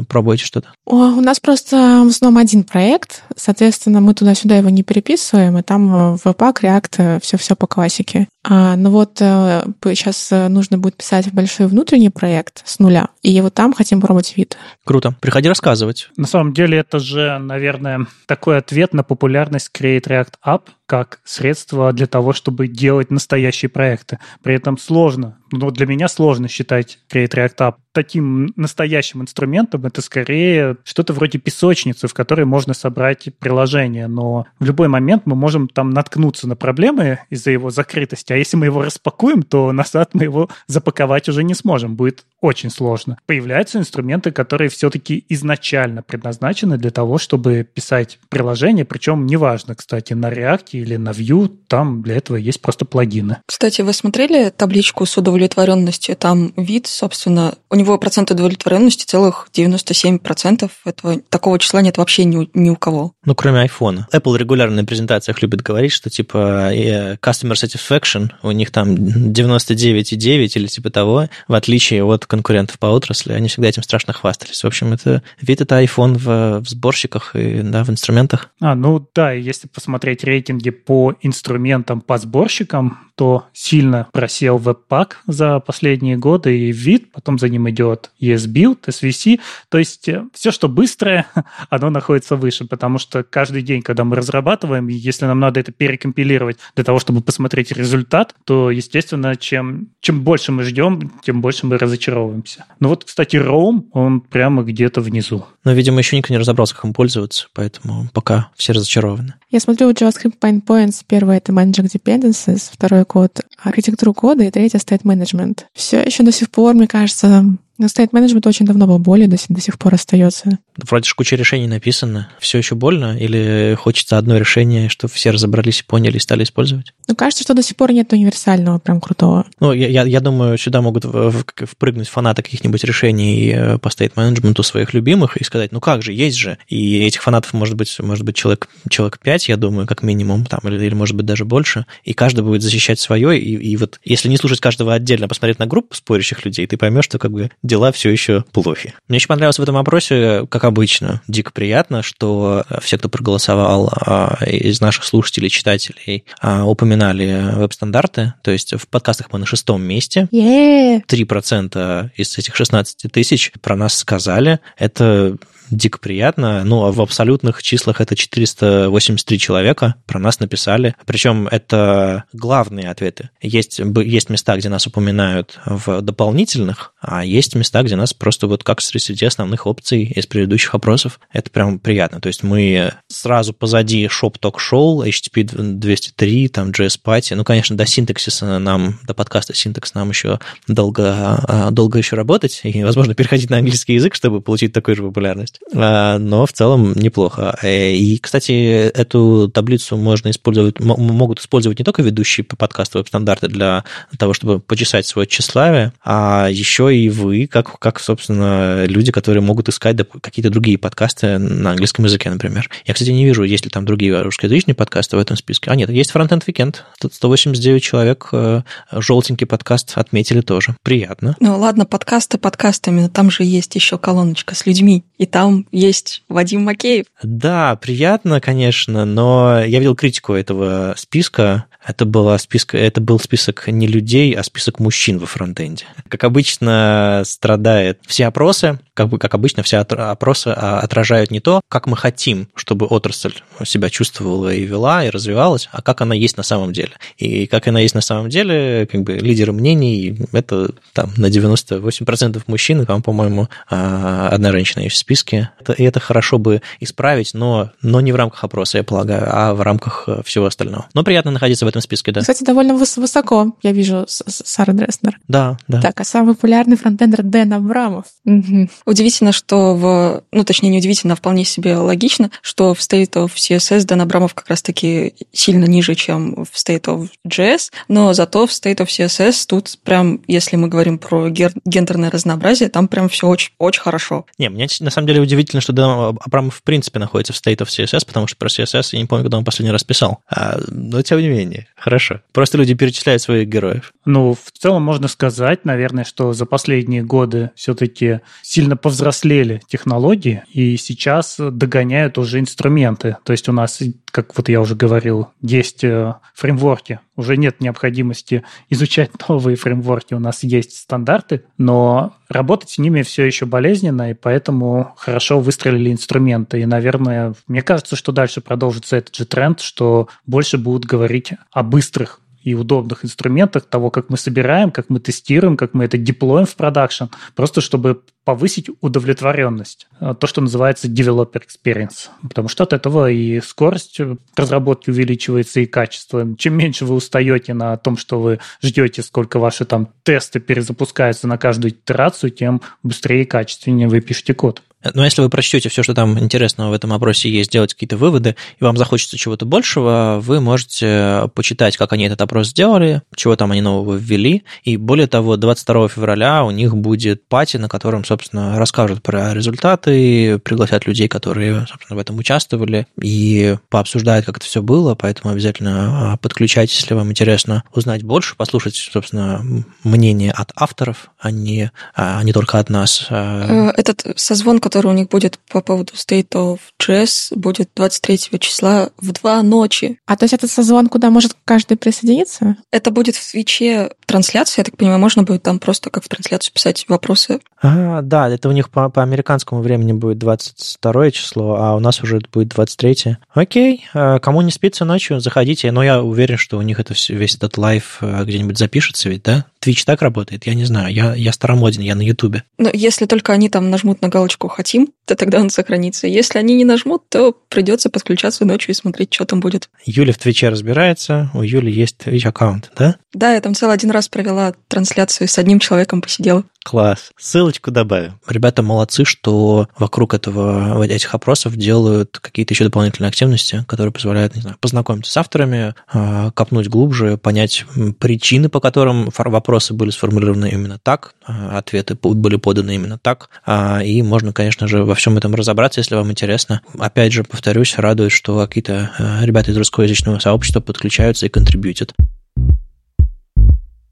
пробуете 0.07 0.43
что-то? 0.43 0.69
У 0.85 1.21
нас 1.21 1.39
просто 1.39 2.03
в 2.05 2.09
основном 2.09 2.41
один 2.41 2.63
проект, 2.63 3.23
соответственно, 3.35 4.01
мы 4.01 4.13
туда-сюда 4.13 4.57
его 4.57 4.69
не 4.69 4.83
переписываем, 4.83 5.57
и 5.57 5.61
там 5.61 6.17
в 6.17 6.25
Webpack, 6.25 6.61
React, 6.61 7.21
все-все 7.21 7.55
по 7.55 7.65
классике. 7.65 8.27
А, 8.43 8.75
но 8.75 8.91
вот 8.91 9.17
сейчас 9.17 10.31
э, 10.31 10.47
нужно 10.47 10.77
будет 10.79 10.95
писать 10.95 11.31
большой 11.31 11.67
внутренний 11.67 12.09
проект 12.09 12.63
с 12.65 12.79
нуля, 12.79 13.09
и 13.21 13.39
вот 13.39 13.53
там 13.53 13.71
хотим 13.71 14.01
пробовать 14.01 14.35
вид. 14.35 14.57
Круто. 14.83 15.15
Приходи 15.21 15.47
рассказывать. 15.47 16.09
На 16.17 16.27
самом 16.27 16.53
деле 16.53 16.79
это 16.79 16.99
же, 16.99 17.37
наверное, 17.37 18.07
такой 18.25 18.57
ответ 18.57 18.93
на 18.93 19.03
популярность 19.03 19.69
Create 19.73 20.07
React 20.07 20.33
App 20.45 20.61
как 20.91 21.21
средство 21.23 21.93
для 21.93 22.05
того, 22.05 22.33
чтобы 22.33 22.67
делать 22.67 23.11
настоящие 23.11 23.69
проекты. 23.69 24.19
При 24.43 24.55
этом 24.55 24.77
сложно 24.77 25.37
ну, 25.51 25.69
для 25.71 25.85
меня 25.85 26.07
сложно 26.07 26.47
считать 26.47 26.99
Create 27.11 27.33
React 27.33 27.55
App 27.57 27.75
таким 27.93 28.53
настоящим 28.55 29.21
инструментом. 29.21 29.85
Это 29.85 30.01
скорее 30.01 30.77
что-то 30.83 31.13
вроде 31.13 31.37
песочницы, 31.37 32.07
в 32.07 32.13
которой 32.13 32.45
можно 32.45 32.73
собрать 32.73 33.29
приложение. 33.39 34.07
Но 34.07 34.45
в 34.59 34.65
любой 34.65 34.87
момент 34.87 35.23
мы 35.25 35.35
можем 35.35 35.67
там 35.67 35.89
наткнуться 35.89 36.47
на 36.47 36.55
проблемы 36.55 37.19
из-за 37.29 37.51
его 37.51 37.69
закрытости. 37.69 38.33
А 38.33 38.37
если 38.37 38.57
мы 38.57 38.65
его 38.65 38.83
распакуем, 38.83 39.43
то 39.43 39.71
назад 39.71 40.11
мы 40.13 40.23
его 40.23 40.49
запаковать 40.67 41.29
уже 41.29 41.43
не 41.43 41.53
сможем. 41.53 41.95
Будет 41.95 42.25
очень 42.39 42.69
сложно. 42.69 43.17
Появляются 43.25 43.77
инструменты, 43.77 44.31
которые 44.31 44.69
все-таки 44.69 45.25
изначально 45.29 46.01
предназначены 46.01 46.77
для 46.77 46.89
того, 46.89 47.17
чтобы 47.17 47.63
писать 47.63 48.19
приложение, 48.29 48.85
причем 48.85 49.25
неважно, 49.25 49.75
кстати, 49.75 50.13
на 50.13 50.31
React 50.31 50.69
или 50.71 50.95
на 50.95 51.09
Vue, 51.09 51.49
там 51.67 52.01
для 52.01 52.17
этого 52.17 52.37
есть 52.37 52.61
просто 52.61 52.85
плагины. 52.85 53.37
Кстати, 53.45 53.81
вы 53.81 53.93
смотрели 53.93 54.49
табличку 54.49 55.05
с 55.05 55.17
удовлетворенностью? 55.17 56.15
Там 56.15 56.53
вид, 56.57 56.87
собственно, 56.87 57.55
у 57.69 57.75
него 57.81 57.97
процент 57.97 58.31
удовлетворенности 58.31 59.05
целых 59.05 59.47
97%. 59.53 60.69
Этого, 60.85 61.17
такого 61.29 61.59
числа 61.59 61.81
нет 61.81 61.97
вообще 61.97 62.23
ни, 62.25 62.49
ни 62.53 62.69
у 62.69 62.75
кого. 62.75 63.13
Ну, 63.25 63.35
кроме 63.35 63.65
iPhone. 63.65 64.05
Apple 64.13 64.37
регулярно 64.37 64.77
на 64.77 64.85
презентациях 64.85 65.41
любит 65.41 65.61
говорить, 65.61 65.91
что 65.91 66.09
типа 66.09 66.71
э, 66.73 67.15
customer 67.15 67.53
satisfaction 67.53 68.31
у 68.43 68.51
них 68.51 68.71
там 68.71 68.95
99,9 68.95 70.51
или 70.55 70.67
типа 70.67 70.89
того, 70.89 71.27
в 71.47 71.53
отличие 71.53 72.03
от 72.03 72.25
конкурентов 72.25 72.79
по 72.79 72.87
отрасли, 72.87 73.33
они 73.33 73.47
всегда 73.47 73.69
этим 73.69 73.83
страшно 73.83 74.13
хвастались. 74.13 74.63
В 74.63 74.67
общем, 74.67 74.93
это 74.93 75.23
вид 75.41 75.61
это 75.61 75.81
iPhone 75.83 76.17
в, 76.17 76.61
в 76.61 76.69
сборщиках 76.69 77.35
и 77.35 77.61
да, 77.61 77.83
в 77.83 77.89
инструментах. 77.89 78.49
А, 78.59 78.75
ну 78.75 79.05
да, 79.13 79.31
если 79.31 79.67
посмотреть 79.67 80.23
рейтинги 80.23 80.69
по 80.69 81.13
инструментам, 81.21 82.01
по 82.01 82.17
сборщикам, 82.17 83.11
то 83.15 83.45
сильно 83.53 84.07
просел 84.13 84.57
веб-пак 84.57 85.21
за 85.27 85.59
последние 85.59 86.17
годы 86.17 86.57
и 86.57 86.71
вид, 86.71 87.11
потом 87.11 87.37
за 87.37 87.49
ним 87.49 87.67
идет 87.71 88.11
ESBuild, 88.21 88.81
SVC, 88.85 89.39
то 89.69 89.77
есть 89.77 90.07
э, 90.07 90.25
все, 90.33 90.51
что 90.51 90.69
быстрое, 90.69 91.25
оно 91.69 91.89
находится 91.89 92.35
выше, 92.35 92.65
потому 92.65 92.99
что 92.99 93.23
каждый 93.23 93.63
день, 93.63 93.81
когда 93.81 94.03
мы 94.03 94.15
разрабатываем, 94.15 94.87
если 94.87 95.25
нам 95.25 95.39
надо 95.39 95.59
это 95.59 95.71
перекомпилировать 95.71 96.57
для 96.75 96.83
того, 96.83 96.99
чтобы 96.99 97.21
посмотреть 97.21 97.71
результат, 97.71 98.35
то, 98.45 98.69
естественно, 98.71 99.35
чем, 99.35 99.89
чем 99.99 100.21
больше 100.21 100.51
мы 100.51 100.63
ждем, 100.63 101.11
тем 101.23 101.41
больше 101.41 101.65
мы 101.65 101.77
разочаровываемся. 101.77 102.65
Ну 102.79 102.89
вот, 102.89 103.05
кстати, 103.05 103.37
Roam, 103.37 103.85
он 103.91 104.21
прямо 104.21 104.63
где-то 104.63 105.01
внизу. 105.01 105.45
Но, 105.63 105.73
видимо, 105.73 105.99
еще 105.99 106.17
никто 106.17 106.33
не 106.33 106.39
разобрался, 106.39 106.75
как 106.75 106.85
им 106.85 106.93
пользоваться, 106.93 107.47
поэтому 107.53 108.09
пока 108.13 108.49
все 108.55 108.73
разочарованы. 108.73 109.35
Я 109.49 109.59
смотрю 109.59 109.87
у 109.87 109.91
JavaScript 109.91 110.39
Pain 110.39 110.63
Points. 110.63 111.03
Первое— 111.07 111.37
это 111.37 111.51
Managing 111.51 111.91
Dependencies, 111.91 112.69
второй 112.71 113.05
код— 113.05 113.41
архитектуру 113.63 114.13
кода, 114.13 114.43
и 114.43 114.51
третье— 114.51 114.77
State 114.79 115.03
Management. 115.03 115.65
Все 115.73 116.01
еще 116.01 116.23
до 116.23 116.31
сих 116.31 116.49
пор, 116.49 116.73
мне 116.73 116.87
кажется, 116.87 117.45
но 117.81 117.87
стоит 117.87 118.13
менеджмент 118.13 118.45
очень 118.45 118.67
давно 118.67 118.85
был 118.85 118.99
более, 118.99 119.27
до, 119.27 119.37
до 119.49 119.59
сих 119.59 119.79
пор 119.79 119.95
остается. 119.95 120.59
Вроде 120.77 121.09
же 121.09 121.15
куча 121.15 121.35
решений 121.35 121.67
написано. 121.67 122.29
Все 122.39 122.59
еще 122.59 122.75
больно? 122.75 123.17
Или 123.17 123.75
хочется 123.75 124.19
одно 124.19 124.37
решение, 124.37 124.87
чтобы 124.87 125.11
все 125.11 125.31
разобрались, 125.31 125.81
поняли 125.81 126.17
и 126.17 126.19
стали 126.19 126.43
использовать? 126.43 126.93
Ну, 127.07 127.15
кажется, 127.15 127.43
что 127.43 127.55
до 127.55 127.63
сих 127.63 127.75
пор 127.75 127.91
нет 127.91 128.13
универсального, 128.13 128.77
прям 128.77 129.01
крутого. 129.01 129.47
Ну, 129.59 129.73
я, 129.73 129.87
я, 129.87 130.03
я 130.03 130.19
думаю, 130.19 130.59
сюда 130.59 130.83
могут 130.83 131.05
впрыгнуть 131.05 132.07
фанаты 132.07 132.43
каких-нибудь 132.43 132.83
решений 132.83 133.51
э, 133.51 133.77
по 133.79 133.89
стейт-менеджменту 133.89 134.61
своих 134.61 134.93
любимых 134.93 135.37
и 135.37 135.43
сказать, 135.43 135.71
ну 135.71 135.79
как 135.79 136.03
же, 136.03 136.13
есть 136.13 136.37
же. 136.37 136.59
И 136.67 136.99
этих 136.99 137.23
фанатов 137.23 137.53
может 137.53 137.75
быть, 137.75 137.97
может 137.99 138.23
быть 138.23 138.35
человек, 138.35 138.69
человек 138.89 139.17
5, 139.17 139.49
я 139.49 139.57
думаю, 139.57 139.87
как 139.87 140.03
минимум, 140.03 140.45
там, 140.45 140.59
или, 140.65 140.85
или 140.85 140.93
может 140.93 141.15
быть 141.15 141.25
даже 141.25 141.45
больше. 141.45 141.87
И 142.03 142.13
каждый 142.13 142.43
будет 142.43 142.61
защищать 142.61 142.99
свое. 142.99 143.39
И, 143.39 143.55
и 143.55 143.75
вот 143.75 143.99
если 144.05 144.29
не 144.29 144.37
слушать 144.37 144.59
каждого 144.59 144.93
отдельно, 144.93 145.27
посмотреть 145.27 145.57
на 145.57 145.65
группу 145.65 145.95
спорящих 145.95 146.45
людей, 146.45 146.67
ты 146.67 146.77
поймешь, 146.77 147.05
что 147.05 147.17
как 147.17 147.31
бы 147.31 147.49
дела 147.71 147.93
все 147.93 148.09
еще 148.09 148.43
плохи. 148.51 148.93
Мне 149.07 149.17
еще 149.17 149.27
понравилось 149.27 149.57
в 149.57 149.63
этом 149.63 149.77
опросе, 149.77 150.45
как 150.49 150.65
обычно, 150.65 151.21
дико 151.29 151.51
приятно, 151.53 152.03
что 152.03 152.65
все, 152.81 152.97
кто 152.97 153.07
проголосовал 153.07 153.91
а, 153.95 154.37
из 154.45 154.81
наших 154.81 155.05
слушателей, 155.05 155.49
читателей, 155.49 156.25
а, 156.41 156.65
упоминали 156.65 157.53
веб-стандарты. 157.55 158.33
То 158.43 158.51
есть 158.51 158.73
в 158.73 158.87
подкастах 158.89 159.27
мы 159.31 159.39
на 159.39 159.45
шестом 159.45 159.81
месте. 159.81 160.27
Yeah. 160.31 161.01
3% 161.07 162.09
из 162.17 162.37
этих 162.37 162.55
16 162.55 163.09
тысяч 163.11 163.53
про 163.61 163.77
нас 163.77 163.97
сказали. 163.97 164.59
Это 164.77 165.37
дико 165.71 165.97
приятно. 165.99 166.63
Ну, 166.63 166.85
а 166.85 166.91
в 166.91 167.01
абсолютных 167.01 167.63
числах 167.63 168.01
это 168.01 168.15
483 168.15 169.39
человека 169.39 169.95
про 170.05 170.19
нас 170.19 170.39
написали. 170.39 170.95
Причем 171.05 171.47
это 171.47 172.25
главные 172.33 172.89
ответы. 172.89 173.29
Есть, 173.41 173.79
есть 173.79 174.29
места, 174.29 174.57
где 174.57 174.69
нас 174.69 174.85
упоминают 174.85 175.59
в 175.65 176.01
дополнительных, 176.01 176.93
а 177.01 177.25
есть 177.25 177.55
места, 177.55 177.81
где 177.83 177.95
нас 177.95 178.13
просто 178.13 178.47
вот 178.47 178.63
как 178.63 178.81
среди 178.81 179.25
основных 179.25 179.65
опций 179.65 180.03
из 180.03 180.27
предыдущих 180.27 180.75
опросов. 180.75 181.19
Это 181.31 181.49
прям 181.49 181.79
приятно. 181.79 182.19
То 182.19 182.27
есть 182.27 182.43
мы 182.43 182.93
сразу 183.07 183.53
позади 183.53 184.05
Shop 184.05 184.35
Talk 184.39 184.55
Show, 184.57 185.07
HTTP 185.07 185.43
203, 185.43 186.47
там 186.49 186.71
JS 186.71 186.99
Party. 187.03 187.35
Ну, 187.35 187.43
конечно, 187.43 187.77
до 187.77 187.85
синтаксиса 187.85 188.59
нам, 188.59 188.99
до 189.03 189.13
подкаста 189.13 189.53
синтекс 189.53 189.93
нам 189.93 190.09
еще 190.09 190.39
долго, 190.67 191.39
а, 191.47 191.71
долго 191.71 191.97
еще 191.97 192.15
работать 192.15 192.61
и, 192.63 192.83
возможно, 192.83 193.15
переходить 193.15 193.49
на 193.49 193.57
английский 193.57 193.93
язык, 193.93 194.15
чтобы 194.15 194.41
получить 194.41 194.73
такую 194.73 194.95
же 194.95 195.03
популярность. 195.03 195.60
А, 195.73 196.17
но 196.17 196.45
в 196.45 196.53
целом 196.53 196.93
неплохо. 196.93 197.57
Э, 197.61 197.91
и, 197.91 198.17
кстати, 198.17 198.51
эту 198.51 199.49
таблицу 199.49 199.97
можно 199.97 200.29
использовать, 200.29 200.79
могут 200.79 201.39
использовать 201.39 201.79
не 201.79 201.85
только 201.85 202.01
ведущие 202.01 202.43
по 202.43 202.55
подкасту 202.55 202.99
веб-стандарты 202.99 203.47
для 203.47 203.83
того, 204.17 204.33
чтобы 204.33 204.59
почесать 204.59 205.05
свое 205.05 205.27
тщеславие, 205.27 205.93
а 206.03 206.47
еще 206.49 206.95
и 206.95 207.09
вы, 207.09 207.47
как, 207.47 207.79
как 207.79 207.99
собственно, 207.99 208.85
люди, 208.85 209.11
которые 209.11 209.41
могут 209.41 209.69
искать 209.69 209.97
какие-то 210.21 210.49
другие 210.49 210.77
подкасты 210.77 211.37
на 211.37 211.71
английском 211.71 212.05
языке, 212.05 212.29
например. 212.29 212.69
Я, 212.85 212.93
кстати, 212.93 213.09
не 213.09 213.25
вижу, 213.25 213.43
есть 213.43 213.65
ли 213.65 213.69
там 213.69 213.85
другие 213.85 214.21
русскоязычные 214.21 214.75
подкасты 214.75 215.17
в 215.17 215.19
этом 215.19 215.37
списке. 215.37 215.69
А 215.71 215.75
нет, 215.75 215.89
есть 215.89 216.11
Frontend 216.11 216.43
Weekend. 216.45 216.77
Тут 216.99 217.13
189 217.13 217.83
человек 217.83 218.29
э, 218.31 218.61
желтенький 218.91 219.47
подкаст 219.47 219.93
отметили 219.95 220.41
тоже. 220.41 220.75
Приятно. 220.83 221.35
Ну 221.39 221.57
ладно, 221.57 221.85
подкасты 221.85 222.37
подкастами, 222.37 223.01
но 223.01 223.09
там 223.09 223.29
же 223.31 223.43
есть 223.43 223.75
еще 223.75 223.97
колоночка 223.97 224.55
с 224.55 224.65
людьми, 224.65 225.03
и 225.17 225.25
там 225.25 225.50
там 225.51 225.67
есть 225.71 226.23
Вадим 226.29 226.63
Макеев. 226.63 227.05
Да, 227.21 227.75
приятно, 227.75 228.39
конечно, 228.39 229.05
но 229.05 229.61
я 229.63 229.79
видел 229.79 229.95
критику 229.95 230.33
этого 230.33 230.93
списка. 230.97 231.65
Это, 231.85 232.05
была 232.05 232.37
списка, 232.37 232.77
это 232.77 233.01
был 233.01 233.19
список 233.19 233.67
не 233.67 233.87
людей, 233.87 234.33
а 234.33 234.43
список 234.43 234.79
мужчин 234.79 235.17
во 235.17 235.25
фронтенде. 235.25 235.85
Как 236.09 236.23
обычно, 236.23 237.23
страдает 237.25 237.99
все 238.05 238.27
опросы, 238.27 238.79
как, 238.93 239.09
бы, 239.09 239.17
как 239.17 239.33
обычно, 239.33 239.63
все 239.63 239.77
опросы 239.77 240.49
а, 240.49 240.79
отражают 240.79 241.31
не 241.31 241.39
то, 241.39 241.61
как 241.69 241.87
мы 241.87 241.95
хотим, 241.95 242.49
чтобы 242.55 242.85
отрасль 242.85 243.33
себя 243.63 243.89
чувствовала 243.89 244.53
и 244.53 244.63
вела, 244.63 245.05
и 245.05 245.09
развивалась, 245.09 245.69
а 245.71 245.81
как 245.81 246.01
она 246.01 246.13
есть 246.13 246.37
на 246.37 246.43
самом 246.43 246.73
деле. 246.73 246.91
И 247.17 247.47
как 247.47 247.67
она 247.67 247.79
есть 247.79 247.95
на 247.95 248.01
самом 248.01 248.29
деле, 248.29 248.87
как 248.91 249.03
бы 249.03 249.13
лидеры 249.13 249.53
мнений, 249.53 250.19
это 250.33 250.71
там 250.93 251.11
на 251.17 251.27
98% 251.27 252.41
мужчин, 252.47 252.85
там, 252.85 253.01
по-моему, 253.01 253.47
а, 253.69 254.29
одна 254.29 254.51
женщина 254.51 254.83
есть 254.83 254.95
в 254.95 254.99
списке. 254.99 255.51
Это, 255.59 255.73
и 255.73 255.83
это 255.83 255.99
хорошо 255.99 256.37
бы 256.37 256.61
исправить, 256.79 257.33
но, 257.33 257.71
но 257.81 258.01
не 258.01 258.11
в 258.11 258.15
рамках 258.15 258.43
опроса, 258.43 258.77
я 258.77 258.83
полагаю, 258.83 259.27
а 259.27 259.53
в 259.53 259.61
рамках 259.61 260.03
э, 260.07 260.21
всего 260.25 260.45
остального. 260.45 260.87
Но 260.93 261.03
приятно 261.03 261.31
находиться 261.31 261.65
в 261.65 261.67
этом 261.67 261.81
списке, 261.81 262.11
да. 262.11 262.21
Кстати, 262.21 262.43
довольно 262.43 262.75
высоко 262.75 263.55
я 263.61 263.71
вижу 263.71 264.05
Сара 264.07 264.73
Дреснер. 264.73 265.17
Да, 265.27 265.57
да. 265.67 265.81
Так, 265.81 265.99
а 266.01 266.03
самый 266.03 266.35
популярный 266.35 266.77
фронтендер 266.77 267.23
Дэн 267.23 267.53
Абрамов. 267.53 268.05
Угу. 268.25 268.69
Удивительно, 268.85 269.31
что 269.31 269.75
в... 269.75 270.23
Ну, 270.31 270.43
точнее, 270.43 270.69
не 270.69 270.79
удивительно, 270.79 271.13
а 271.13 271.15
вполне 271.17 271.45
себе 271.45 271.75
логично, 271.75 272.31
что 272.41 272.73
в 272.73 272.79
State 272.79 273.13
of 273.13 273.33
CSS 273.35 273.85
Дэн 273.85 274.01
Абрамов 274.01 274.33
как 274.33 274.47
раз-таки 274.49 275.13
сильно 275.31 275.65
ниже, 275.65 275.95
чем 275.95 276.45
в 276.45 276.55
State 276.55 276.83
of 276.83 277.09
JS, 277.27 277.71
но 277.87 278.13
зато 278.13 278.47
в 278.47 278.49
State 278.49 278.77
of 278.77 278.87
CSS 278.87 279.45
тут 279.47 279.77
прям, 279.83 280.21
если 280.27 280.55
мы 280.55 280.67
говорим 280.67 280.97
про 280.97 281.29
гендерное 281.29 282.11
разнообразие, 282.11 282.69
там 282.69 282.87
прям 282.87 283.09
все 283.09 283.27
очень, 283.27 283.51
очень 283.57 283.81
хорошо. 283.81 284.25
Не, 284.37 284.49
мне 284.49 284.67
на 284.79 284.89
самом 284.89 285.07
деле 285.07 285.21
удивительно, 285.21 285.61
что 285.61 285.73
Дэн 285.73 286.17
Абрамов 286.23 286.55
в 286.55 286.63
принципе 286.63 286.99
находится 286.99 287.33
в 287.33 287.35
State 287.37 287.57
of 287.57 287.67
CSS, 287.67 288.05
потому 288.05 288.27
что 288.27 288.37
про 288.37 288.47
CSS 288.47 288.89
я 288.93 288.99
не 288.99 289.05
помню, 289.05 289.23
когда 289.23 289.37
он 289.37 289.45
последний 289.45 289.71
раз 289.71 289.83
писал. 289.83 290.19
А, 290.29 290.59
но 290.67 291.01
тем 291.01 291.19
не 291.19 291.29
менее, 291.29 291.67
хорошо. 291.75 292.21
Просто 292.31 292.57
люди 292.57 292.73
перечисляют 292.73 293.21
своих 293.21 293.47
героев. 293.47 293.91
Ну, 294.05 294.33
в 294.33 294.51
целом 294.57 294.83
можно 294.83 295.07
сказать, 295.07 295.65
наверное, 295.65 296.03
что 296.03 296.33
за 296.33 296.45
последние 296.45 297.03
годы 297.03 297.51
все-таки 297.55 298.21
сильно 298.41 298.70
повзрослели 298.75 299.61
технологии, 299.67 300.43
и 300.51 300.77
сейчас 300.77 301.37
догоняют 301.39 302.17
уже 302.17 302.39
инструменты. 302.39 303.17
То 303.23 303.31
есть 303.31 303.49
у 303.49 303.51
нас, 303.51 303.79
как 304.05 304.35
вот 304.37 304.49
я 304.49 304.61
уже 304.61 304.75
говорил, 304.75 305.29
есть 305.41 305.83
э, 305.83 306.15
фреймворки. 306.33 306.99
Уже 307.15 307.37
нет 307.37 307.59
необходимости 307.59 308.43
изучать 308.69 309.11
новые 309.29 309.55
фреймворки. 309.57 310.13
У 310.13 310.19
нас 310.19 310.43
есть 310.43 310.77
стандарты, 310.77 311.43
но 311.57 312.15
работать 312.29 312.71
с 312.71 312.77
ними 312.77 313.01
все 313.01 313.25
еще 313.25 313.45
болезненно, 313.45 314.11
и 314.11 314.13
поэтому 314.13 314.93
хорошо 314.97 315.39
выстрелили 315.39 315.91
инструменты. 315.91 316.61
И, 316.61 316.65
наверное, 316.65 317.33
мне 317.47 317.61
кажется, 317.61 317.95
что 317.95 318.11
дальше 318.11 318.41
продолжится 318.41 318.95
этот 318.95 319.15
же 319.15 319.25
тренд, 319.25 319.59
что 319.59 320.07
больше 320.25 320.57
будут 320.57 320.85
говорить 320.85 321.33
о 321.51 321.63
быстрых 321.63 322.20
и 322.43 322.53
удобных 322.53 323.05
инструментах 323.05 323.65
того, 323.65 323.89
как 323.91 324.09
мы 324.09 324.17
собираем, 324.17 324.71
как 324.71 324.89
мы 324.89 324.99
тестируем, 324.99 325.57
как 325.57 325.73
мы 325.73 325.85
это 325.85 325.97
деплоим 325.97 326.45
в 326.45 326.55
продакшн, 326.55 327.05
просто 327.35 327.61
чтобы 327.61 328.01
повысить 328.23 328.69
удовлетворенность. 328.81 329.87
Э, 329.99 330.13
то, 330.19 330.27
что 330.27 330.41
называется 330.41 330.87
developer 330.87 331.41
experience. 331.41 332.09
Потому 332.21 332.47
что 332.47 332.63
от 332.63 332.73
этого 332.73 333.09
и 333.09 333.41
скорость 333.41 333.99
разработки 334.35 334.89
увеличивается, 334.89 335.59
и 335.59 335.65
качество. 335.65 336.35
Чем 336.37 336.55
меньше 336.55 336.85
вы 336.85 336.95
устаете 336.95 337.53
на 337.53 337.77
том, 337.77 337.97
что 337.97 338.19
вы 338.19 338.39
ждете, 338.61 339.01
сколько 339.01 339.39
ваши 339.39 339.65
там 339.65 339.89
тесты 340.03 340.39
перезапускаются 340.39 341.27
на 341.27 341.37
каждую 341.37 341.71
итерацию, 341.71 342.31
тем 342.31 342.61
быстрее 342.83 343.23
и 343.23 343.25
качественнее 343.25 343.87
вы 343.87 344.01
пишете 344.01 344.33
код. 344.33 344.61
Но 344.93 345.03
если 345.03 345.21
вы 345.21 345.29
прочтете 345.29 345.69
все, 345.69 345.83
что 345.83 345.93
там 345.93 346.17
интересного 346.19 346.69
в 346.71 346.73
этом 346.73 346.93
опросе 346.93 347.29
есть, 347.29 347.51
сделать 347.51 347.73
какие-то 347.73 347.97
выводы, 347.97 348.35
и 348.59 348.63
вам 348.63 348.77
захочется 348.77 349.17
чего-то 349.17 349.45
большего, 349.45 350.19
вы 350.21 350.39
можете 350.39 351.29
почитать, 351.35 351.77
как 351.77 351.93
они 351.93 352.05
этот 352.05 352.21
опрос 352.21 352.47
сделали, 352.47 353.01
чего 353.15 353.35
там 353.35 353.51
они 353.51 353.61
нового 353.61 353.95
ввели. 353.95 354.43
И 354.63 354.77
более 354.77 355.07
того, 355.07 355.37
22 355.37 355.89
февраля 355.89 356.43
у 356.43 356.51
них 356.51 356.75
будет 356.75 357.27
пати, 357.27 357.57
на 357.57 357.69
котором, 357.69 358.03
собственно, 358.05 358.57
расскажут 358.57 359.03
про 359.03 359.33
результаты, 359.33 360.39
пригласят 360.39 360.87
людей, 360.87 361.07
которые, 361.07 361.65
собственно, 361.67 361.97
в 361.97 361.99
этом 361.99 362.17
участвовали, 362.17 362.87
и 363.01 363.57
пообсуждают, 363.69 364.25
как 364.25 364.37
это 364.37 364.45
все 364.45 364.61
было. 364.61 364.95
Поэтому 364.95 365.33
обязательно 365.33 366.13
а, 366.13 366.17
подключайтесь, 366.17 366.77
если 366.81 366.93
вам 366.93 367.09
интересно 367.11 367.63
узнать 367.73 368.03
больше, 368.03 368.35
послушать, 368.35 368.75
собственно, 368.75 369.43
мнение 369.83 370.31
от 370.31 370.51
авторов, 370.55 371.11
а 371.19 371.31
не, 371.31 371.71
а 371.95 372.21
не 372.23 372.33
только 372.33 372.59
от 372.59 372.69
нас. 372.69 373.07
Э, 373.09 373.71
этот 373.77 374.05
созвон, 374.15 374.59
который 374.71 374.87
у 374.87 374.93
них 374.93 375.09
будет 375.09 375.37
по 375.49 375.59
поводу 375.59 375.93
State 375.95 376.29
of 376.29 376.59
JS, 376.81 377.35
будет 377.35 377.69
23 377.75 378.39
числа 378.39 378.89
в 378.97 379.11
два 379.11 379.43
ночи. 379.43 379.99
А 380.07 380.15
то 380.15 380.23
есть 380.23 380.33
это 380.33 380.47
созвон, 380.47 380.87
куда 380.87 381.09
может 381.09 381.35
каждый 381.43 381.75
присоединиться? 381.75 382.55
Это 382.71 382.89
будет 382.89 383.17
в 383.17 383.31
Твиче 383.31 383.91
трансляция, 384.05 384.61
я 384.61 384.63
так 384.63 384.77
понимаю, 384.77 384.97
можно 384.99 385.23
будет 385.23 385.43
там 385.43 385.59
просто 385.59 385.89
как 385.89 386.05
в 386.05 386.07
трансляцию 386.07 386.53
писать 386.53 386.85
вопросы. 386.87 387.41
А, 387.61 388.01
да, 388.01 388.29
это 388.29 388.47
у 388.47 388.53
них 388.53 388.69
по, 388.69 388.89
по 388.89 389.03
американскому 389.03 389.61
времени 389.61 389.91
будет 389.91 390.17
22 390.19 391.11
число, 391.11 391.55
а 391.57 391.75
у 391.75 391.79
нас 391.79 392.01
уже 392.01 392.21
будет 392.31 392.47
23. 392.49 393.17
Окей, 393.33 393.85
а 393.93 394.19
кому 394.19 394.41
не 394.41 394.51
спится 394.51 394.85
ночью, 394.85 395.19
заходите, 395.19 395.69
но 395.73 395.83
я 395.83 396.01
уверен, 396.01 396.37
что 396.37 396.57
у 396.57 396.61
них 396.61 396.79
это 396.79 396.93
все, 396.93 397.13
весь 397.13 397.35
этот 397.35 397.57
лайв 397.57 397.97
э, 397.99 398.23
где-нибудь 398.23 398.57
запишется 398.57 399.09
ведь, 399.09 399.23
да? 399.23 399.45
Twitch 399.61 399.83
так 399.85 400.01
работает? 400.01 400.47
Я 400.47 400.53
не 400.53 400.65
знаю, 400.65 400.93
я, 400.93 401.13
я 401.13 401.31
старомоден, 401.31 401.81
я 401.81 401.95
на 401.95 402.01
Ютубе. 402.01 402.43
Ну, 402.57 402.69
если 402.73 403.05
только 403.05 403.33
они 403.33 403.49
там 403.49 403.69
нажмут 403.69 404.01
на 404.01 404.09
галочку 404.09 404.47
«Хотим», 404.47 404.89
то 405.05 405.15
тогда 405.15 405.39
он 405.39 405.49
сохранится. 405.49 406.07
Если 406.07 406.39
они 406.39 406.55
не 406.55 406.65
нажмут, 406.65 407.03
то 407.09 407.33
придется 407.49 407.89
подключаться 407.89 408.45
ночью 408.45 408.71
и 408.71 408.73
смотреть, 408.73 409.13
что 409.13 409.25
там 409.25 409.39
будет. 409.39 409.69
Юля 409.85 410.13
в 410.13 410.17
Твиче 410.17 410.49
разбирается, 410.49 411.29
у 411.33 411.41
Юли 411.43 411.71
есть 411.71 411.97
Twitch 412.05 412.27
аккаунт, 412.27 412.71
да? 412.77 412.95
Да, 413.13 413.33
я 413.33 413.41
там 413.41 413.53
целый 413.53 413.75
один 413.75 413.91
раз 413.91 414.07
провела 414.07 414.53
трансляцию, 414.67 415.27
с 415.27 415.37
одним 415.37 415.59
человеком 415.59 416.01
посидела. 416.01 416.43
Класс. 416.63 417.11
Ссылочку 417.17 417.71
добавим. 417.71 418.19
Ребята 418.27 418.61
молодцы, 418.61 419.03
что 419.03 419.67
вокруг 419.79 420.13
этого, 420.13 420.83
этих 420.83 421.13
опросов 421.15 421.55
делают 421.55 422.19
какие-то 422.19 422.53
еще 422.53 422.65
дополнительные 422.65 423.09
активности, 423.09 423.65
которые 423.67 423.91
позволяют, 423.91 424.35
не 424.35 424.41
знаю, 424.41 424.57
познакомиться 424.59 425.11
с 425.11 425.17
авторами, 425.17 425.73
а, 425.91 426.29
копнуть 426.31 426.67
глубже, 426.67 427.17
понять 427.17 427.65
причины, 427.99 428.47
по 428.47 428.59
которым 428.59 429.09
вопросы 429.17 429.73
были 429.73 429.89
сформулированы 429.89 430.49
именно 430.51 430.77
так, 430.77 431.15
а, 431.25 431.57
ответы 431.57 431.95
были 431.95 432.35
поданы 432.35 432.75
именно 432.75 432.99
так. 432.99 433.29
А, 433.43 433.81
и 433.83 434.01
можно, 434.03 434.31
конечно 434.31 434.67
же, 434.67 434.83
во 434.83 434.93
всем 434.93 435.17
этом 435.17 435.33
разобраться, 435.33 435.79
если 435.79 435.95
вам 435.95 436.11
интересно. 436.11 436.61
Опять 436.77 437.11
же, 437.11 437.23
повторюсь, 437.23 437.75
радует, 437.77 438.11
что 438.11 438.39
какие-то 438.39 439.19
ребята 439.23 439.51
из 439.51 439.57
русскоязычного 439.57 440.19
сообщества 440.19 440.59
подключаются 440.59 441.25
и 441.25 441.29
контрибьютят. 441.29 441.93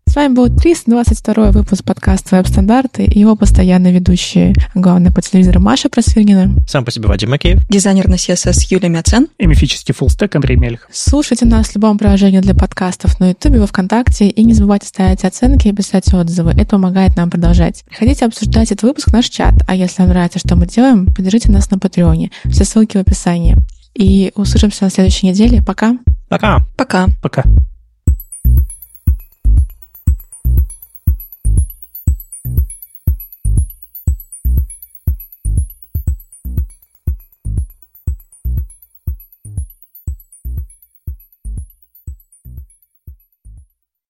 С 0.10 0.15
вами 0.15 0.34
был 0.34 0.49
322 0.49 1.52
выпуск 1.52 1.84
подкаста 1.84 2.38
«Веб-стандарты» 2.38 3.06
и 3.06 3.19
его 3.19 3.36
постоянные 3.36 3.94
ведущие. 3.94 4.56
Главное 4.73 5.11
по 5.11 5.22
телевизору 5.22 5.61
Маша 5.61 5.88
Просвиргина. 5.88 6.52
Сам 6.68 6.84
по 6.84 6.90
себе 6.90 7.07
Вадим 7.07 7.30
Макеев. 7.30 7.64
Дизайнер 7.69 8.07
на 8.07 8.15
CSS 8.15 8.65
Юлия 8.72 8.90
Мяцен. 8.90 9.27
И 9.38 9.45
мифический 9.45 9.94
фуллстек 9.94 10.36
Андрей 10.36 10.56
Мельх. 10.56 10.90
Слушайте 10.91 11.45
нас 11.45 11.68
в 11.68 11.76
любом 11.76 11.99
приложении 11.99 12.40
для 12.40 12.56
подкастов 12.56 13.19
на 13.19 13.30
Ютубе, 13.30 13.60
во 13.60 13.68
Вконтакте. 13.68 14.30
И 14.30 14.44
не 14.44 14.53
забывайте 14.56 14.88
ставить 14.88 15.23
оценки 15.23 15.68
и 15.68 15.73
писать 15.73 16.11
отзывы. 16.11 16.53
Это 16.53 16.72
помогает 16.72 17.15
нам 17.15 17.30
продолжать. 17.30 17.84
Приходите 17.88 18.26
обсуждать 18.26 18.72
этот 18.72 18.81
выпуск 18.81 19.10
в 19.10 19.14
наш 19.14 19.30
чат. 19.30 19.53
А 19.68 19.76
если 19.76 20.02
вам 20.02 20.10
нравится, 20.10 20.40
что 20.40 20.56
мы 20.56 20.65
делаем, 20.65 21.06
поддержите 21.06 21.52
нас 21.52 21.69
на 21.69 21.77
Патреоне. 21.77 22.31
Все 22.45 22.65
ссылки 22.65 22.98
в 22.98 23.02
описании. 23.02 23.57
И 23.94 24.31
услышимся 24.34 24.86
на 24.86 24.90
следующей 24.90 25.27
неделе. 25.27 25.61
Пока. 25.61 25.99
Пока. 26.30 26.65
Пока. 26.76 27.10
Пока. 27.22 27.44